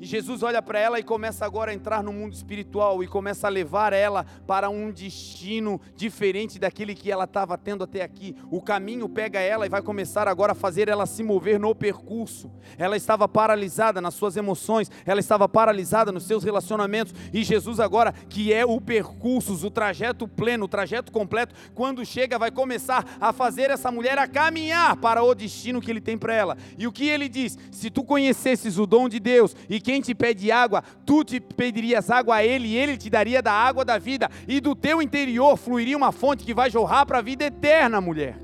E 0.00 0.06
Jesus 0.06 0.44
olha 0.44 0.62
para 0.62 0.78
ela 0.78 1.00
e 1.00 1.02
começa 1.02 1.44
agora 1.44 1.72
a 1.72 1.74
entrar 1.74 2.04
no 2.04 2.12
mundo 2.12 2.32
espiritual 2.32 3.02
e 3.02 3.08
começa 3.08 3.48
a 3.48 3.50
levar 3.50 3.92
ela 3.92 4.24
para 4.46 4.70
um 4.70 4.92
destino 4.92 5.80
diferente 5.96 6.58
daquele 6.58 6.94
que 6.94 7.10
ela 7.10 7.24
estava 7.24 7.58
tendo 7.58 7.82
até 7.82 8.02
aqui. 8.02 8.36
O 8.48 8.62
caminho 8.62 9.08
pega 9.08 9.40
ela 9.40 9.66
e 9.66 9.68
vai 9.68 9.82
começar 9.82 10.28
agora 10.28 10.52
a 10.52 10.54
fazer 10.54 10.88
ela 10.88 11.04
se 11.04 11.24
mover 11.24 11.58
no 11.58 11.74
percurso. 11.74 12.48
Ela 12.76 12.96
estava 12.96 13.26
paralisada 13.26 14.00
nas 14.00 14.14
suas 14.14 14.36
emoções, 14.36 14.88
ela 15.04 15.18
estava 15.18 15.48
paralisada 15.48 16.12
nos 16.12 16.24
seus 16.24 16.44
relacionamentos. 16.44 17.12
E 17.32 17.42
Jesus, 17.42 17.80
agora, 17.80 18.12
que 18.12 18.52
é 18.52 18.64
o 18.64 18.80
percurso, 18.80 19.54
o 19.66 19.70
trajeto 19.70 20.28
pleno, 20.28 20.66
o 20.66 20.68
trajeto 20.68 21.10
completo, 21.10 21.54
quando 21.74 22.06
chega, 22.06 22.38
vai 22.38 22.52
começar 22.52 23.04
a 23.20 23.32
fazer 23.32 23.68
essa 23.70 23.90
mulher 23.90 24.16
a 24.16 24.28
caminhar 24.28 24.96
para 24.96 25.24
o 25.24 25.34
destino 25.34 25.80
que 25.80 25.90
ele 25.90 26.00
tem 26.00 26.16
para 26.16 26.34
ela. 26.34 26.56
E 26.78 26.86
o 26.86 26.92
que 26.92 27.08
ele 27.08 27.28
diz? 27.28 27.58
Se 27.72 27.90
tu 27.90 28.04
conhecesses 28.04 28.78
o 28.78 28.86
dom 28.86 29.08
de 29.08 29.18
Deus 29.18 29.56
e 29.68 29.80
quem 29.88 30.02
te 30.02 30.14
pede 30.14 30.52
água, 30.52 30.84
tu 31.06 31.24
te 31.24 31.40
pedirias 31.40 32.10
água 32.10 32.36
a 32.36 32.44
ele, 32.44 32.68
e 32.68 32.76
ele 32.76 32.94
te 32.94 33.08
daria 33.08 33.40
da 33.40 33.54
água 33.54 33.86
da 33.86 33.96
vida, 33.96 34.30
e 34.46 34.60
do 34.60 34.76
teu 34.76 35.00
interior 35.00 35.56
fluiria 35.56 35.96
uma 35.96 36.12
fonte 36.12 36.44
que 36.44 36.52
vai 36.52 36.68
jorrar 36.68 37.06
para 37.06 37.20
a 37.20 37.22
vida 37.22 37.46
eterna, 37.46 37.98
mulher. 37.98 38.38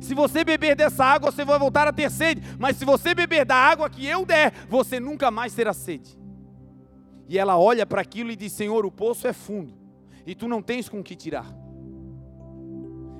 Se 0.00 0.14
você 0.14 0.44
beber 0.44 0.76
dessa 0.76 1.04
água, 1.04 1.32
você 1.32 1.44
vai 1.44 1.58
voltar 1.58 1.88
a 1.88 1.92
ter 1.92 2.12
sede, 2.12 2.42
mas 2.60 2.76
se 2.76 2.84
você 2.84 3.12
beber 3.12 3.44
da 3.44 3.56
água 3.56 3.90
que 3.90 4.06
eu 4.06 4.24
der, 4.24 4.52
você 4.68 5.00
nunca 5.00 5.32
mais 5.32 5.52
terá 5.52 5.72
sede. 5.72 6.16
E 7.28 7.36
ela 7.36 7.58
olha 7.58 7.84
para 7.84 8.00
aquilo 8.00 8.30
e 8.30 8.36
diz: 8.36 8.52
Senhor, 8.52 8.86
o 8.86 8.92
poço 8.92 9.26
é 9.26 9.32
fundo, 9.32 9.74
e 10.24 10.32
tu 10.32 10.46
não 10.46 10.62
tens 10.62 10.88
com 10.88 11.02
que 11.02 11.16
tirar. 11.16 11.52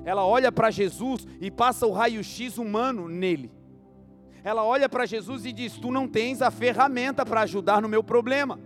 Ela 0.05 0.25
olha 0.25 0.49
para 0.49 0.71
Jesus 0.71 1.27
e 1.41 1.51
passa 1.51 1.85
o 1.85 1.91
raio-x 1.91 2.57
humano 2.57 3.09
nele 3.09 3.56
ela 4.43 4.63
olha 4.63 4.87
para 4.87 5.05
Jesus 5.05 5.45
e 5.45 5.51
diz: 5.51 5.77
Tu 5.77 5.91
não 5.91 6.07
tens 6.07 6.41
a 6.41 6.51
ferramenta 6.51 7.25
para 7.25 7.41
ajudar 7.41 7.81
no 7.81 7.89
meu 7.89 8.03
problema. 8.03 8.59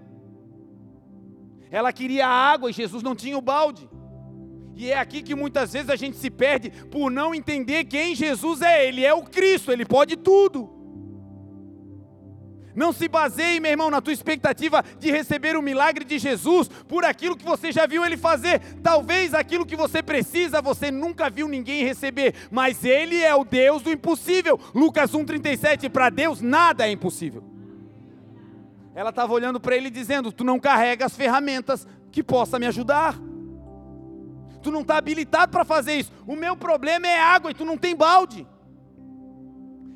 Ela 1.70 1.94
queria 1.94 2.28
água 2.28 2.70
e 2.70 2.74
Jesus 2.74 3.02
não 3.02 3.16
tinha 3.16 3.38
o 3.38 3.42
balde. 3.42 3.90
E 4.76 4.90
é 4.90 4.98
aqui 4.98 5.22
que 5.22 5.36
muitas 5.36 5.74
vezes 5.74 5.90
a 5.90 5.96
gente 5.96 6.18
se 6.18 6.30
perde 6.30 6.70
por 6.88 7.12
não 7.12 7.36
entender 7.36 7.86
quem 7.86 8.16
Jesus 8.16 8.62
é. 8.62 8.88
Ele 8.88 9.06
é 9.06 9.14
o 9.14 9.24
Cristo, 9.24 9.72
ele 9.72 9.86
pode 9.86 10.18
tudo. 10.18 10.81
Não 12.76 12.94
se 12.94 13.08
baseie, 13.08 13.60
meu 13.60 13.72
irmão, 13.72 13.90
na 13.90 14.02
tua 14.02 14.14
expectativa 14.14 14.84
de 15.00 15.12
receber 15.12 15.58
o 15.58 15.62
milagre 15.62 16.06
de 16.06 16.18
Jesus 16.18 16.68
por 16.68 17.04
aquilo 17.04 17.36
que 17.36 17.46
você 17.46 17.72
já 17.72 17.86
viu 17.86 18.06
ele 18.06 18.18
fazer. 18.18 18.60
Talvez 18.82 19.34
aquilo 19.34 19.66
que 19.66 19.76
você 19.76 20.02
precisa, 20.02 20.62
você 20.62 20.90
nunca 20.92 21.30
viu 21.30 21.48
ninguém 21.48 21.84
receber, 21.84 22.36
mas 22.50 22.84
ele 22.84 23.22
é 23.22 23.36
o 23.36 23.44
Deus 23.44 23.82
do 23.82 23.92
impossível. 23.92 24.60
Lucas 24.74 25.14
1:37, 25.14 25.90
para 25.90 26.10
Deus 26.10 26.42
nada 26.42 26.88
é 26.88 26.92
impossível. 26.92 27.44
Ela 28.94 29.10
estava 29.10 29.34
olhando 29.34 29.60
para 29.60 29.76
ele 29.76 29.90
dizendo: 29.90 30.32
"Tu 30.32 30.44
não 30.44 30.60
carrega 30.60 31.06
as 31.06 31.16
ferramentas 31.16 31.88
que 32.12 32.24
possa 32.24 32.60
me 32.60 32.66
ajudar. 32.68 33.18
Tu 34.62 34.70
não 34.70 34.82
está 34.82 34.98
habilitado 34.98 35.52
para 35.52 35.66
fazer 35.66 35.96
isso. 35.96 36.12
O 36.28 36.36
meu 36.36 36.56
problema 36.56 37.08
é 37.08 37.20
água 37.20 37.52
e 37.52 37.54
tu 37.54 37.66
não 37.66 37.78
tem 37.78 37.96
balde." 37.96 38.48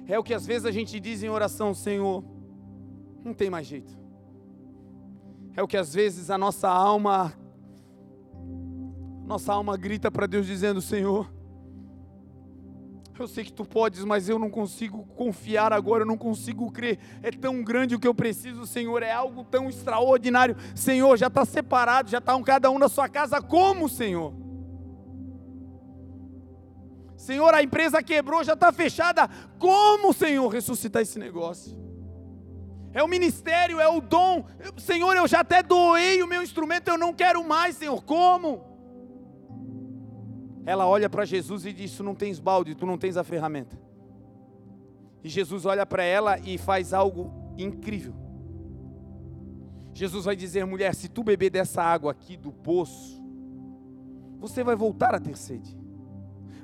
É 0.07 0.19
o 0.19 0.23
que 0.23 0.33
às 0.33 0.45
vezes 0.45 0.65
a 0.65 0.71
gente 0.71 0.99
diz 0.99 1.23
em 1.23 1.29
oração, 1.29 1.73
Senhor, 1.73 2.23
não 3.25 3.33
tem 3.33 3.49
mais 3.49 3.65
jeito. 3.65 3.91
É 5.55 5.63
o 5.63 5.67
que 5.67 5.75
às 5.75 5.93
vezes 5.93 6.29
a 6.29 6.37
nossa 6.37 6.69
alma, 6.69 7.33
nossa 9.25 9.51
alma 9.51 9.75
grita 9.75 10.11
para 10.11 10.27
Deus 10.27 10.45
dizendo: 10.45 10.79
Senhor, 10.79 11.27
eu 13.17 13.27
sei 13.27 13.43
que 13.43 13.53
tu 13.53 13.65
podes, 13.65 14.03
mas 14.03 14.29
eu 14.29 14.37
não 14.37 14.49
consigo 14.49 15.05
confiar 15.15 15.73
agora, 15.73 16.03
eu 16.03 16.07
não 16.07 16.17
consigo 16.17 16.69
crer. 16.71 16.99
É 17.23 17.31
tão 17.31 17.63
grande 17.63 17.95
o 17.95 17.99
que 17.99 18.07
eu 18.07 18.13
preciso, 18.13 18.67
Senhor, 18.67 19.01
é 19.01 19.11
algo 19.11 19.43
tão 19.43 19.69
extraordinário. 19.69 20.55
Senhor, 20.75 21.17
já 21.17 21.27
está 21.27 21.45
separado, 21.45 22.11
já 22.11 22.19
está 22.19 22.35
um 22.35 22.43
cada 22.43 22.69
um 22.69 22.77
na 22.77 22.89
sua 22.89 23.09
casa. 23.09 23.41
Como, 23.41 23.89
Senhor? 23.89 24.33
Senhor, 27.15 27.51
a 27.55 27.63
empresa 27.63 28.03
quebrou, 28.03 28.43
já 28.43 28.53
está 28.53 28.71
fechada. 28.71 29.27
Como, 29.57 30.13
Senhor, 30.13 30.47
ressuscitar 30.49 31.01
esse 31.01 31.17
negócio? 31.17 31.84
É 32.95 33.03
o 33.03 33.09
ministério, 33.09 33.77
é 33.77 33.89
o 33.89 33.99
dom. 33.99 34.45
Senhor, 34.77 35.13
eu 35.17 35.27
já 35.27 35.41
até 35.41 35.61
doei 35.61 36.23
o 36.23 36.27
meu 36.27 36.41
instrumento, 36.41 36.87
eu 36.87 36.97
não 36.97 37.13
quero 37.13 37.43
mais, 37.43 37.75
Senhor. 37.75 38.01
Como? 38.01 38.63
Ela 40.65 40.87
olha 40.87 41.09
para 41.09 41.25
Jesus 41.25 41.65
e 41.65 41.73
diz: 41.73 41.91
Tu 41.91 42.01
não 42.01 42.15
tens 42.15 42.39
balde, 42.39 42.73
tu 42.73 42.85
não 42.85 42.97
tens 42.97 43.17
a 43.17 43.23
ferramenta. 43.23 43.77
E 45.21 45.27
Jesus 45.27 45.65
olha 45.65 45.85
para 45.85 46.03
ela 46.03 46.39
e 46.39 46.57
faz 46.57 46.93
algo 46.93 47.33
incrível. 47.57 48.15
Jesus 49.93 50.23
vai 50.23 50.35
dizer: 50.37 50.65
mulher, 50.65 50.95
se 50.95 51.09
tu 51.09 51.21
beber 51.21 51.49
dessa 51.49 51.83
água 51.83 52.11
aqui 52.11 52.37
do 52.37 52.53
poço, 52.53 53.21
você 54.39 54.63
vai 54.63 54.75
voltar 54.75 55.13
a 55.13 55.19
ter 55.19 55.35
sede. 55.35 55.77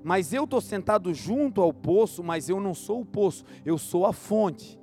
Mas 0.02 0.32
eu 0.32 0.46
estou 0.46 0.62
sentado 0.62 1.14
junto 1.14 1.62
ao 1.62 1.74
poço, 1.74 2.24
mas 2.24 2.48
eu 2.48 2.62
não 2.62 2.74
sou 2.74 3.02
o 3.02 3.06
poço, 3.06 3.44
eu 3.66 3.78
sou 3.78 4.06
a 4.06 4.14
fonte. 4.14 4.81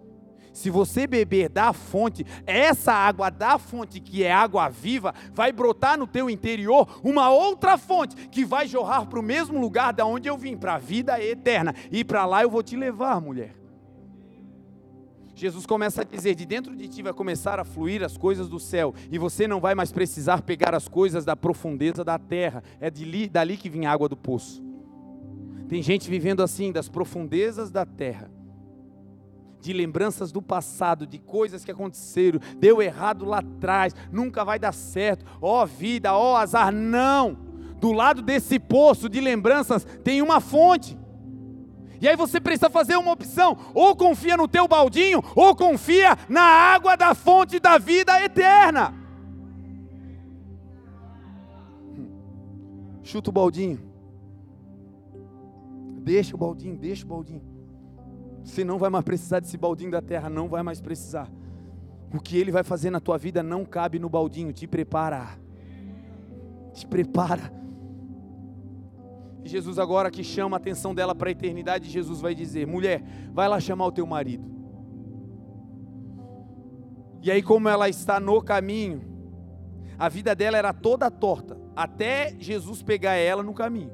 Se 0.58 0.70
você 0.70 1.06
beber 1.06 1.48
da 1.48 1.72
fonte, 1.72 2.26
essa 2.44 2.92
água 2.92 3.30
da 3.30 3.60
fonte, 3.60 4.00
que 4.00 4.24
é 4.24 4.32
água 4.32 4.68
viva, 4.68 5.14
vai 5.32 5.52
brotar 5.52 5.96
no 5.96 6.04
teu 6.04 6.28
interior 6.28 7.00
uma 7.04 7.30
outra 7.30 7.78
fonte 7.78 8.16
que 8.28 8.44
vai 8.44 8.66
jorrar 8.66 9.06
para 9.06 9.20
o 9.20 9.22
mesmo 9.22 9.60
lugar 9.60 9.92
da 9.92 10.04
onde 10.04 10.28
eu 10.28 10.36
vim, 10.36 10.56
para 10.56 10.74
a 10.74 10.78
vida 10.78 11.22
eterna. 11.22 11.72
E 11.92 12.02
para 12.02 12.26
lá 12.26 12.42
eu 12.42 12.50
vou 12.50 12.60
te 12.60 12.74
levar, 12.74 13.20
mulher. 13.20 13.54
Jesus 15.32 15.64
começa 15.64 16.00
a 16.00 16.04
dizer: 16.04 16.34
de 16.34 16.44
dentro 16.44 16.74
de 16.74 16.88
ti 16.88 17.04
vai 17.04 17.12
começar 17.12 17.60
a 17.60 17.64
fluir 17.64 18.02
as 18.02 18.16
coisas 18.16 18.48
do 18.48 18.58
céu, 18.58 18.92
e 19.12 19.16
você 19.16 19.46
não 19.46 19.60
vai 19.60 19.76
mais 19.76 19.92
precisar 19.92 20.42
pegar 20.42 20.74
as 20.74 20.88
coisas 20.88 21.24
da 21.24 21.36
profundeza 21.36 22.02
da 22.02 22.18
terra, 22.18 22.64
é 22.80 22.90
de 22.90 23.28
dali 23.28 23.56
que 23.56 23.70
vem 23.70 23.86
a 23.86 23.92
água 23.92 24.08
do 24.08 24.16
poço. 24.16 24.60
Tem 25.68 25.80
gente 25.80 26.10
vivendo 26.10 26.42
assim, 26.42 26.72
das 26.72 26.88
profundezas 26.88 27.70
da 27.70 27.86
terra 27.86 28.28
de 29.60 29.72
lembranças 29.72 30.30
do 30.30 30.40
passado, 30.40 31.06
de 31.06 31.18
coisas 31.18 31.64
que 31.64 31.70
aconteceram, 31.70 32.40
deu 32.58 32.80
errado 32.80 33.24
lá 33.24 33.38
atrás, 33.38 33.94
nunca 34.10 34.44
vai 34.44 34.58
dar 34.58 34.72
certo, 34.72 35.24
ó 35.40 35.62
oh, 35.62 35.66
vida, 35.66 36.14
ó 36.14 36.32
oh, 36.32 36.36
azar, 36.36 36.72
não. 36.72 37.36
Do 37.80 37.92
lado 37.92 38.22
desse 38.22 38.58
poço 38.58 39.08
de 39.08 39.20
lembranças 39.20 39.86
tem 40.02 40.20
uma 40.20 40.40
fonte. 40.40 40.98
E 42.00 42.08
aí 42.08 42.16
você 42.16 42.40
precisa 42.40 42.70
fazer 42.70 42.96
uma 42.96 43.12
opção: 43.12 43.56
ou 43.74 43.94
confia 43.96 44.36
no 44.36 44.48
teu 44.48 44.68
baldinho, 44.68 45.22
ou 45.34 45.54
confia 45.54 46.16
na 46.28 46.42
água 46.42 46.96
da 46.96 47.14
fonte 47.14 47.58
da 47.58 47.78
vida 47.78 48.20
eterna. 48.22 48.94
Chuta 53.02 53.30
o 53.30 53.32
baldinho. 53.32 53.80
Deixa 56.00 56.34
o 56.34 56.38
baldinho, 56.38 56.76
deixa 56.76 57.04
o 57.04 57.08
baldinho. 57.08 57.42
Você 58.48 58.64
não 58.64 58.78
vai 58.78 58.88
mais 58.88 59.04
precisar 59.04 59.40
desse 59.40 59.58
baldinho 59.58 59.90
da 59.90 60.00
terra, 60.00 60.30
não 60.30 60.48
vai 60.48 60.62
mais 60.62 60.80
precisar. 60.80 61.30
O 62.12 62.18
que 62.18 62.38
ele 62.38 62.50
vai 62.50 62.64
fazer 62.64 62.88
na 62.88 62.98
tua 62.98 63.18
vida 63.18 63.42
não 63.42 63.62
cabe 63.62 63.98
no 63.98 64.08
baldinho, 64.08 64.54
te 64.54 64.66
prepara. 64.66 65.38
Te 66.72 66.86
prepara. 66.86 67.52
E 69.44 69.48
Jesus 69.48 69.78
agora 69.78 70.10
que 70.10 70.24
chama 70.24 70.56
a 70.56 70.58
atenção 70.58 70.94
dela 70.94 71.14
para 71.14 71.28
a 71.28 71.32
eternidade, 71.32 71.90
Jesus 71.90 72.22
vai 72.22 72.34
dizer: 72.34 72.66
"Mulher, 72.66 73.04
vai 73.34 73.46
lá 73.46 73.60
chamar 73.60 73.84
o 73.84 73.92
teu 73.92 74.06
marido". 74.06 74.50
E 77.22 77.30
aí 77.30 77.42
como 77.42 77.68
ela 77.68 77.86
está 77.86 78.18
no 78.18 78.40
caminho, 78.40 79.02
a 79.98 80.08
vida 80.08 80.34
dela 80.34 80.56
era 80.56 80.72
toda 80.72 81.10
torta, 81.10 81.60
até 81.76 82.34
Jesus 82.38 82.82
pegar 82.82 83.12
ela 83.12 83.42
no 83.42 83.52
caminho. 83.52 83.92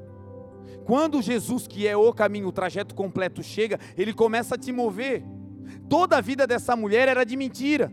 Quando 0.85 1.19
Jesus, 1.19 1.65
que 1.65 1.87
é 1.87 1.97
o 1.97 2.13
caminho, 2.13 2.47
o 2.47 2.51
trajeto 2.51 2.93
completo, 2.93 3.41
chega, 3.41 3.79
ele 3.97 4.13
começa 4.13 4.53
a 4.53 4.57
te 4.57 4.71
mover. 4.71 5.23
Toda 5.89 6.17
a 6.17 6.21
vida 6.21 6.45
dessa 6.45 6.75
mulher 6.75 7.07
era 7.07 7.23
de 7.23 7.35
mentira. 7.35 7.91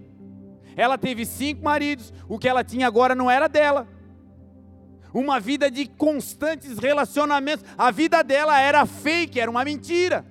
Ela 0.76 0.98
teve 0.98 1.24
cinco 1.24 1.64
maridos, 1.64 2.12
o 2.28 2.38
que 2.38 2.46
ela 2.46 2.62
tinha 2.62 2.86
agora 2.86 3.14
não 3.14 3.30
era 3.30 3.48
dela. 3.48 3.88
Uma 5.12 5.40
vida 5.40 5.70
de 5.70 5.86
constantes 5.86 6.78
relacionamentos, 6.78 7.64
a 7.78 7.90
vida 7.90 8.22
dela 8.22 8.60
era 8.60 8.84
fake, 8.84 9.40
era 9.40 9.50
uma 9.50 9.64
mentira. 9.64 10.26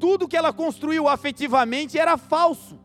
Tudo 0.00 0.26
que 0.26 0.36
ela 0.36 0.52
construiu 0.52 1.08
afetivamente 1.08 1.96
era 1.96 2.16
falso. 2.16 2.78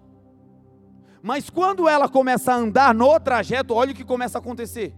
Mas 1.21 1.49
quando 1.49 1.89
ela 1.89 2.07
começa 2.07 2.53
a 2.53 2.57
andar 2.57 2.93
no 2.93 3.19
trajeto, 3.19 3.73
olha 3.73 3.91
o 3.91 3.95
que 3.95 4.03
começa 4.03 4.37
a 4.37 4.41
acontecer. 4.41 4.93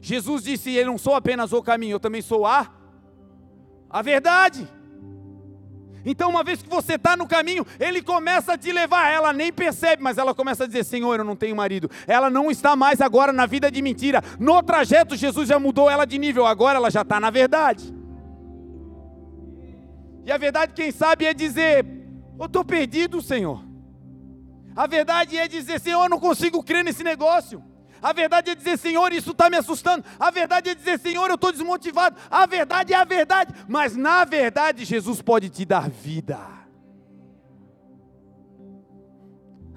Jesus 0.00 0.42
disse: 0.42 0.74
Eu 0.74 0.86
não 0.86 0.98
sou 0.98 1.14
apenas 1.14 1.52
o 1.52 1.62
caminho, 1.62 1.94
eu 1.94 2.00
também 2.00 2.22
sou 2.22 2.44
a 2.46 2.83
a 3.94 4.02
verdade. 4.02 4.68
Então, 6.04 6.28
uma 6.28 6.42
vez 6.42 6.60
que 6.60 6.68
você 6.68 6.94
está 6.94 7.16
no 7.16 7.28
caminho, 7.28 7.64
ele 7.78 8.02
começa 8.02 8.54
a 8.54 8.58
te 8.58 8.72
levar. 8.72 9.08
Ela 9.08 9.32
nem 9.32 9.52
percebe, 9.52 10.02
mas 10.02 10.18
ela 10.18 10.34
começa 10.34 10.64
a 10.64 10.66
dizer: 10.66 10.84
Senhor, 10.84 11.16
eu 11.16 11.24
não 11.24 11.36
tenho 11.36 11.54
marido. 11.54 11.88
Ela 12.04 12.28
não 12.28 12.50
está 12.50 12.74
mais 12.74 13.00
agora 13.00 13.32
na 13.32 13.46
vida 13.46 13.70
de 13.70 13.80
mentira. 13.80 14.20
No 14.40 14.60
trajeto, 14.64 15.14
Jesus 15.14 15.48
já 15.48 15.60
mudou 15.60 15.88
ela 15.88 16.04
de 16.04 16.18
nível. 16.18 16.44
Agora 16.44 16.76
ela 16.76 16.90
já 16.90 17.02
está 17.02 17.20
na 17.20 17.30
verdade. 17.30 17.94
E 20.26 20.32
a 20.32 20.36
verdade, 20.36 20.72
quem 20.74 20.90
sabe, 20.90 21.24
é 21.24 21.32
dizer: 21.32 21.86
Eu 22.36 22.46
estou 22.46 22.64
perdido, 22.64 23.22
Senhor. 23.22 23.64
A 24.74 24.88
verdade 24.88 25.38
é 25.38 25.46
dizer, 25.46 25.80
Senhor, 25.80 26.02
eu 26.02 26.10
não 26.10 26.18
consigo 26.18 26.64
crer 26.64 26.82
nesse 26.82 27.04
negócio. 27.04 27.62
A 28.04 28.12
verdade 28.12 28.50
é 28.50 28.54
dizer, 28.54 28.78
Senhor, 28.78 29.10
isso 29.14 29.30
está 29.30 29.48
me 29.48 29.56
assustando. 29.56 30.04
A 30.20 30.30
verdade 30.30 30.68
é 30.68 30.74
dizer, 30.74 30.98
Senhor, 30.98 31.26
eu 31.26 31.36
estou 31.36 31.50
desmotivado. 31.50 32.20
A 32.30 32.44
verdade 32.44 32.92
é 32.92 32.96
a 32.96 33.04
verdade. 33.04 33.54
Mas 33.66 33.96
na 33.96 34.26
verdade, 34.26 34.84
Jesus 34.84 35.22
pode 35.22 35.48
te 35.48 35.64
dar 35.64 35.88
vida. 35.88 36.38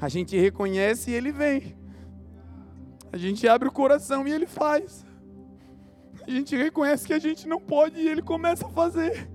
A 0.01 0.09
gente 0.09 0.37
reconhece 0.37 1.09
e 1.09 1.13
ele 1.13 1.31
vem. 1.31 1.77
A 3.13 3.15
gente 3.15 3.47
abre 3.47 3.69
o 3.69 3.71
coração 3.71 4.27
e 4.27 4.33
ele 4.33 4.45
faz. 4.45 5.05
A 6.27 6.29
gente 6.29 6.53
reconhece 6.53 7.07
que 7.07 7.13
a 7.13 7.19
gente 7.19 7.47
não 7.47 7.61
pode 7.61 7.97
e 7.97 8.09
ele 8.09 8.21
começa 8.21 8.67
a 8.67 8.69
fazer. 8.69 9.29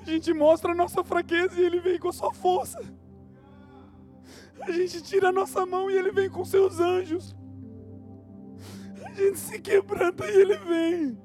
A 0.00 0.04
gente 0.04 0.32
mostra 0.32 0.70
a 0.70 0.74
nossa 0.76 1.02
fraqueza 1.02 1.60
e 1.60 1.64
ele 1.64 1.80
vem 1.80 1.98
com 1.98 2.10
a 2.10 2.12
sua 2.12 2.32
força. 2.32 2.78
A 4.60 4.70
gente 4.70 5.02
tira 5.02 5.30
a 5.30 5.32
nossa 5.32 5.66
mão 5.66 5.90
e 5.90 5.96
ele 5.96 6.12
vem 6.12 6.30
com 6.30 6.44
seus 6.44 6.78
anjos. 6.78 7.36
Gente 9.18 9.38
se 9.40 9.58
quebranta 9.58 10.24
e 10.30 10.36
ele 10.40 10.56
vem. 10.58 11.18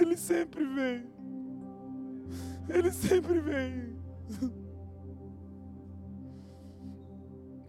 Ele 0.00 0.16
sempre 0.16 0.64
vem. 0.64 1.06
Ele 2.68 2.90
sempre 2.90 3.38
vem. 3.38 3.96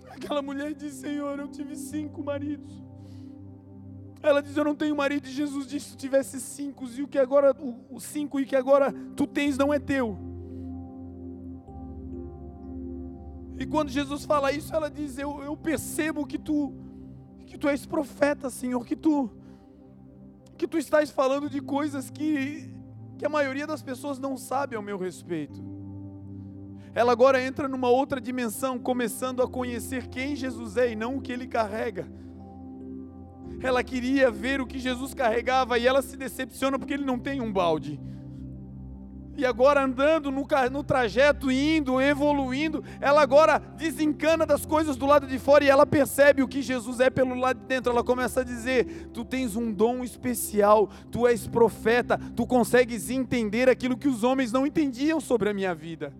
Aquela 0.09 0.41
mulher 0.41 0.73
disse: 0.73 1.01
Senhor, 1.01 1.37
eu 1.37 1.47
tive 1.47 1.75
cinco 1.75 2.23
maridos. 2.23 2.83
Ela 4.23 4.41
diz: 4.41 4.57
Eu 4.57 4.63
não 4.63 4.73
tenho 4.73 4.95
marido. 4.95 5.27
E 5.27 5.31
Jesus 5.31 5.67
disse: 5.67 5.91
Se 5.91 5.97
tivesse 5.97 6.41
cinco, 6.41 6.85
e 6.87 7.03
o 7.03 7.07
que 7.07 7.19
agora, 7.19 7.55
o, 7.91 7.99
cinco 7.99 8.39
e 8.39 8.47
que 8.47 8.55
agora 8.55 8.91
tu 9.15 9.27
tens 9.27 9.59
não 9.59 9.71
é 9.71 9.77
teu. 9.77 10.17
E 13.59 13.65
quando 13.67 13.89
Jesus 13.89 14.25
fala 14.25 14.51
isso, 14.51 14.73
ela 14.73 14.89
diz: 14.89 15.19
Eu, 15.19 15.43
eu 15.43 15.55
percebo 15.55 16.25
que 16.25 16.39
tu, 16.39 16.73
que 17.55 17.59
tu 17.59 17.69
és 17.69 17.85
profeta, 17.85 18.49
Senhor, 18.49 18.85
que 18.85 18.97
tu, 18.97 19.31
que 20.57 20.67
tu 20.67 20.77
estás 20.77 21.09
falando 21.09 21.49
de 21.49 21.61
coisas 21.61 22.09
que, 22.09 22.69
que 23.17 23.25
a 23.25 23.29
maioria 23.29 23.65
das 23.65 23.81
pessoas 23.81 24.19
não 24.19 24.37
sabe 24.37 24.75
ao 24.75 24.81
meu 24.81 24.97
respeito. 24.97 25.63
Ela 26.93 27.13
agora 27.13 27.41
entra 27.41 27.69
numa 27.69 27.87
outra 27.87 28.19
dimensão, 28.19 28.77
começando 28.77 29.41
a 29.41 29.47
conhecer 29.47 30.07
quem 30.07 30.35
Jesus 30.35 30.75
é 30.75 30.91
e 30.91 30.95
não 30.97 31.15
o 31.15 31.21
que 31.21 31.31
ele 31.31 31.47
carrega 31.47 32.05
ela 33.61 33.83
queria 33.83 34.29
ver 34.29 34.61
o 34.61 34.67
que 34.67 34.77
Jesus 34.77 35.13
carregava 35.13 35.79
e 35.79 35.87
ela 35.87 36.01
se 36.01 36.15
decepciona 36.15 36.77
porque 36.77 36.93
ele 36.93 37.05
não 37.05 37.17
tem 37.17 37.41
um 37.41 37.51
balde. 37.51 37.99
E 39.37 39.45
agora 39.45 39.83
andando 39.83 40.31
no, 40.31 40.47
no 40.71 40.83
trajeto, 40.83 41.51
indo, 41.51 41.99
evoluindo, 41.99 42.83
ela 43.01 43.21
agora 43.21 43.59
desencana 43.59 44.45
das 44.45 44.65
coisas 44.65 44.95
do 44.95 45.05
lado 45.05 45.27
de 45.27 45.37
fora 45.37 45.63
e 45.63 45.69
ela 45.69 45.85
percebe 45.85 46.41
o 46.41 46.47
que 46.47 46.61
Jesus 46.61 46.99
é 46.99 47.09
pelo 47.09 47.35
lado 47.35 47.59
de 47.59 47.65
dentro. 47.65 47.91
Ela 47.91 48.03
começa 48.03 48.41
a 48.41 48.43
dizer: 48.43 49.09
Tu 49.13 49.25
tens 49.25 49.55
um 49.55 49.71
dom 49.71 50.03
especial, 50.03 50.89
tu 51.11 51.27
és 51.27 51.47
profeta, 51.47 52.19
tu 52.35 52.47
consegues 52.47 53.09
entender 53.09 53.69
aquilo 53.69 53.97
que 53.97 54.07
os 54.07 54.23
homens 54.23 54.51
não 54.51 54.65
entendiam 54.65 55.19
sobre 55.19 55.49
a 55.49 55.53
minha 55.53 55.75
vida. 55.75 56.13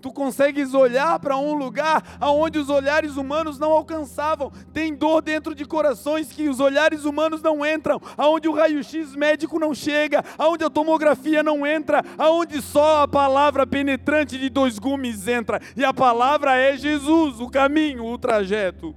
Tu 0.00 0.10
consegues 0.12 0.72
olhar 0.72 1.18
para 1.18 1.36
um 1.36 1.54
lugar 1.54 2.16
aonde 2.18 2.58
os 2.58 2.70
olhares 2.70 3.16
humanos 3.16 3.58
não 3.58 3.70
alcançavam. 3.72 4.50
Tem 4.72 4.94
dor 4.94 5.20
dentro 5.20 5.54
de 5.54 5.64
corações 5.64 6.32
que 6.32 6.48
os 6.48 6.58
olhares 6.58 7.04
humanos 7.04 7.42
não 7.42 7.64
entram, 7.64 8.00
aonde 8.16 8.48
o 8.48 8.54
raio-x 8.54 9.14
médico 9.14 9.58
não 9.58 9.74
chega, 9.74 10.24
aonde 10.38 10.64
a 10.64 10.70
tomografia 10.70 11.42
não 11.42 11.66
entra, 11.66 12.02
aonde 12.16 12.62
só 12.62 13.02
a 13.02 13.08
palavra 13.08 13.66
penetrante 13.66 14.38
de 14.38 14.48
dois 14.48 14.78
gumes 14.78 15.28
entra. 15.28 15.60
E 15.76 15.84
a 15.84 15.92
palavra 15.92 16.56
é 16.56 16.76
Jesus, 16.76 17.40
o 17.40 17.48
caminho, 17.48 18.04
o 18.06 18.16
trajeto. 18.18 18.94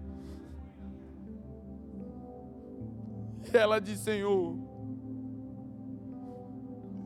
Ela 3.52 3.80
diz: 3.80 4.00
Senhor, 4.00 4.58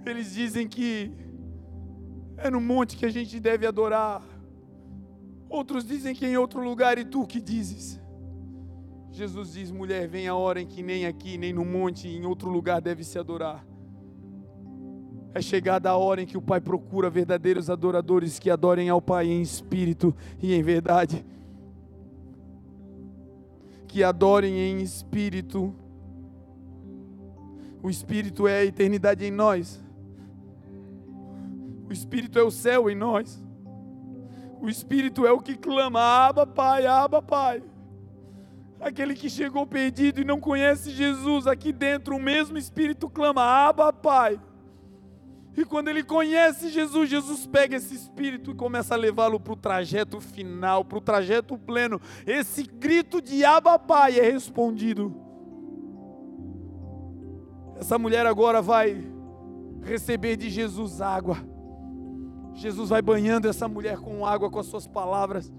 eles 0.05 0.33
dizem 0.33 0.67
que 0.67 1.11
é 2.37 2.49
no 2.49 2.61
monte 2.61 2.95
que 2.95 3.05
a 3.05 3.09
gente 3.09 3.39
deve 3.39 3.65
adorar. 3.65 4.21
Outros 5.49 5.85
dizem 5.85 6.13
que 6.13 6.25
é 6.25 6.29
em 6.29 6.37
outro 6.37 6.63
lugar, 6.63 6.97
e 6.97 7.05
tu 7.05 7.25
que 7.25 7.41
dizes? 7.41 7.99
Jesus 9.11 9.53
diz: 9.53 9.71
mulher, 9.71 10.07
vem 10.07 10.27
a 10.27 10.35
hora 10.35 10.61
em 10.61 10.67
que 10.67 10.83
nem 10.83 11.05
aqui, 11.05 11.37
nem 11.37 11.51
no 11.51 11.65
monte, 11.65 12.07
em 12.07 12.25
outro 12.25 12.49
lugar 12.49 12.79
deve 12.79 13.03
se 13.03 13.17
adorar. 13.17 13.65
É 15.33 15.41
chegada 15.41 15.89
a 15.89 15.97
hora 15.97 16.21
em 16.21 16.25
que 16.25 16.37
o 16.37 16.41
Pai 16.41 16.59
procura 16.59 17.09
verdadeiros 17.09 17.69
adoradores 17.69 18.39
que 18.39 18.49
adorem 18.49 18.89
ao 18.89 19.01
Pai 19.01 19.27
em 19.27 19.41
espírito 19.41 20.15
e 20.41 20.53
em 20.53 20.61
verdade. 20.61 21.25
Que 23.87 24.03
adorem 24.03 24.53
em 24.53 24.81
espírito. 24.81 25.73
O 27.81 27.89
espírito 27.89 28.47
é 28.47 28.59
a 28.59 28.65
eternidade 28.65 29.25
em 29.25 29.31
nós. 29.31 29.79
O 31.89 31.93
Espírito 31.93 32.37
é 32.37 32.43
o 32.43 32.51
céu 32.51 32.89
em 32.89 32.95
nós. 32.95 33.43
O 34.61 34.69
Espírito 34.69 35.25
é 35.25 35.31
o 35.31 35.39
que 35.39 35.55
clama: 35.55 35.99
Aba, 35.99 36.45
Pai, 36.45 36.85
Aba, 36.85 37.21
Pai. 37.21 37.63
Aquele 38.79 39.15
que 39.15 39.29
chegou 39.29 39.65
perdido 39.65 40.21
e 40.21 40.25
não 40.25 40.39
conhece 40.39 40.91
Jesus, 40.91 41.47
aqui 41.47 41.71
dentro 41.71 42.15
o 42.15 42.21
mesmo 42.21 42.57
Espírito 42.57 43.09
clama: 43.09 43.43
Aba, 43.43 43.93
Pai. 43.93 44.39
E 45.57 45.65
quando 45.65 45.87
ele 45.87 46.03
conhece 46.03 46.69
Jesus, 46.69 47.09
Jesus 47.09 47.47
pega 47.47 47.75
esse 47.75 47.95
espírito 47.95 48.51
e 48.51 48.53
começa 48.55 48.93
a 48.93 48.97
levá-lo 48.97 49.39
para 49.39 49.53
o 49.53 49.55
trajeto 49.55 50.21
final, 50.21 50.85
para 50.85 50.99
o 50.99 51.01
trajeto 51.01 51.57
pleno. 51.57 51.99
Esse 52.27 52.61
grito 52.61 53.19
de 53.19 53.43
Abba 53.43 53.79
Pai 53.79 54.19
é 54.19 54.31
respondido. 54.31 55.19
Essa 57.75 57.97
mulher 57.97 58.27
agora 58.27 58.61
vai 58.61 59.03
receber 59.81 60.35
de 60.35 60.47
Jesus 60.47 61.01
água. 61.01 61.37
Jesus 62.57 62.89
vai 62.89 63.03
banhando 63.03 63.47
essa 63.47 63.67
mulher 63.67 63.99
com 63.99 64.25
água 64.25 64.49
com 64.49 64.57
as 64.57 64.65
suas 64.65 64.87
palavras. 64.87 65.53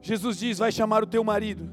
Jesus 0.00 0.38
diz: 0.38 0.58
Vai 0.58 0.72
chamar 0.72 1.02
o 1.02 1.06
teu 1.06 1.22
marido. 1.22 1.70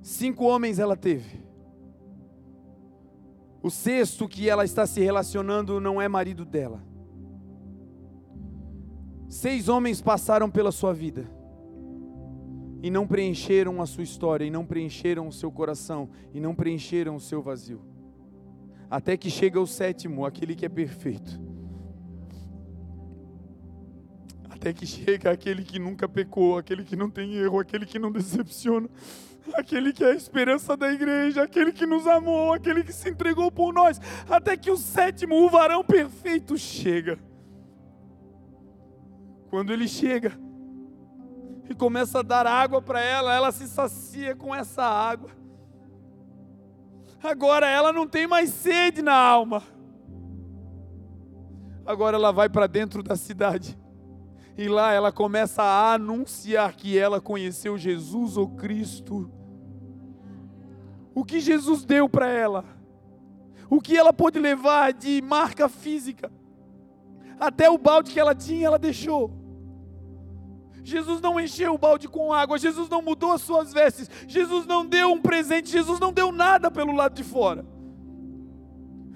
Cinco 0.00 0.44
homens 0.44 0.78
ela 0.78 0.96
teve. 0.96 1.44
O 3.60 3.68
sexto 3.68 4.28
que 4.28 4.48
ela 4.48 4.64
está 4.64 4.86
se 4.86 5.00
relacionando 5.00 5.80
não 5.80 6.00
é 6.00 6.06
marido 6.06 6.44
dela. 6.44 6.80
Seis 9.28 9.68
homens 9.68 10.00
passaram 10.00 10.48
pela 10.48 10.70
sua 10.70 10.94
vida 10.94 11.39
e 12.82 12.90
não 12.90 13.06
preencheram 13.06 13.80
a 13.82 13.86
sua 13.86 14.02
história, 14.02 14.44
e 14.44 14.50
não 14.50 14.64
preencheram 14.64 15.28
o 15.28 15.32
seu 15.32 15.50
coração, 15.50 16.08
e 16.32 16.40
não 16.40 16.54
preencheram 16.54 17.16
o 17.16 17.20
seu 17.20 17.42
vazio. 17.42 17.82
Até 18.90 19.16
que 19.16 19.30
chega 19.30 19.60
o 19.60 19.66
sétimo, 19.66 20.24
aquele 20.24 20.54
que 20.54 20.66
é 20.66 20.68
perfeito. 20.68 21.40
Até 24.48 24.72
que 24.72 24.86
chega 24.86 25.30
aquele 25.30 25.62
que 25.62 25.78
nunca 25.78 26.08
pecou, 26.08 26.58
aquele 26.58 26.84
que 26.84 26.96
não 26.96 27.08
tem 27.08 27.34
erro, 27.34 27.60
aquele 27.60 27.86
que 27.86 27.98
não 27.98 28.10
decepciona, 28.12 28.90
aquele 29.54 29.92
que 29.92 30.04
é 30.04 30.10
a 30.10 30.14
esperança 30.14 30.76
da 30.76 30.92
igreja, 30.92 31.42
aquele 31.42 31.72
que 31.72 31.86
nos 31.86 32.06
amou, 32.06 32.52
aquele 32.52 32.82
que 32.82 32.92
se 32.92 33.08
entregou 33.08 33.50
por 33.50 33.72
nós. 33.72 34.00
Até 34.28 34.56
que 34.56 34.70
o 34.70 34.76
sétimo, 34.76 35.36
o 35.36 35.48
varão 35.48 35.84
perfeito, 35.84 36.58
chega. 36.58 37.18
Quando 39.48 39.72
ele 39.72 39.88
chega, 39.88 40.32
e 41.70 41.74
começa 41.74 42.18
a 42.18 42.22
dar 42.22 42.48
água 42.48 42.82
para 42.82 43.00
ela, 43.00 43.32
ela 43.32 43.52
se 43.52 43.68
sacia 43.68 44.34
com 44.34 44.52
essa 44.52 44.82
água. 44.82 45.30
Agora 47.22 47.68
ela 47.68 47.92
não 47.92 48.08
tem 48.08 48.26
mais 48.26 48.50
sede 48.50 49.00
na 49.00 49.14
alma. 49.14 49.62
Agora 51.86 52.16
ela 52.16 52.32
vai 52.32 52.48
para 52.48 52.66
dentro 52.66 53.04
da 53.04 53.14
cidade. 53.14 53.78
E 54.58 54.68
lá 54.68 54.92
ela 54.92 55.12
começa 55.12 55.62
a 55.62 55.94
anunciar 55.94 56.74
que 56.74 56.98
ela 56.98 57.20
conheceu 57.20 57.78
Jesus, 57.78 58.36
o 58.36 58.48
Cristo. 58.48 59.30
O 61.14 61.24
que 61.24 61.38
Jesus 61.38 61.84
deu 61.84 62.08
para 62.08 62.28
ela? 62.28 62.64
O 63.68 63.80
que 63.80 63.96
ela 63.96 64.12
pôde 64.12 64.40
levar 64.40 64.92
de 64.92 65.22
marca 65.22 65.68
física? 65.68 66.32
Até 67.38 67.70
o 67.70 67.78
balde 67.78 68.10
que 68.10 68.18
ela 68.18 68.34
tinha, 68.34 68.66
ela 68.66 68.78
deixou. 68.78 69.39
Jesus 70.90 71.20
não 71.20 71.38
encheu 71.38 71.74
o 71.74 71.78
balde 71.78 72.08
com 72.08 72.32
água, 72.32 72.58
Jesus 72.58 72.88
não 72.88 73.00
mudou 73.00 73.32
as 73.32 73.42
suas 73.42 73.72
vestes, 73.72 74.10
Jesus 74.26 74.66
não 74.66 74.84
deu 74.84 75.12
um 75.12 75.20
presente, 75.20 75.70
Jesus 75.70 76.00
não 76.00 76.12
deu 76.12 76.32
nada 76.32 76.70
pelo 76.70 76.92
lado 76.92 77.14
de 77.14 77.22
fora. 77.22 77.64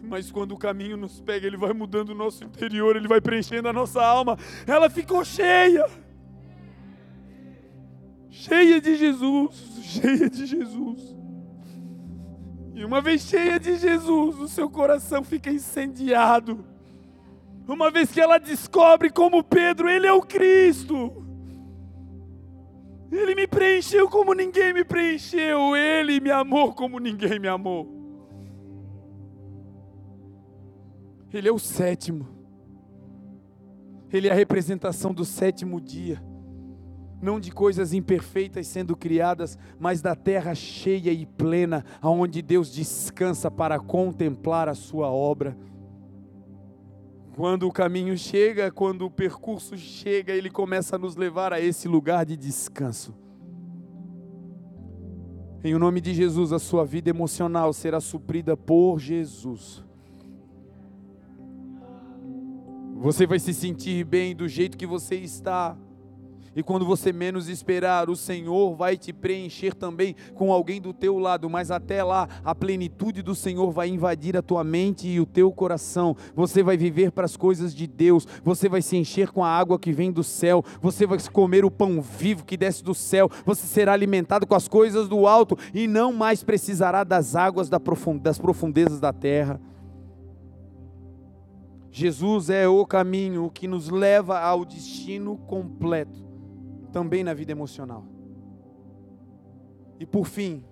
Mas 0.02 0.30
quando 0.30 0.52
o 0.52 0.58
caminho 0.58 0.96
nos 0.96 1.20
pega, 1.20 1.46
ele 1.46 1.56
vai 1.56 1.72
mudando 1.72 2.10
o 2.10 2.14
nosso 2.14 2.44
interior, 2.44 2.94
ele 2.94 3.08
vai 3.08 3.20
preenchendo 3.20 3.68
a 3.68 3.72
nossa 3.72 4.04
alma. 4.04 4.38
Ela 4.66 4.88
ficou 4.88 5.24
cheia. 5.24 5.86
Cheia 8.30 8.80
de 8.80 8.96
Jesus, 8.96 9.54
cheia 9.82 10.28
de 10.28 10.46
Jesus. 10.46 11.16
E 12.74 12.84
uma 12.84 13.00
vez 13.00 13.22
cheia 13.22 13.58
de 13.58 13.76
Jesus, 13.76 14.38
o 14.38 14.48
seu 14.48 14.68
coração 14.68 15.24
fica 15.24 15.50
incendiado. 15.50 16.64
Uma 17.66 17.90
vez 17.90 18.12
que 18.12 18.20
ela 18.20 18.38
descobre 18.38 19.10
como 19.10 19.42
Pedro, 19.42 19.88
ele 19.88 20.06
é 20.06 20.12
o 20.12 20.20
Cristo. 20.20 21.23
Ele 23.10 23.34
me 23.34 23.46
preencheu 23.46 24.08
como 24.08 24.34
ninguém 24.34 24.72
me 24.72 24.84
preencheu. 24.84 25.76
Ele 25.76 26.20
me 26.20 26.30
amou 26.30 26.72
como 26.72 26.98
ninguém 26.98 27.38
me 27.38 27.48
amou. 27.48 27.88
Ele 31.32 31.48
é 31.48 31.52
o 31.52 31.58
sétimo. 31.58 32.28
Ele 34.12 34.28
é 34.28 34.30
a 34.30 34.34
representação 34.34 35.12
do 35.12 35.24
sétimo 35.24 35.80
dia 35.80 36.22
não 37.24 37.40
de 37.40 37.50
coisas 37.50 37.94
imperfeitas 37.94 38.66
sendo 38.66 38.94
criadas, 38.94 39.58
mas 39.78 40.02
da 40.02 40.14
terra 40.14 40.54
cheia 40.54 41.10
e 41.10 41.24
plena, 41.24 41.84
aonde 42.00 42.42
Deus 42.42 42.72
descansa 42.72 43.50
para 43.50 43.80
contemplar 43.80 44.68
a 44.68 44.74
sua 44.74 45.10
obra. 45.10 45.56
Quando 47.36 47.66
o 47.66 47.72
caminho 47.72 48.16
chega, 48.16 48.70
quando 48.70 49.06
o 49.06 49.10
percurso 49.10 49.76
chega, 49.76 50.32
ele 50.32 50.48
começa 50.48 50.94
a 50.94 50.98
nos 50.98 51.16
levar 51.16 51.52
a 51.52 51.60
esse 51.60 51.88
lugar 51.88 52.24
de 52.24 52.36
descanso. 52.36 53.12
Em 55.64 55.74
o 55.74 55.78
nome 55.78 56.00
de 56.00 56.14
Jesus, 56.14 56.52
a 56.52 56.60
sua 56.60 56.84
vida 56.84 57.10
emocional 57.10 57.72
será 57.72 58.00
suprida 58.00 58.56
por 58.56 59.00
Jesus. 59.00 59.82
Você 62.94 63.26
vai 63.26 63.40
se 63.40 63.52
sentir 63.52 64.04
bem 64.04 64.36
do 64.36 64.46
jeito 64.46 64.78
que 64.78 64.86
você 64.86 65.16
está 65.16 65.76
e 66.56 66.62
quando 66.62 66.84
você 66.84 67.12
menos 67.12 67.48
esperar, 67.48 68.08
o 68.08 68.16
Senhor 68.16 68.74
vai 68.74 68.96
te 68.96 69.12
preencher 69.12 69.74
também 69.74 70.14
com 70.34 70.52
alguém 70.52 70.80
do 70.80 70.92
teu 70.92 71.18
lado, 71.18 71.50
mas 71.50 71.70
até 71.70 72.02
lá 72.02 72.28
a 72.44 72.54
plenitude 72.54 73.22
do 73.22 73.34
Senhor 73.34 73.70
vai 73.72 73.88
invadir 73.88 74.36
a 74.36 74.42
tua 74.42 74.62
mente 74.62 75.08
e 75.08 75.20
o 75.20 75.26
teu 75.26 75.50
coração. 75.52 76.16
Você 76.34 76.62
vai 76.62 76.76
viver 76.76 77.10
para 77.10 77.24
as 77.24 77.36
coisas 77.36 77.74
de 77.74 77.86
Deus, 77.86 78.26
você 78.44 78.68
vai 78.68 78.82
se 78.82 78.96
encher 78.96 79.30
com 79.30 79.44
a 79.44 79.48
água 79.48 79.78
que 79.78 79.92
vem 79.92 80.12
do 80.12 80.22
céu, 80.22 80.64
você 80.80 81.06
vai 81.06 81.18
comer 81.32 81.64
o 81.64 81.70
pão 81.70 82.00
vivo 82.00 82.44
que 82.44 82.56
desce 82.56 82.84
do 82.84 82.94
céu, 82.94 83.28
você 83.44 83.66
será 83.66 83.92
alimentado 83.92 84.46
com 84.46 84.54
as 84.54 84.68
coisas 84.68 85.08
do 85.08 85.26
alto 85.26 85.58
e 85.72 85.88
não 85.88 86.12
mais 86.12 86.44
precisará 86.44 87.02
das 87.02 87.34
águas 87.34 87.68
das 87.68 88.38
profundezas 88.38 89.00
da 89.00 89.12
terra. 89.12 89.60
Jesus 91.90 92.50
é 92.50 92.66
o 92.66 92.84
caminho 92.84 93.50
que 93.52 93.68
nos 93.68 93.88
leva 93.88 94.40
ao 94.40 94.64
destino 94.64 95.36
completo 95.36 96.33
também 96.94 97.24
na 97.24 97.34
vida 97.34 97.50
emocional. 97.50 98.04
E 99.98 100.06
por 100.06 100.26
fim, 100.26 100.64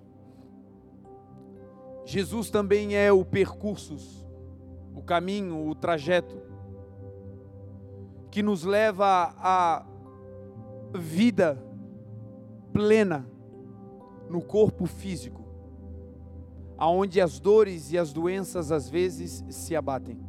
Jesus 2.04 2.48
também 2.48 2.94
é 2.94 3.10
o 3.10 3.24
percurso, 3.24 3.96
o 4.94 5.02
caminho, 5.02 5.68
o 5.68 5.74
trajeto 5.74 6.40
que 8.30 8.40
nos 8.40 8.62
leva 8.62 9.34
à 9.36 9.84
vida 10.94 11.60
plena 12.72 13.28
no 14.30 14.40
corpo 14.40 14.86
físico, 14.86 15.42
aonde 16.78 17.20
as 17.20 17.40
dores 17.40 17.90
e 17.90 17.98
as 17.98 18.12
doenças 18.12 18.70
às 18.70 18.88
vezes 18.88 19.44
se 19.50 19.74
abatem. 19.74 20.20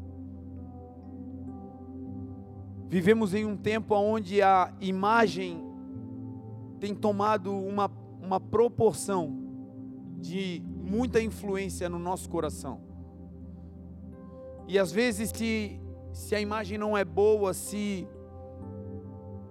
Vivemos 2.89 3.35
em 3.35 3.45
um 3.45 3.55
tempo 3.55 3.93
onde 3.93 4.41
a 4.41 4.73
imagem 4.81 5.72
tem 6.83 6.93
tomado 6.93 7.49
uma, 7.57 7.89
uma 8.21 8.41
proporção 8.41 9.33
de 10.19 10.61
muita 10.67 11.21
influência 11.21 11.87
no 11.87 11.97
nosso 11.97 12.29
coração. 12.29 12.81
E 14.67 14.77
às 14.77 14.91
vezes, 14.91 15.31
se, 15.33 15.79
se 16.11 16.35
a 16.35 16.41
imagem 16.41 16.77
não 16.77 16.97
é 16.97 17.05
boa, 17.05 17.53
se, 17.53 18.05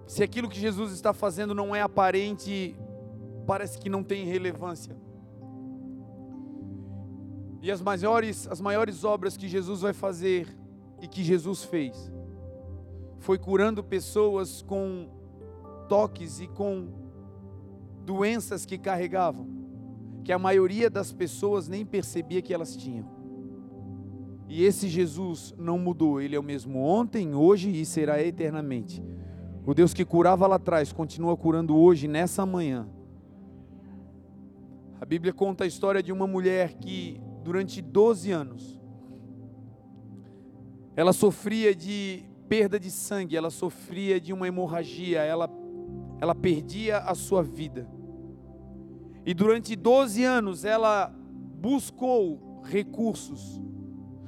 se 0.05 0.21
aquilo 0.21 0.47
que 0.47 0.59
Jesus 0.59 0.91
está 0.91 1.11
fazendo 1.11 1.55
não 1.55 1.75
é 1.75 1.81
aparente, 1.81 2.79
parece 3.47 3.79
que 3.79 3.89
não 3.89 4.03
tem 4.03 4.25
relevância. 4.25 4.95
E 7.63 7.71
as 7.71 7.81
maiores, 7.81 8.47
as 8.47 8.61
maiores 8.61 9.03
obras 9.03 9.35
que 9.35 9.47
Jesus 9.47 9.81
vai 9.81 9.93
fazer 9.93 10.55
e 11.01 11.07
que 11.07 11.23
Jesus 11.23 11.63
fez 11.63 12.13
foi 13.17 13.39
curando 13.39 13.83
pessoas 13.83 14.61
com 14.61 15.09
toques 15.89 16.39
e 16.39 16.47
com 16.47 17.01
doenças 18.03 18.65
que 18.65 18.77
carregavam, 18.77 19.47
que 20.23 20.31
a 20.31 20.39
maioria 20.39 20.89
das 20.89 21.11
pessoas 21.11 21.67
nem 21.67 21.85
percebia 21.85 22.41
que 22.41 22.53
elas 22.53 22.75
tinham. 22.75 23.07
E 24.47 24.63
esse 24.63 24.87
Jesus 24.87 25.53
não 25.57 25.79
mudou, 25.79 26.21
ele 26.21 26.35
é 26.35 26.39
o 26.39 26.43
mesmo 26.43 26.79
ontem, 26.79 27.33
hoje 27.33 27.69
e 27.69 27.85
será 27.85 28.21
eternamente. 28.21 29.01
O 29.65 29.73
Deus 29.73 29.93
que 29.93 30.03
curava 30.05 30.45
lá 30.45 30.57
atrás 30.57 30.91
continua 30.91 31.35
curando 31.37 31.75
hoje, 31.75 32.07
nessa 32.07 32.45
manhã. 32.45 32.87
A 34.99 35.05
Bíblia 35.05 35.33
conta 35.33 35.63
a 35.63 35.67
história 35.67 36.03
de 36.03 36.11
uma 36.11 36.27
mulher 36.27 36.73
que, 36.73 37.19
durante 37.43 37.81
12 37.81 38.31
anos, 38.31 38.79
ela 40.95 41.13
sofria 41.13 41.73
de 41.73 42.23
perda 42.47 42.79
de 42.79 42.91
sangue, 42.91 43.35
ela 43.35 43.49
sofria 43.49 44.21
de 44.21 44.31
uma 44.31 44.47
hemorragia, 44.47 45.21
ela 45.21 45.47
ela 46.23 46.33
perdia 46.33 46.99
a 46.99 47.13
sua 47.15 47.43
vida. 47.43 47.85
E 49.25 49.33
durante 49.33 49.75
12 49.75 50.23
anos 50.23 50.63
ela 50.63 51.13
buscou 51.59 52.61
recursos. 52.63 53.61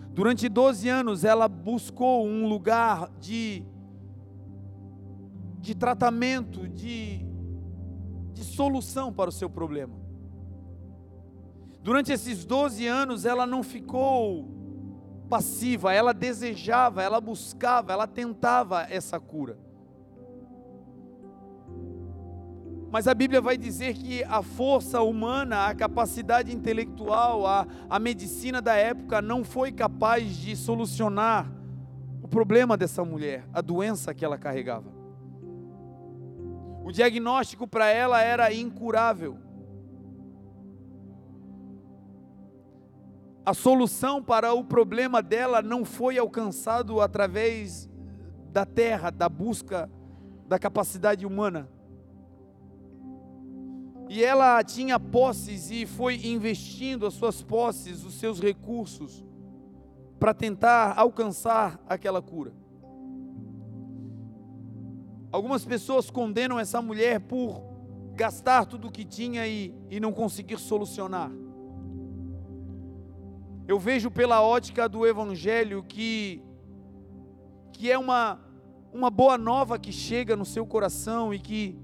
Durante 0.10 0.50
12 0.50 0.90
anos 0.90 1.24
ela 1.24 1.48
buscou 1.48 2.28
um 2.28 2.50
lugar 2.50 3.10
de, 3.18 3.64
de 5.62 5.74
tratamento, 5.74 6.68
de, 6.68 7.26
de 8.34 8.44
solução 8.44 9.14
para 9.14 9.30
o 9.30 9.34
seu 9.34 9.50
problema. 9.50 9.96
Durante 11.82 12.12
esses 12.12 12.44
12 12.44 12.86
anos 12.86 13.24
ela 13.24 13.48
não 13.48 13.64
ficou 13.64 14.50
passiva, 15.30 15.94
ela 15.94 16.14
desejava, 16.14 17.02
ela 17.02 17.22
buscava, 17.22 17.94
ela 17.94 18.06
tentava 18.06 18.82
essa 18.82 19.18
cura. 19.18 19.65
Mas 22.96 23.10
a 23.10 23.14
Bíblia 23.14 23.42
vai 23.42 23.58
dizer 23.58 23.94
que 23.94 24.24
a 24.24 24.42
força 24.42 25.02
humana, 25.02 25.66
a 25.68 25.76
capacidade 25.76 26.56
intelectual, 26.56 27.46
a, 27.46 27.68
a 27.90 28.00
medicina 28.00 28.62
da 28.62 28.74
época 28.74 29.22
não 29.22 29.44
foi 29.44 29.70
capaz 29.74 30.38
de 30.38 30.56
solucionar 30.56 31.52
o 32.24 32.28
problema 32.30 32.78
dessa 32.78 33.04
mulher, 33.04 33.44
a 33.52 33.60
doença 33.60 34.14
que 34.14 34.24
ela 34.24 34.38
carregava. 34.38 34.90
O 36.86 36.90
diagnóstico 36.90 37.68
para 37.68 37.90
ela 37.90 38.22
era 38.22 38.54
incurável. 38.54 39.38
A 43.46 43.54
solução 43.54 44.24
para 44.24 44.54
o 44.54 44.64
problema 44.64 45.22
dela 45.22 45.62
não 45.62 45.84
foi 45.84 46.18
alcançado 46.18 47.02
através 47.02 47.90
da 48.54 48.66
terra, 48.66 49.10
da 49.10 49.28
busca 49.28 49.92
da 50.48 50.58
capacidade 50.58 51.26
humana. 51.26 51.75
E 54.08 54.24
ela 54.24 54.64
tinha 54.64 55.00
posses 55.00 55.72
e 55.72 55.86
foi 55.86 56.28
investindo 56.28 57.06
as 57.06 57.14
suas 57.14 57.42
posses, 57.42 58.04
os 58.04 58.14
seus 58.16 58.40
recursos, 58.40 59.26
para 60.20 60.34
tentar 60.34 60.94
alcançar 60.98 61.80
aquela 61.88 62.22
cura. 62.22 62.54
Algumas 65.32 65.66
pessoas 65.66 66.10
condenam 66.10 66.60
essa 66.60 66.82
mulher 66.82 67.20
por 67.20 67.62
gastar 68.14 68.66
tudo 68.66 68.88
o 68.88 68.92
que 68.92 69.04
tinha 69.04 69.46
e, 69.48 69.74
e 69.90 70.00
não 70.00 70.14
conseguir 70.14 70.58
solucionar. 70.58 71.32
Eu 73.68 73.80
vejo 73.80 74.12
pela 74.12 74.42
ótica 74.42 74.88
do 74.88 75.06
Evangelho 75.06 75.84
que, 75.84 76.42
que 77.74 77.92
é 77.92 77.98
uma, 77.98 78.40
uma 78.94 79.10
boa 79.10 79.38
nova 79.38 79.80
que 79.80 79.92
chega 79.92 80.36
no 80.36 80.46
seu 80.46 80.66
coração 80.66 81.34
e 81.34 81.40
que 81.40 81.78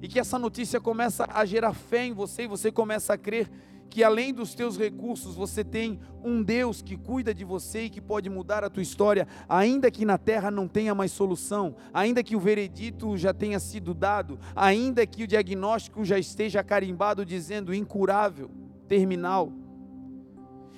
e 0.00 0.08
que 0.08 0.18
essa 0.18 0.38
notícia 0.38 0.80
começa 0.80 1.26
a 1.32 1.44
gerar 1.44 1.72
fé 1.72 2.06
em 2.06 2.12
você 2.12 2.42
e 2.42 2.48
você 2.48 2.70
começa 2.70 3.14
a 3.14 3.18
crer 3.18 3.50
que 3.88 4.04
além 4.04 4.32
dos 4.32 4.54
teus 4.54 4.76
recursos, 4.76 5.34
você 5.34 5.64
tem 5.64 5.98
um 6.22 6.42
Deus 6.42 6.82
que 6.82 6.96
cuida 6.96 7.32
de 7.32 7.44
você 7.44 7.84
e 7.84 7.90
que 7.90 8.00
pode 8.00 8.28
mudar 8.28 8.64
a 8.64 8.70
tua 8.70 8.82
história, 8.82 9.26
ainda 9.48 9.90
que 9.90 10.04
na 10.04 10.18
terra 10.18 10.50
não 10.50 10.68
tenha 10.68 10.94
mais 10.94 11.12
solução, 11.12 11.76
ainda 11.94 12.22
que 12.22 12.36
o 12.36 12.40
veredito 12.40 13.16
já 13.16 13.32
tenha 13.32 13.58
sido 13.58 13.94
dado, 13.94 14.38
ainda 14.54 15.06
que 15.06 15.24
o 15.24 15.26
diagnóstico 15.26 16.04
já 16.04 16.18
esteja 16.18 16.62
carimbado 16.62 17.24
dizendo 17.24 17.74
incurável, 17.74 18.50
terminal. 18.88 19.52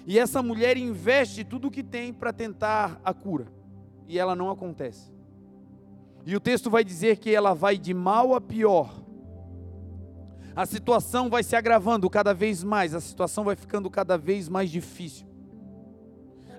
E 0.07 0.19
essa 0.19 0.43
mulher 0.43 0.77
investe 0.77 1.45
tudo 1.45 1.69
o 1.69 1.71
que 1.71 1.83
tem 1.83 2.13
para 2.13 2.33
tentar 2.33 3.01
a 3.05 3.13
cura, 3.13 3.47
e 4.07 4.19
ela 4.19 4.37
não 4.37 4.51
acontece. 4.51 5.13
E 6.25 6.37
o 6.37 6.41
texto 6.41 6.71
vai 6.71 6.85
dizer 6.85 7.17
que 7.17 7.35
ela 7.35 7.55
vai 7.55 7.79
de 7.79 7.95
mal 7.95 8.35
a 8.35 8.41
pior 8.41 9.08
a 10.59 10.67
situação 10.67 11.31
vai 11.31 11.45
se 11.45 11.55
agravando 11.55 12.11
cada 12.11 12.35
vez 12.35 12.65
mais, 12.65 12.93
a 12.93 13.01
situação 13.01 13.45
vai 13.45 13.55
ficando 13.55 13.89
cada 13.89 14.19
vez 14.19 14.49
mais 14.49 14.69
difícil. 14.69 15.25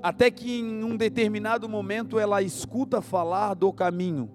Até 0.02 0.32
que 0.32 0.58
em 0.62 0.86
um 0.86 0.96
determinado 0.96 1.68
momento 1.68 2.18
ela 2.18 2.42
escuta 2.42 3.02
falar 3.02 3.56
do 3.56 3.74
caminho, 3.74 4.32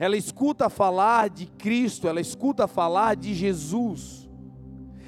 ela 0.00 0.16
escuta 0.16 0.68
falar 0.68 1.30
de 1.30 1.46
Cristo, 1.46 2.08
ela 2.08 2.20
escuta 2.20 2.66
falar 2.66 3.14
de 3.14 3.34
Jesus. 3.34 4.28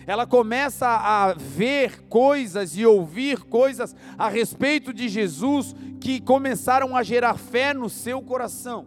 Ela 0.06 0.24
começa 0.24 0.86
a 0.86 1.34
ver 1.34 2.02
coisas 2.02 2.76
e 2.76 2.86
ouvir 2.86 3.40
coisas 3.40 3.92
a 4.16 4.28
respeito 4.28 4.92
de 4.92 5.08
Jesus 5.08 5.74
que 6.00 6.20
começaram 6.20 6.96
a 6.96 7.02
gerar 7.02 7.34
fé 7.34 7.74
no 7.74 7.90
seu 7.90 8.22
coração. 8.22 8.86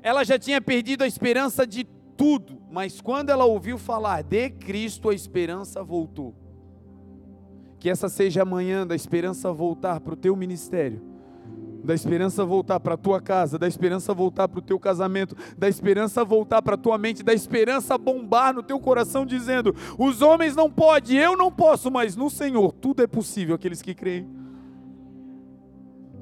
Ela 0.00 0.22
já 0.22 0.38
tinha 0.38 0.60
perdido 0.60 1.02
a 1.02 1.08
esperança 1.08 1.66
de 1.66 1.82
tudo, 2.16 2.55
mas 2.76 3.00
quando 3.00 3.30
ela 3.30 3.46
ouviu 3.46 3.78
falar 3.78 4.22
de 4.22 4.50
Cristo, 4.50 5.08
a 5.08 5.14
esperança 5.14 5.82
voltou. 5.82 6.34
Que 7.78 7.88
essa 7.88 8.06
seja 8.06 8.42
a 8.42 8.44
manhã 8.44 8.86
da 8.86 8.94
esperança 8.94 9.50
voltar 9.50 9.98
para 9.98 10.12
o 10.12 10.16
teu 10.16 10.36
ministério, 10.36 11.00
da 11.82 11.94
esperança 11.94 12.44
voltar 12.44 12.78
para 12.78 12.92
a 12.92 12.98
tua 12.98 13.18
casa, 13.18 13.58
da 13.58 13.66
esperança 13.66 14.12
voltar 14.12 14.46
para 14.46 14.58
o 14.58 14.62
teu 14.62 14.78
casamento, 14.78 15.34
da 15.56 15.70
esperança 15.70 16.22
voltar 16.22 16.60
para 16.60 16.74
a 16.74 16.76
tua 16.76 16.98
mente, 16.98 17.22
da 17.22 17.32
esperança 17.32 17.96
bombar 17.96 18.52
no 18.52 18.62
teu 18.62 18.78
coração, 18.78 19.24
dizendo: 19.24 19.74
os 19.98 20.20
homens 20.20 20.54
não 20.54 20.70
podem, 20.70 21.16
eu 21.16 21.34
não 21.34 21.50
posso, 21.50 21.90
mas 21.90 22.14
no 22.14 22.28
Senhor 22.28 22.72
tudo 22.72 23.02
é 23.02 23.06
possível, 23.06 23.54
aqueles 23.54 23.80
que 23.80 23.94
creem. 23.94 24.28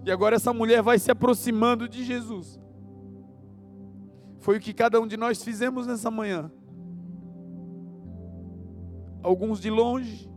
E 0.07 0.11
agora 0.13 0.37
essa 0.37 0.53
mulher 0.53 0.83
vai 0.83 1.01
se 1.01 1.11
aproximando 1.11 1.89
de 1.89 2.05
Jesus. 2.05 2.64
Foi 4.45 4.59
o 4.59 4.61
que 4.61 4.75
cada 4.75 5.01
um 5.01 5.07
de 5.07 5.17
nós 5.17 5.43
fizemos 5.43 5.87
nessa 5.87 6.11
manhã. 6.11 6.53
Alguns 9.23 9.59
de 9.59 9.71
longe, 9.71 10.31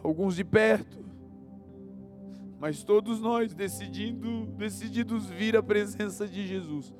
alguns 0.00 0.36
de 0.36 0.44
perto, 0.44 1.04
mas 2.60 2.84
todos 2.84 3.20
nós 3.20 3.52
decidindo, 3.52 4.46
decididos 4.56 5.26
vir 5.26 5.56
à 5.56 5.62
presença 5.62 6.28
de 6.28 6.46
Jesus. 6.46 6.94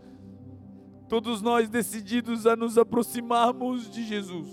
Todos 1.08 1.40
nós 1.40 1.68
decididos 1.68 2.44
a 2.44 2.56
nos 2.56 2.76
aproximarmos 2.76 3.88
de 3.88 4.02
Jesus. 4.02 4.48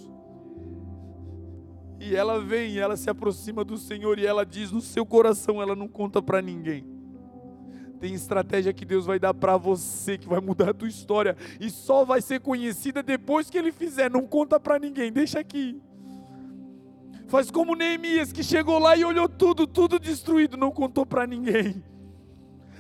E 1.99 2.15
ela 2.15 2.39
vem, 2.39 2.77
ela 2.77 2.95
se 2.95 3.09
aproxima 3.09 3.65
do 3.65 3.79
Senhor 3.79 4.19
e 4.19 4.27
ela 4.27 4.45
diz 4.45 4.71
no 4.71 4.79
seu 4.79 5.07
coração, 5.07 5.59
ela 5.59 5.75
não 5.75 5.87
conta 5.87 6.21
para 6.21 6.39
ninguém. 6.39 6.94
Tem 8.05 8.13
estratégia 8.13 8.71
que 8.71 8.85
Deus 8.85 9.03
vai 9.03 9.17
dar 9.17 9.33
para 9.33 9.57
você 9.57 10.15
que 10.15 10.29
vai 10.29 10.39
mudar 10.39 10.69
a 10.69 10.73
tua 10.75 10.87
história 10.87 11.35
e 11.59 11.71
só 11.71 12.05
vai 12.05 12.21
ser 12.21 12.39
conhecida 12.39 13.01
depois 13.01 13.49
que 13.49 13.57
ele 13.57 13.71
fizer. 13.71 14.11
Não 14.11 14.27
conta 14.27 14.59
para 14.59 14.77
ninguém, 14.77 15.11
deixa 15.11 15.39
aqui. 15.39 15.81
Faz 17.25 17.49
como 17.49 17.75
Neemias 17.75 18.31
que 18.31 18.43
chegou 18.43 18.77
lá 18.77 18.95
e 18.95 19.03
olhou 19.03 19.27
tudo, 19.27 19.65
tudo 19.65 19.97
destruído, 19.97 20.55
não 20.55 20.69
contou 20.69 21.03
para 21.03 21.25
ninguém. 21.25 21.83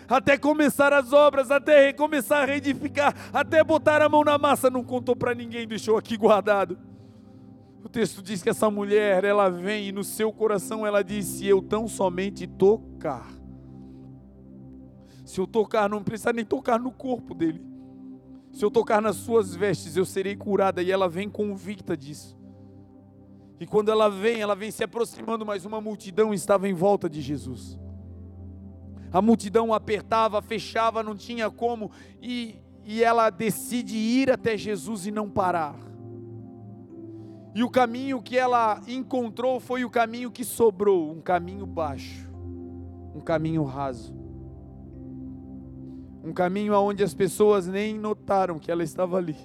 Até 0.07 0.37
começar 0.37 0.93
as 0.93 1.11
obras, 1.11 1.49
até 1.49 1.91
começar 1.91 2.43
a 2.43 2.45
reedificar, 2.45 3.15
até 3.33 3.63
botar 3.63 4.03
a 4.03 4.07
mão 4.07 4.23
na 4.23 4.37
massa, 4.37 4.69
não 4.69 4.83
contou 4.83 5.15
para 5.15 5.33
ninguém, 5.33 5.67
deixou 5.67 5.97
aqui 5.97 6.15
guardado. 6.15 6.77
O 7.83 7.89
texto 7.89 8.21
diz 8.21 8.43
que 8.43 8.49
essa 8.51 8.69
mulher, 8.69 9.23
ela 9.23 9.49
vem 9.49 9.87
e 9.87 9.91
no 9.91 10.03
seu 10.03 10.31
coração 10.31 10.85
ela 10.85 11.03
disse: 11.03 11.47
Eu 11.47 11.63
tão 11.63 11.87
somente 11.87 12.45
tocar 12.45 13.34
se 15.25 15.39
eu 15.39 15.47
tocar, 15.47 15.89
não 15.89 16.03
precisa 16.03 16.31
nem 16.31 16.45
tocar 16.45 16.79
no 16.79 16.91
corpo 16.91 17.33
dele. 17.33 17.65
Se 18.51 18.63
eu 18.63 18.69
tocar 18.69 19.01
nas 19.01 19.15
suas 19.17 19.55
vestes, 19.55 19.97
eu 19.97 20.05
serei 20.05 20.35
curada. 20.35 20.83
E 20.83 20.91
ela 20.91 21.09
vem 21.09 21.27
convicta 21.27 21.97
disso. 21.97 22.37
E 23.59 23.65
quando 23.65 23.89
ela 23.89 24.07
vem, 24.07 24.39
ela 24.39 24.55
vem 24.55 24.69
se 24.69 24.83
aproximando, 24.83 25.45
mas 25.45 25.65
uma 25.65 25.81
multidão 25.81 26.33
estava 26.33 26.69
em 26.69 26.73
volta 26.73 27.09
de 27.09 27.21
Jesus. 27.21 27.77
A 29.11 29.21
multidão 29.21 29.73
apertava, 29.73 30.41
fechava, 30.41 31.01
não 31.01 31.15
tinha 31.15 31.49
como. 31.49 31.89
E, 32.21 32.61
e 32.83 33.03
ela 33.03 33.29
decide 33.29 33.97
ir 33.97 34.31
até 34.31 34.55
Jesus 34.55 35.07
e 35.07 35.11
não 35.11 35.29
parar. 35.29 35.75
E 37.55 37.63
o 37.63 37.69
caminho 37.69 38.21
que 38.21 38.37
ela 38.37 38.79
encontrou 38.87 39.59
foi 39.59 39.83
o 39.83 39.89
caminho 39.89 40.29
que 40.29 40.43
sobrou 40.43 41.11
um 41.11 41.21
caminho 41.21 41.65
baixo, 41.65 42.29
um 43.15 43.21
caminho 43.21 43.63
raso. 43.63 44.24
Um 46.25 46.33
caminho 46.33 46.73
aonde 46.73 47.03
as 47.03 47.13
pessoas 47.13 47.67
nem 47.67 47.99
notaram 47.99 48.57
que 48.57 48.71
ela 48.71 48.83
estava 48.83 49.15
ali. 49.15 49.37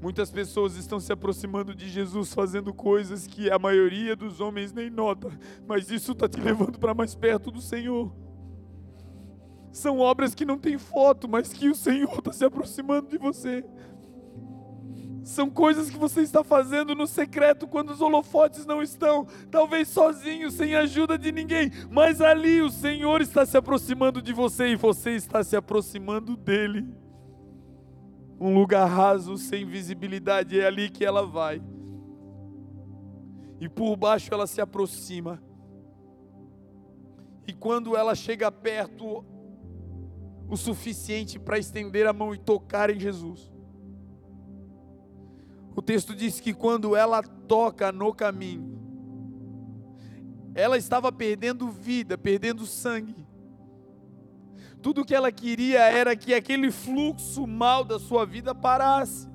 Muitas 0.00 0.30
pessoas 0.30 0.74
estão 0.76 0.98
se 0.98 1.12
aproximando 1.12 1.74
de 1.74 1.90
Jesus 1.90 2.32
fazendo 2.32 2.72
coisas 2.72 3.26
que 3.26 3.50
a 3.50 3.58
maioria 3.58 4.16
dos 4.16 4.40
homens 4.40 4.72
nem 4.72 4.88
nota, 4.88 5.30
mas 5.66 5.90
isso 5.90 6.12
está 6.12 6.26
te 6.26 6.40
levando 6.40 6.78
para 6.78 6.94
mais 6.94 7.14
perto 7.14 7.50
do 7.50 7.60
Senhor. 7.60 8.10
São 9.70 9.98
obras 9.98 10.34
que 10.34 10.46
não 10.46 10.58
tem 10.58 10.78
foto, 10.78 11.28
mas 11.28 11.52
que 11.52 11.68
o 11.68 11.74
Senhor 11.74 12.18
está 12.18 12.32
se 12.32 12.44
aproximando 12.44 13.08
de 13.08 13.18
você. 13.18 13.62
São 15.24 15.48
coisas 15.48 15.88
que 15.88 15.96
você 15.96 16.20
está 16.20 16.44
fazendo 16.44 16.94
no 16.94 17.06
secreto 17.06 17.66
quando 17.66 17.90
os 17.90 18.02
holofotes 18.02 18.66
não 18.66 18.82
estão, 18.82 19.26
talvez 19.50 19.88
sozinho, 19.88 20.50
sem 20.50 20.74
ajuda 20.74 21.16
de 21.16 21.32
ninguém, 21.32 21.70
mas 21.90 22.20
ali 22.20 22.60
o 22.60 22.68
Senhor 22.68 23.22
está 23.22 23.46
se 23.46 23.56
aproximando 23.56 24.20
de 24.20 24.34
você 24.34 24.68
e 24.68 24.76
você 24.76 25.12
está 25.12 25.42
se 25.42 25.56
aproximando 25.56 26.36
dele. 26.36 26.86
Um 28.38 28.52
lugar 28.52 28.86
raso, 28.86 29.38
sem 29.38 29.64
visibilidade, 29.64 30.60
é 30.60 30.66
ali 30.66 30.90
que 30.90 31.06
ela 31.06 31.24
vai. 31.24 31.62
E 33.58 33.66
por 33.66 33.96
baixo 33.96 34.34
ela 34.34 34.46
se 34.46 34.60
aproxima. 34.60 35.42
E 37.46 37.52
quando 37.54 37.96
ela 37.96 38.14
chega 38.14 38.52
perto, 38.52 39.24
o 40.50 40.56
suficiente 40.56 41.38
para 41.38 41.58
estender 41.58 42.06
a 42.06 42.12
mão 42.12 42.34
e 42.34 42.38
tocar 42.38 42.90
em 42.90 43.00
Jesus 43.00 43.53
o 45.76 45.82
texto 45.82 46.14
diz 46.14 46.40
que 46.40 46.54
quando 46.54 46.94
ela 46.94 47.22
toca 47.22 47.90
no 47.90 48.14
caminho, 48.14 48.74
ela 50.54 50.78
estava 50.78 51.10
perdendo 51.10 51.68
vida, 51.68 52.16
perdendo 52.16 52.64
sangue. 52.64 53.26
Tudo 54.80 55.04
que 55.04 55.14
ela 55.14 55.32
queria 55.32 55.80
era 55.80 56.14
que 56.14 56.32
aquele 56.32 56.70
fluxo 56.70 57.46
mal 57.46 57.84
da 57.84 57.98
sua 57.98 58.24
vida 58.24 58.54
parasse. 58.54 59.28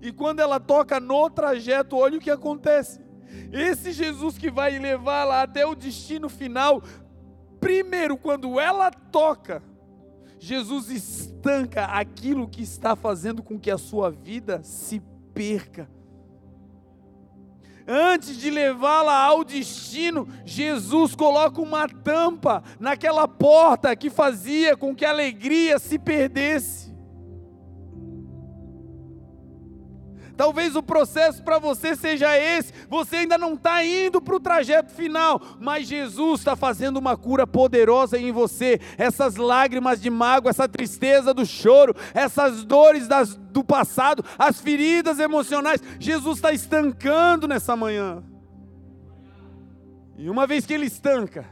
E 0.00 0.12
quando 0.12 0.40
ela 0.40 0.60
toca 0.60 1.00
no 1.00 1.28
trajeto, 1.28 1.96
olha 1.96 2.18
o 2.18 2.20
que 2.20 2.30
acontece. 2.30 3.00
Esse 3.52 3.92
Jesus 3.92 4.38
que 4.38 4.50
vai 4.50 4.78
levá-la 4.78 5.42
até 5.42 5.66
o 5.66 5.74
destino 5.74 6.28
final, 6.28 6.82
primeiro, 7.58 8.16
quando 8.16 8.60
ela 8.60 8.90
toca, 8.90 9.62
Jesus 10.38 10.90
estanca 10.90 11.86
aquilo 11.86 12.48
que 12.48 12.62
está 12.62 12.94
fazendo 12.94 13.42
com 13.42 13.58
que 13.58 13.70
a 13.70 13.78
sua 13.78 14.10
vida 14.10 14.62
se 14.62 15.02
perca. 15.34 15.88
Antes 17.90 18.36
de 18.36 18.50
levá-la 18.50 19.14
ao 19.14 19.42
destino, 19.42 20.28
Jesus 20.44 21.14
coloca 21.14 21.60
uma 21.60 21.88
tampa 21.88 22.62
naquela 22.78 23.26
porta 23.26 23.96
que 23.96 24.10
fazia 24.10 24.76
com 24.76 24.94
que 24.94 25.06
a 25.06 25.10
alegria 25.10 25.78
se 25.78 25.98
perdesse. 25.98 26.87
Talvez 30.38 30.76
o 30.76 30.82
processo 30.84 31.42
para 31.42 31.58
você 31.58 31.96
seja 31.96 32.38
esse. 32.38 32.72
Você 32.88 33.16
ainda 33.16 33.36
não 33.36 33.54
está 33.54 33.84
indo 33.84 34.22
para 34.22 34.36
o 34.36 34.40
trajeto 34.40 34.92
final, 34.92 35.42
mas 35.58 35.88
Jesus 35.88 36.42
está 36.42 36.54
fazendo 36.54 36.96
uma 36.96 37.16
cura 37.16 37.44
poderosa 37.44 38.16
em 38.16 38.30
você. 38.30 38.80
Essas 38.96 39.34
lágrimas 39.34 40.00
de 40.00 40.08
mágoa, 40.08 40.50
essa 40.50 40.68
tristeza 40.68 41.34
do 41.34 41.44
choro, 41.44 41.92
essas 42.14 42.62
dores 42.64 43.08
das, 43.08 43.34
do 43.34 43.64
passado, 43.64 44.24
as 44.38 44.60
feridas 44.60 45.18
emocionais, 45.18 45.82
Jesus 45.98 46.38
está 46.38 46.52
estancando 46.52 47.48
nessa 47.48 47.74
manhã. 47.74 48.22
E 50.16 50.30
uma 50.30 50.46
vez 50.46 50.64
que 50.64 50.72
Ele 50.72 50.86
estanca, 50.86 51.46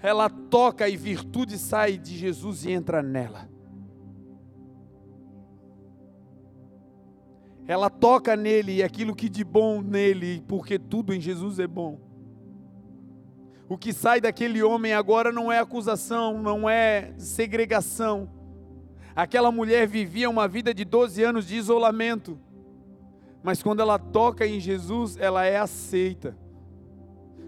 ela 0.00 0.30
toca 0.30 0.88
e 0.88 0.96
virtude 0.96 1.58
sai 1.58 1.98
de 1.98 2.16
Jesus 2.16 2.64
e 2.64 2.70
entra 2.70 3.02
nela. 3.02 3.51
Ela 7.72 7.88
toca 7.88 8.36
nele 8.36 8.76
e 8.76 8.82
aquilo 8.82 9.16
que 9.16 9.30
de 9.30 9.42
bom 9.42 9.80
nele, 9.80 10.44
porque 10.46 10.78
tudo 10.78 11.14
em 11.14 11.20
Jesus 11.20 11.58
é 11.58 11.66
bom. 11.66 11.98
O 13.66 13.78
que 13.78 13.94
sai 13.94 14.20
daquele 14.20 14.62
homem 14.62 14.92
agora 14.92 15.32
não 15.32 15.50
é 15.50 15.58
acusação, 15.58 16.42
não 16.42 16.68
é 16.68 17.14
segregação. 17.16 18.28
Aquela 19.16 19.50
mulher 19.50 19.88
vivia 19.88 20.28
uma 20.28 20.46
vida 20.46 20.74
de 20.74 20.84
12 20.84 21.22
anos 21.22 21.46
de 21.46 21.56
isolamento, 21.56 22.38
mas 23.42 23.62
quando 23.62 23.80
ela 23.80 23.98
toca 23.98 24.46
em 24.46 24.60
Jesus, 24.60 25.16
ela 25.16 25.46
é 25.46 25.56
aceita. 25.56 26.36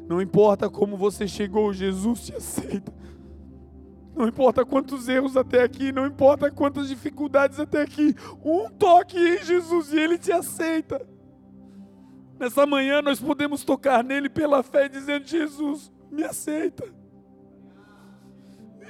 Não 0.08 0.22
importa 0.22 0.70
como 0.70 0.96
você 0.96 1.28
chegou, 1.28 1.70
Jesus 1.70 2.24
te 2.24 2.34
aceita. 2.34 2.92
Não 4.14 4.28
importa 4.28 4.64
quantos 4.64 5.08
erros 5.08 5.36
até 5.36 5.62
aqui, 5.62 5.90
não 5.90 6.06
importa 6.06 6.50
quantas 6.50 6.88
dificuldades 6.88 7.58
até 7.58 7.82
aqui, 7.82 8.14
um 8.44 8.70
toque 8.70 9.18
em 9.18 9.42
Jesus 9.42 9.92
e 9.92 9.98
Ele 9.98 10.16
te 10.16 10.30
aceita. 10.30 11.04
Nessa 12.38 12.64
manhã 12.66 13.02
nós 13.02 13.20
podemos 13.20 13.64
tocar 13.64 14.04
nele 14.04 14.28
pela 14.28 14.62
fé, 14.62 14.88
dizendo: 14.88 15.26
Jesus, 15.26 15.90
me 16.10 16.22
aceita. 16.22 16.84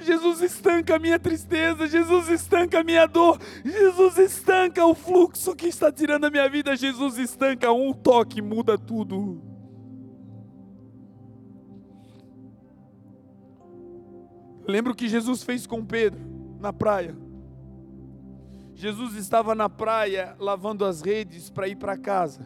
Jesus 0.01 0.41
estanca 0.41 0.95
a 0.95 0.99
minha 0.99 1.17
tristeza, 1.17 1.87
Jesus 1.87 2.27
estanca 2.27 2.81
a 2.81 2.83
minha 2.83 3.07
dor, 3.07 3.39
Jesus 3.63 4.17
estanca 4.17 4.85
o 4.85 4.93
fluxo 4.93 5.55
que 5.55 5.67
está 5.67 5.91
tirando 5.91 6.25
a 6.25 6.29
minha 6.29 6.49
vida, 6.49 6.75
Jesus 6.75 7.17
estanca 7.17 7.71
um 7.71 7.93
toque, 7.93 8.41
muda 8.41 8.77
tudo. 8.77 9.54
Lembra 14.67 14.91
o 14.91 14.95
que 14.95 15.07
Jesus 15.07 15.43
fez 15.43 15.67
com 15.67 15.85
Pedro 15.85 16.19
na 16.59 16.73
praia? 16.73 17.15
Jesus 18.73 19.15
estava 19.15 19.55
na 19.55 19.69
praia 19.69 20.35
lavando 20.39 20.83
as 20.83 21.01
redes 21.01 21.49
para 21.49 21.67
ir 21.67 21.75
para 21.75 21.97
casa. 21.97 22.45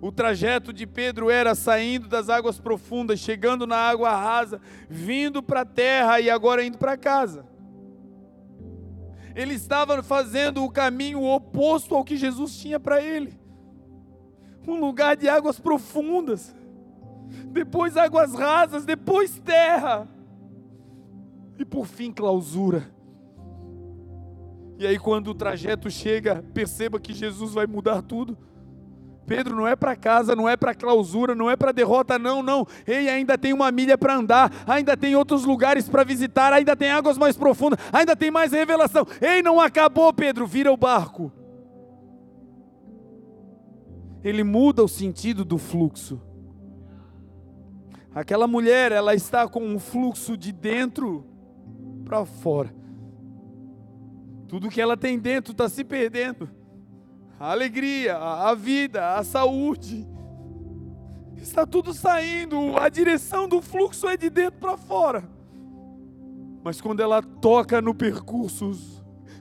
O 0.00 0.12
trajeto 0.12 0.72
de 0.72 0.86
Pedro 0.86 1.30
era 1.30 1.54
saindo 1.54 2.06
das 2.06 2.28
águas 2.28 2.60
profundas, 2.60 3.18
chegando 3.18 3.66
na 3.66 3.76
água 3.76 4.10
rasa, 4.10 4.60
vindo 4.88 5.42
para 5.42 5.62
a 5.62 5.64
terra 5.64 6.20
e 6.20 6.30
agora 6.30 6.64
indo 6.64 6.78
para 6.78 6.96
casa. 6.96 7.46
Ele 9.34 9.54
estava 9.54 10.02
fazendo 10.02 10.64
o 10.64 10.70
caminho 10.70 11.22
oposto 11.22 11.94
ao 11.94 12.04
que 12.04 12.16
Jesus 12.16 12.56
tinha 12.56 12.78
para 12.78 13.02
ele. 13.02 13.38
Um 14.66 14.78
lugar 14.78 15.16
de 15.16 15.28
águas 15.28 15.58
profundas 15.58 16.54
depois 17.50 17.96
águas 17.96 18.34
rasas, 18.34 18.84
depois 18.84 19.38
terra, 19.38 20.08
e 21.58 21.64
por 21.64 21.86
fim 21.86 22.12
clausura. 22.12 22.90
E 24.78 24.86
aí, 24.86 24.98
quando 24.98 25.28
o 25.28 25.34
trajeto 25.34 25.90
chega, 25.90 26.44
perceba 26.54 27.00
que 27.00 27.12
Jesus 27.12 27.52
vai 27.52 27.66
mudar 27.66 28.00
tudo. 28.00 28.38
Pedro, 29.26 29.54
não 29.54 29.66
é 29.66 29.76
para 29.76 29.94
casa, 29.94 30.34
não 30.34 30.48
é 30.48 30.56
para 30.56 30.74
clausura, 30.74 31.34
não 31.34 31.50
é 31.50 31.56
para 31.56 31.72
derrota, 31.72 32.18
não, 32.18 32.42
não. 32.42 32.66
Ei, 32.86 33.08
ainda 33.08 33.36
tem 33.36 33.52
uma 33.52 33.70
milha 33.70 33.98
para 33.98 34.16
andar, 34.16 34.50
ainda 34.66 34.96
tem 34.96 35.14
outros 35.16 35.44
lugares 35.44 35.88
para 35.88 36.04
visitar, 36.04 36.52
ainda 36.52 36.74
tem 36.74 36.90
águas 36.90 37.18
mais 37.18 37.36
profundas, 37.36 37.78
ainda 37.92 38.16
tem 38.16 38.30
mais 38.30 38.52
revelação. 38.52 39.06
Ei, 39.20 39.42
não 39.42 39.60
acabou, 39.60 40.12
Pedro, 40.14 40.46
vira 40.46 40.72
o 40.72 40.76
barco. 40.76 41.30
Ele 44.24 44.42
muda 44.42 44.82
o 44.82 44.88
sentido 44.88 45.44
do 45.44 45.58
fluxo. 45.58 46.20
Aquela 48.14 48.46
mulher, 48.46 48.92
ela 48.92 49.14
está 49.14 49.46
com 49.48 49.60
um 49.60 49.78
fluxo 49.78 50.36
de 50.36 50.52
dentro 50.52 51.24
para 52.04 52.24
fora. 52.24 52.74
Tudo 54.48 54.70
que 54.70 54.80
ela 54.80 54.96
tem 54.96 55.18
dentro 55.18 55.52
está 55.52 55.68
se 55.68 55.84
perdendo. 55.84 56.48
A 57.38 57.52
alegria, 57.52 58.16
a 58.16 58.54
vida, 58.54 59.14
a 59.14 59.22
saúde. 59.22 60.08
Está 61.36 61.66
tudo 61.66 61.92
saindo. 61.92 62.76
A 62.78 62.88
direção 62.88 63.46
do 63.46 63.60
fluxo 63.60 64.08
é 64.08 64.16
de 64.16 64.30
dentro 64.30 64.58
para 64.58 64.76
fora. 64.76 65.28
Mas 66.64 66.80
quando 66.80 67.00
ela 67.00 67.22
toca 67.22 67.80
no 67.80 67.94
percurso 67.94 68.97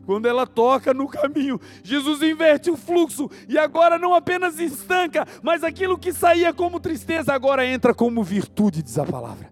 quando 0.07 0.25
ela 0.25 0.47
toca 0.47 0.93
no 0.93 1.05
caminho, 1.05 1.59
Jesus 1.83 2.21
inverte 2.21 2.71
o 2.71 2.77
fluxo 2.77 3.29
e 3.45 3.57
agora 3.57 3.99
não 3.99 4.13
apenas 4.13 4.57
estanca, 4.57 5.27
mas 5.43 5.65
aquilo 5.65 5.97
que 5.97 6.13
saía 6.13 6.53
como 6.53 6.79
tristeza 6.79 7.33
agora 7.33 7.65
entra 7.67 7.93
como 7.93 8.23
virtude, 8.23 8.81
diz 8.81 8.97
a 8.97 9.05
palavra. 9.05 9.51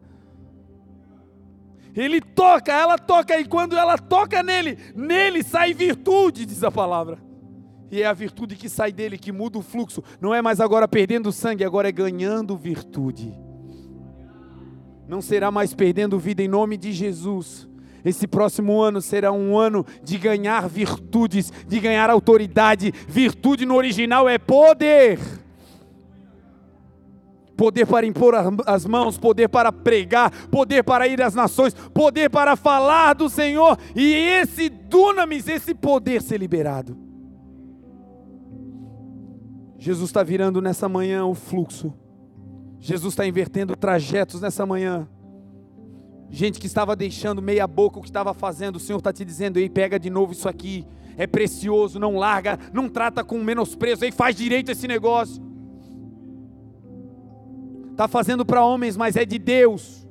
Ele 1.93 2.21
toca, 2.21 2.71
ela 2.71 2.97
toca, 2.97 3.37
e 3.37 3.43
quando 3.43 3.75
ela 3.75 3.97
toca 3.97 4.41
nele, 4.41 4.77
nele 4.95 5.43
sai 5.43 5.73
virtude, 5.73 6.45
diz 6.45 6.63
a 6.63 6.71
palavra. 6.71 7.17
E 7.91 8.01
é 8.01 8.05
a 8.05 8.13
virtude 8.13 8.55
que 8.55 8.69
sai 8.69 8.93
dele 8.93 9.17
que 9.17 9.33
muda 9.33 9.57
o 9.57 9.61
fluxo. 9.61 10.01
Não 10.21 10.33
é 10.33 10.41
mais 10.41 10.61
agora 10.61 10.87
perdendo 10.87 11.33
sangue, 11.33 11.65
agora 11.65 11.89
é 11.89 11.91
ganhando 11.91 12.55
virtude. 12.55 13.33
Não 15.05 15.21
será 15.21 15.51
mais 15.51 15.73
perdendo 15.73 16.17
vida 16.17 16.41
em 16.41 16.47
nome 16.47 16.77
de 16.77 16.93
Jesus 16.93 17.67
esse 18.05 18.27
próximo 18.27 18.79
ano 18.79 19.01
será 19.01 19.31
um 19.31 19.57
ano 19.57 19.83
de 20.03 20.19
ganhar 20.19 20.69
virtudes, 20.69 21.51
de 21.67 21.79
ganhar 21.79 22.07
autoridade. 22.11 22.93
Virtude 23.07 23.65
no 23.65 23.75
original 23.75 24.29
é 24.29 24.37
poder. 24.37 25.19
Poder 27.57 27.87
para 27.87 28.05
impor 28.05 28.35
as 28.67 28.85
mãos, 28.85 29.17
poder 29.17 29.47
para 29.47 29.71
pregar, 29.71 30.29
poder 30.49 30.83
para 30.83 31.07
ir 31.07 31.19
às 31.21 31.33
nações, 31.33 31.73
poder 31.73 32.29
para 32.29 32.55
falar 32.55 33.13
do 33.13 33.29
Senhor, 33.29 33.79
e 33.95 34.13
esse 34.13 34.67
dunamis, 34.67 35.47
esse 35.47 35.73
poder 35.73 36.21
ser 36.21 36.37
liberado. 36.37 36.97
Jesus 39.79 40.09
está 40.09 40.21
virando 40.21 40.61
nessa 40.61 40.89
manhã 40.89 41.25
o 41.25 41.33
fluxo, 41.33 41.93
Jesus 42.77 43.13
está 43.13 43.25
invertendo 43.25 43.73
trajetos 43.73 44.41
nessa 44.41 44.65
manhã 44.65 45.07
gente 46.29 46.59
que 46.59 46.67
estava 46.67 46.95
deixando 46.95 47.41
meia 47.41 47.67
boca 47.67 47.99
o 47.99 48.01
que 48.01 48.09
estava 48.09 48.33
fazendo, 48.33 48.77
o 48.77 48.79
Senhor 48.79 48.97
está 48.97 49.13
te 49.13 49.23
dizendo, 49.23 49.57
ei, 49.57 49.69
pega 49.69 49.99
de 49.99 50.09
novo 50.09 50.33
isso 50.33 50.49
aqui, 50.49 50.85
é 51.17 51.25
precioso, 51.25 51.99
não 51.99 52.17
larga, 52.17 52.59
não 52.73 52.89
trata 52.89 53.23
com 53.23 53.41
menosprezo, 53.43 54.03
ei, 54.03 54.11
faz 54.11 54.35
direito 54.35 54.71
esse 54.71 54.87
negócio. 54.87 55.43
Está 57.91 58.07
fazendo 58.07 58.45
para 58.45 58.63
homens, 58.63 58.97
mas 58.97 59.15
é 59.15 59.25
de 59.25 59.39
Deus. 59.39 60.05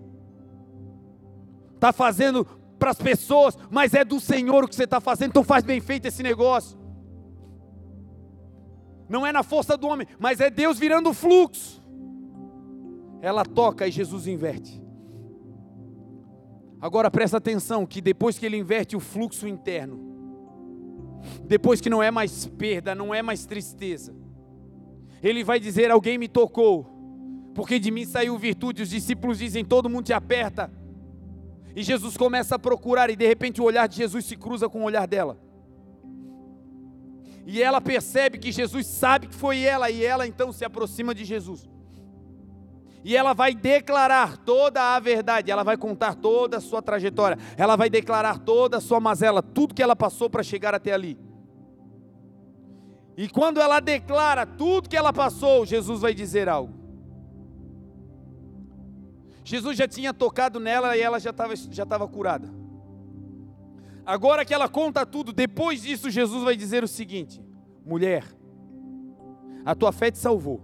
Está 1.74 1.92
fazendo 1.92 2.46
para 2.78 2.90
as 2.90 2.98
pessoas, 2.98 3.58
mas 3.70 3.92
é 3.92 4.04
do 4.04 4.18
Senhor 4.18 4.64
o 4.64 4.68
que 4.68 4.74
você 4.74 4.84
está 4.84 5.00
fazendo, 5.00 5.30
então 5.30 5.44
faz 5.44 5.64
bem 5.64 5.80
feito 5.80 6.06
esse 6.06 6.22
negócio. 6.22 6.78
Não 9.08 9.26
é 9.26 9.32
na 9.32 9.42
força 9.42 9.76
do 9.76 9.86
homem, 9.86 10.06
mas 10.18 10.40
é 10.40 10.48
Deus 10.48 10.78
virando 10.78 11.10
o 11.10 11.14
fluxo. 11.14 11.82
Ela 13.20 13.44
toca 13.44 13.86
e 13.86 13.90
Jesus 13.90 14.26
inverte. 14.26 14.83
Agora 16.84 17.10
presta 17.10 17.38
atenção 17.38 17.86
que 17.86 18.02
depois 18.02 18.38
que 18.38 18.44
ele 18.44 18.58
inverte 18.58 18.94
o 18.94 19.00
fluxo 19.00 19.48
interno, 19.48 19.98
depois 21.44 21.80
que 21.80 21.88
não 21.88 22.02
é 22.02 22.10
mais 22.10 22.44
perda, 22.44 22.94
não 22.94 23.14
é 23.14 23.22
mais 23.22 23.46
tristeza, 23.46 24.14
ele 25.22 25.42
vai 25.42 25.58
dizer: 25.58 25.90
Alguém 25.90 26.18
me 26.18 26.28
tocou, 26.28 26.84
porque 27.54 27.78
de 27.78 27.90
mim 27.90 28.04
saiu 28.04 28.36
virtude. 28.36 28.82
Os 28.82 28.90
discípulos 28.90 29.38
dizem: 29.38 29.64
Todo 29.64 29.88
mundo 29.88 30.04
te 30.04 30.12
aperta. 30.12 30.70
E 31.74 31.82
Jesus 31.82 32.18
começa 32.18 32.56
a 32.56 32.58
procurar, 32.58 33.08
e 33.08 33.16
de 33.16 33.26
repente 33.26 33.62
o 33.62 33.64
olhar 33.64 33.88
de 33.88 33.96
Jesus 33.96 34.26
se 34.26 34.36
cruza 34.36 34.68
com 34.68 34.82
o 34.82 34.84
olhar 34.84 35.06
dela. 35.06 35.40
E 37.46 37.62
ela 37.62 37.80
percebe 37.80 38.36
que 38.36 38.52
Jesus 38.52 38.86
sabe 38.86 39.28
que 39.28 39.34
foi 39.34 39.62
ela, 39.62 39.90
e 39.90 40.04
ela 40.04 40.26
então 40.26 40.52
se 40.52 40.66
aproxima 40.66 41.14
de 41.14 41.24
Jesus 41.24 41.66
e 43.04 43.14
ela 43.14 43.34
vai 43.34 43.54
declarar 43.54 44.38
toda 44.38 44.96
a 44.96 44.98
verdade, 44.98 45.50
ela 45.50 45.62
vai 45.62 45.76
contar 45.76 46.14
toda 46.14 46.56
a 46.56 46.60
sua 46.60 46.80
trajetória, 46.80 47.36
ela 47.54 47.76
vai 47.76 47.90
declarar 47.90 48.38
toda 48.38 48.78
a 48.78 48.80
sua 48.80 48.98
mazela, 48.98 49.42
tudo 49.42 49.74
que 49.74 49.82
ela 49.82 49.94
passou 49.94 50.30
para 50.30 50.42
chegar 50.42 50.74
até 50.74 50.92
ali. 50.92 51.18
E 53.14 53.28
quando 53.28 53.60
ela 53.60 53.78
declara 53.78 54.46
tudo 54.46 54.88
que 54.88 54.96
ela 54.96 55.12
passou, 55.12 55.66
Jesus 55.66 56.00
vai 56.00 56.14
dizer 56.14 56.48
algo. 56.48 56.72
Jesus 59.44 59.76
já 59.76 59.86
tinha 59.86 60.14
tocado 60.14 60.58
nela 60.58 60.96
e 60.96 61.00
ela 61.00 61.20
já 61.20 61.28
estava 61.28 61.54
já 61.54 61.84
curada. 62.08 62.48
Agora 64.06 64.44
que 64.44 64.54
ela 64.54 64.68
conta 64.68 65.04
tudo, 65.04 65.32
depois 65.32 65.82
disso, 65.82 66.10
Jesus 66.10 66.42
vai 66.42 66.56
dizer 66.56 66.82
o 66.82 66.88
seguinte: 66.88 67.42
mulher, 67.84 68.24
a 69.64 69.74
tua 69.74 69.92
fé 69.92 70.10
te 70.10 70.18
salvou. 70.18 70.62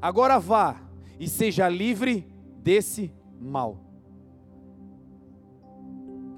Agora 0.00 0.38
vá 0.38 0.81
e 1.22 1.28
seja 1.28 1.68
livre 1.68 2.26
desse 2.64 3.12
mal. 3.40 3.78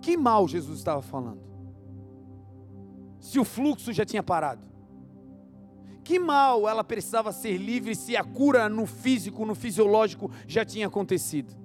Que 0.03 0.15
mal 0.15 0.47
Jesus 0.47 0.77
estava 0.77 1.01
falando? 1.01 1.41
Se 3.19 3.41
o 3.41 3.45
fluxo 3.45 3.95
já 3.95 4.05
tinha 4.05 4.23
parado. 4.23 4.61
Que 6.05 6.19
mal 6.19 6.69
ela 6.69 6.85
precisava 6.85 7.33
ser 7.33 7.57
livre 7.57 7.95
se 7.95 8.15
a 8.15 8.23
cura 8.23 8.69
no 8.69 8.85
físico, 8.85 9.47
no 9.47 9.55
fisiológico 9.55 10.31
já 10.47 10.67
tinha 10.67 10.87
acontecido? 10.87 11.57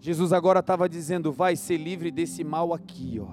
Jesus 0.00 0.32
agora 0.32 0.58
estava 0.58 0.88
dizendo: 0.88 1.30
vai 1.30 1.54
ser 1.54 1.76
livre 1.76 2.10
desse 2.10 2.42
mal 2.42 2.74
aqui, 2.74 3.20
ó. 3.20 3.28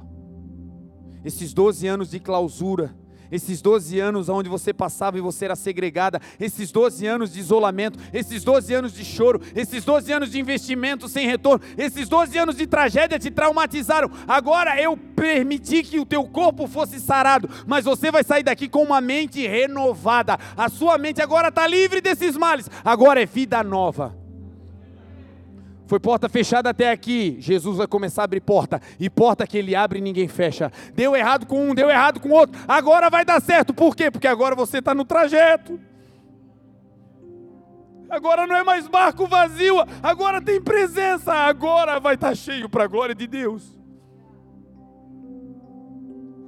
Esses 1.23 1.55
12 1.55 1.87
anos 1.87 2.11
de 2.11 2.19
clausura, 2.19 2.95
esses 3.31 3.61
12 3.61 3.99
anos 3.99 4.29
onde 4.29 4.49
você 4.49 4.73
passava 4.73 5.17
e 5.17 5.21
você 5.21 5.45
era 5.45 5.55
segregada, 5.55 6.21
esses 6.39 6.71
12 6.71 7.05
anos 7.05 7.33
de 7.33 7.39
isolamento, 7.39 7.99
esses 8.13 8.43
12 8.43 8.73
anos 8.73 8.93
de 8.93 9.03
choro, 9.03 9.41
esses 9.55 9.83
12 9.83 10.11
anos 10.11 10.31
de 10.31 10.39
investimento 10.39 11.07
sem 11.07 11.27
retorno, 11.27 11.63
esses 11.77 12.07
12 12.09 12.37
anos 12.37 12.57
de 12.57 12.67
tragédia 12.67 13.19
te 13.19 13.31
traumatizaram. 13.31 14.09
Agora 14.27 14.81
eu 14.81 14.97
permiti 14.97 15.83
que 15.83 15.99
o 15.99 16.05
teu 16.05 16.23
corpo 16.25 16.67
fosse 16.67 16.99
sarado, 16.99 17.49
mas 17.65 17.85
você 17.85 18.11
vai 18.11 18.23
sair 18.23 18.43
daqui 18.43 18.67
com 18.67 18.83
uma 18.83 19.01
mente 19.01 19.45
renovada. 19.47 20.37
A 20.57 20.69
sua 20.69 20.97
mente 20.97 21.21
agora 21.21 21.49
está 21.49 21.67
livre 21.67 22.01
desses 22.01 22.35
males, 22.35 22.69
agora 22.83 23.21
é 23.21 23.25
vida 23.25 23.63
nova. 23.63 24.24
Foi 25.87 25.99
porta 25.99 26.27
fechada 26.27 26.69
até 26.69 26.91
aqui. 26.91 27.37
Jesus 27.39 27.77
vai 27.77 27.87
começar 27.87 28.23
a 28.23 28.25
abrir 28.25 28.41
porta. 28.41 28.81
E 28.99 29.09
porta 29.09 29.45
que 29.45 29.57
ele 29.57 29.75
abre 29.75 30.01
ninguém 30.01 30.27
fecha. 30.27 30.71
Deu 30.93 31.15
errado 31.15 31.45
com 31.45 31.69
um, 31.69 31.75
deu 31.75 31.89
errado 31.89 32.19
com 32.19 32.29
outro. 32.29 32.59
Agora 32.67 33.09
vai 33.09 33.23
dar 33.23 33.41
certo. 33.41 33.73
Por 33.73 33.95
quê? 33.95 34.09
Porque 34.09 34.27
agora 34.27 34.55
você 34.55 34.79
está 34.79 34.93
no 34.93 35.05
trajeto. 35.05 35.79
Agora 38.09 38.47
não 38.47 38.55
é 38.55 38.63
mais 38.63 38.87
barco 38.87 39.27
vazio. 39.27 39.75
Agora 40.01 40.41
tem 40.41 40.61
presença. 40.61 41.33
Agora 41.33 41.99
vai 41.99 42.15
estar 42.15 42.35
cheio 42.35 42.67
para 42.67 42.85
a 42.85 42.87
glória 42.87 43.13
de 43.13 43.27
Deus. 43.27 43.75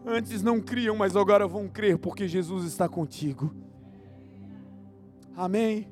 Antes 0.06 0.42
não 0.42 0.62
criam, 0.62 0.96
mas 0.96 1.16
agora 1.16 1.46
vão 1.48 1.68
crer 1.68 1.98
porque 1.98 2.28
Jesus 2.28 2.66
está 2.66 2.88
contigo. 2.88 3.54
Amém. 5.36 5.88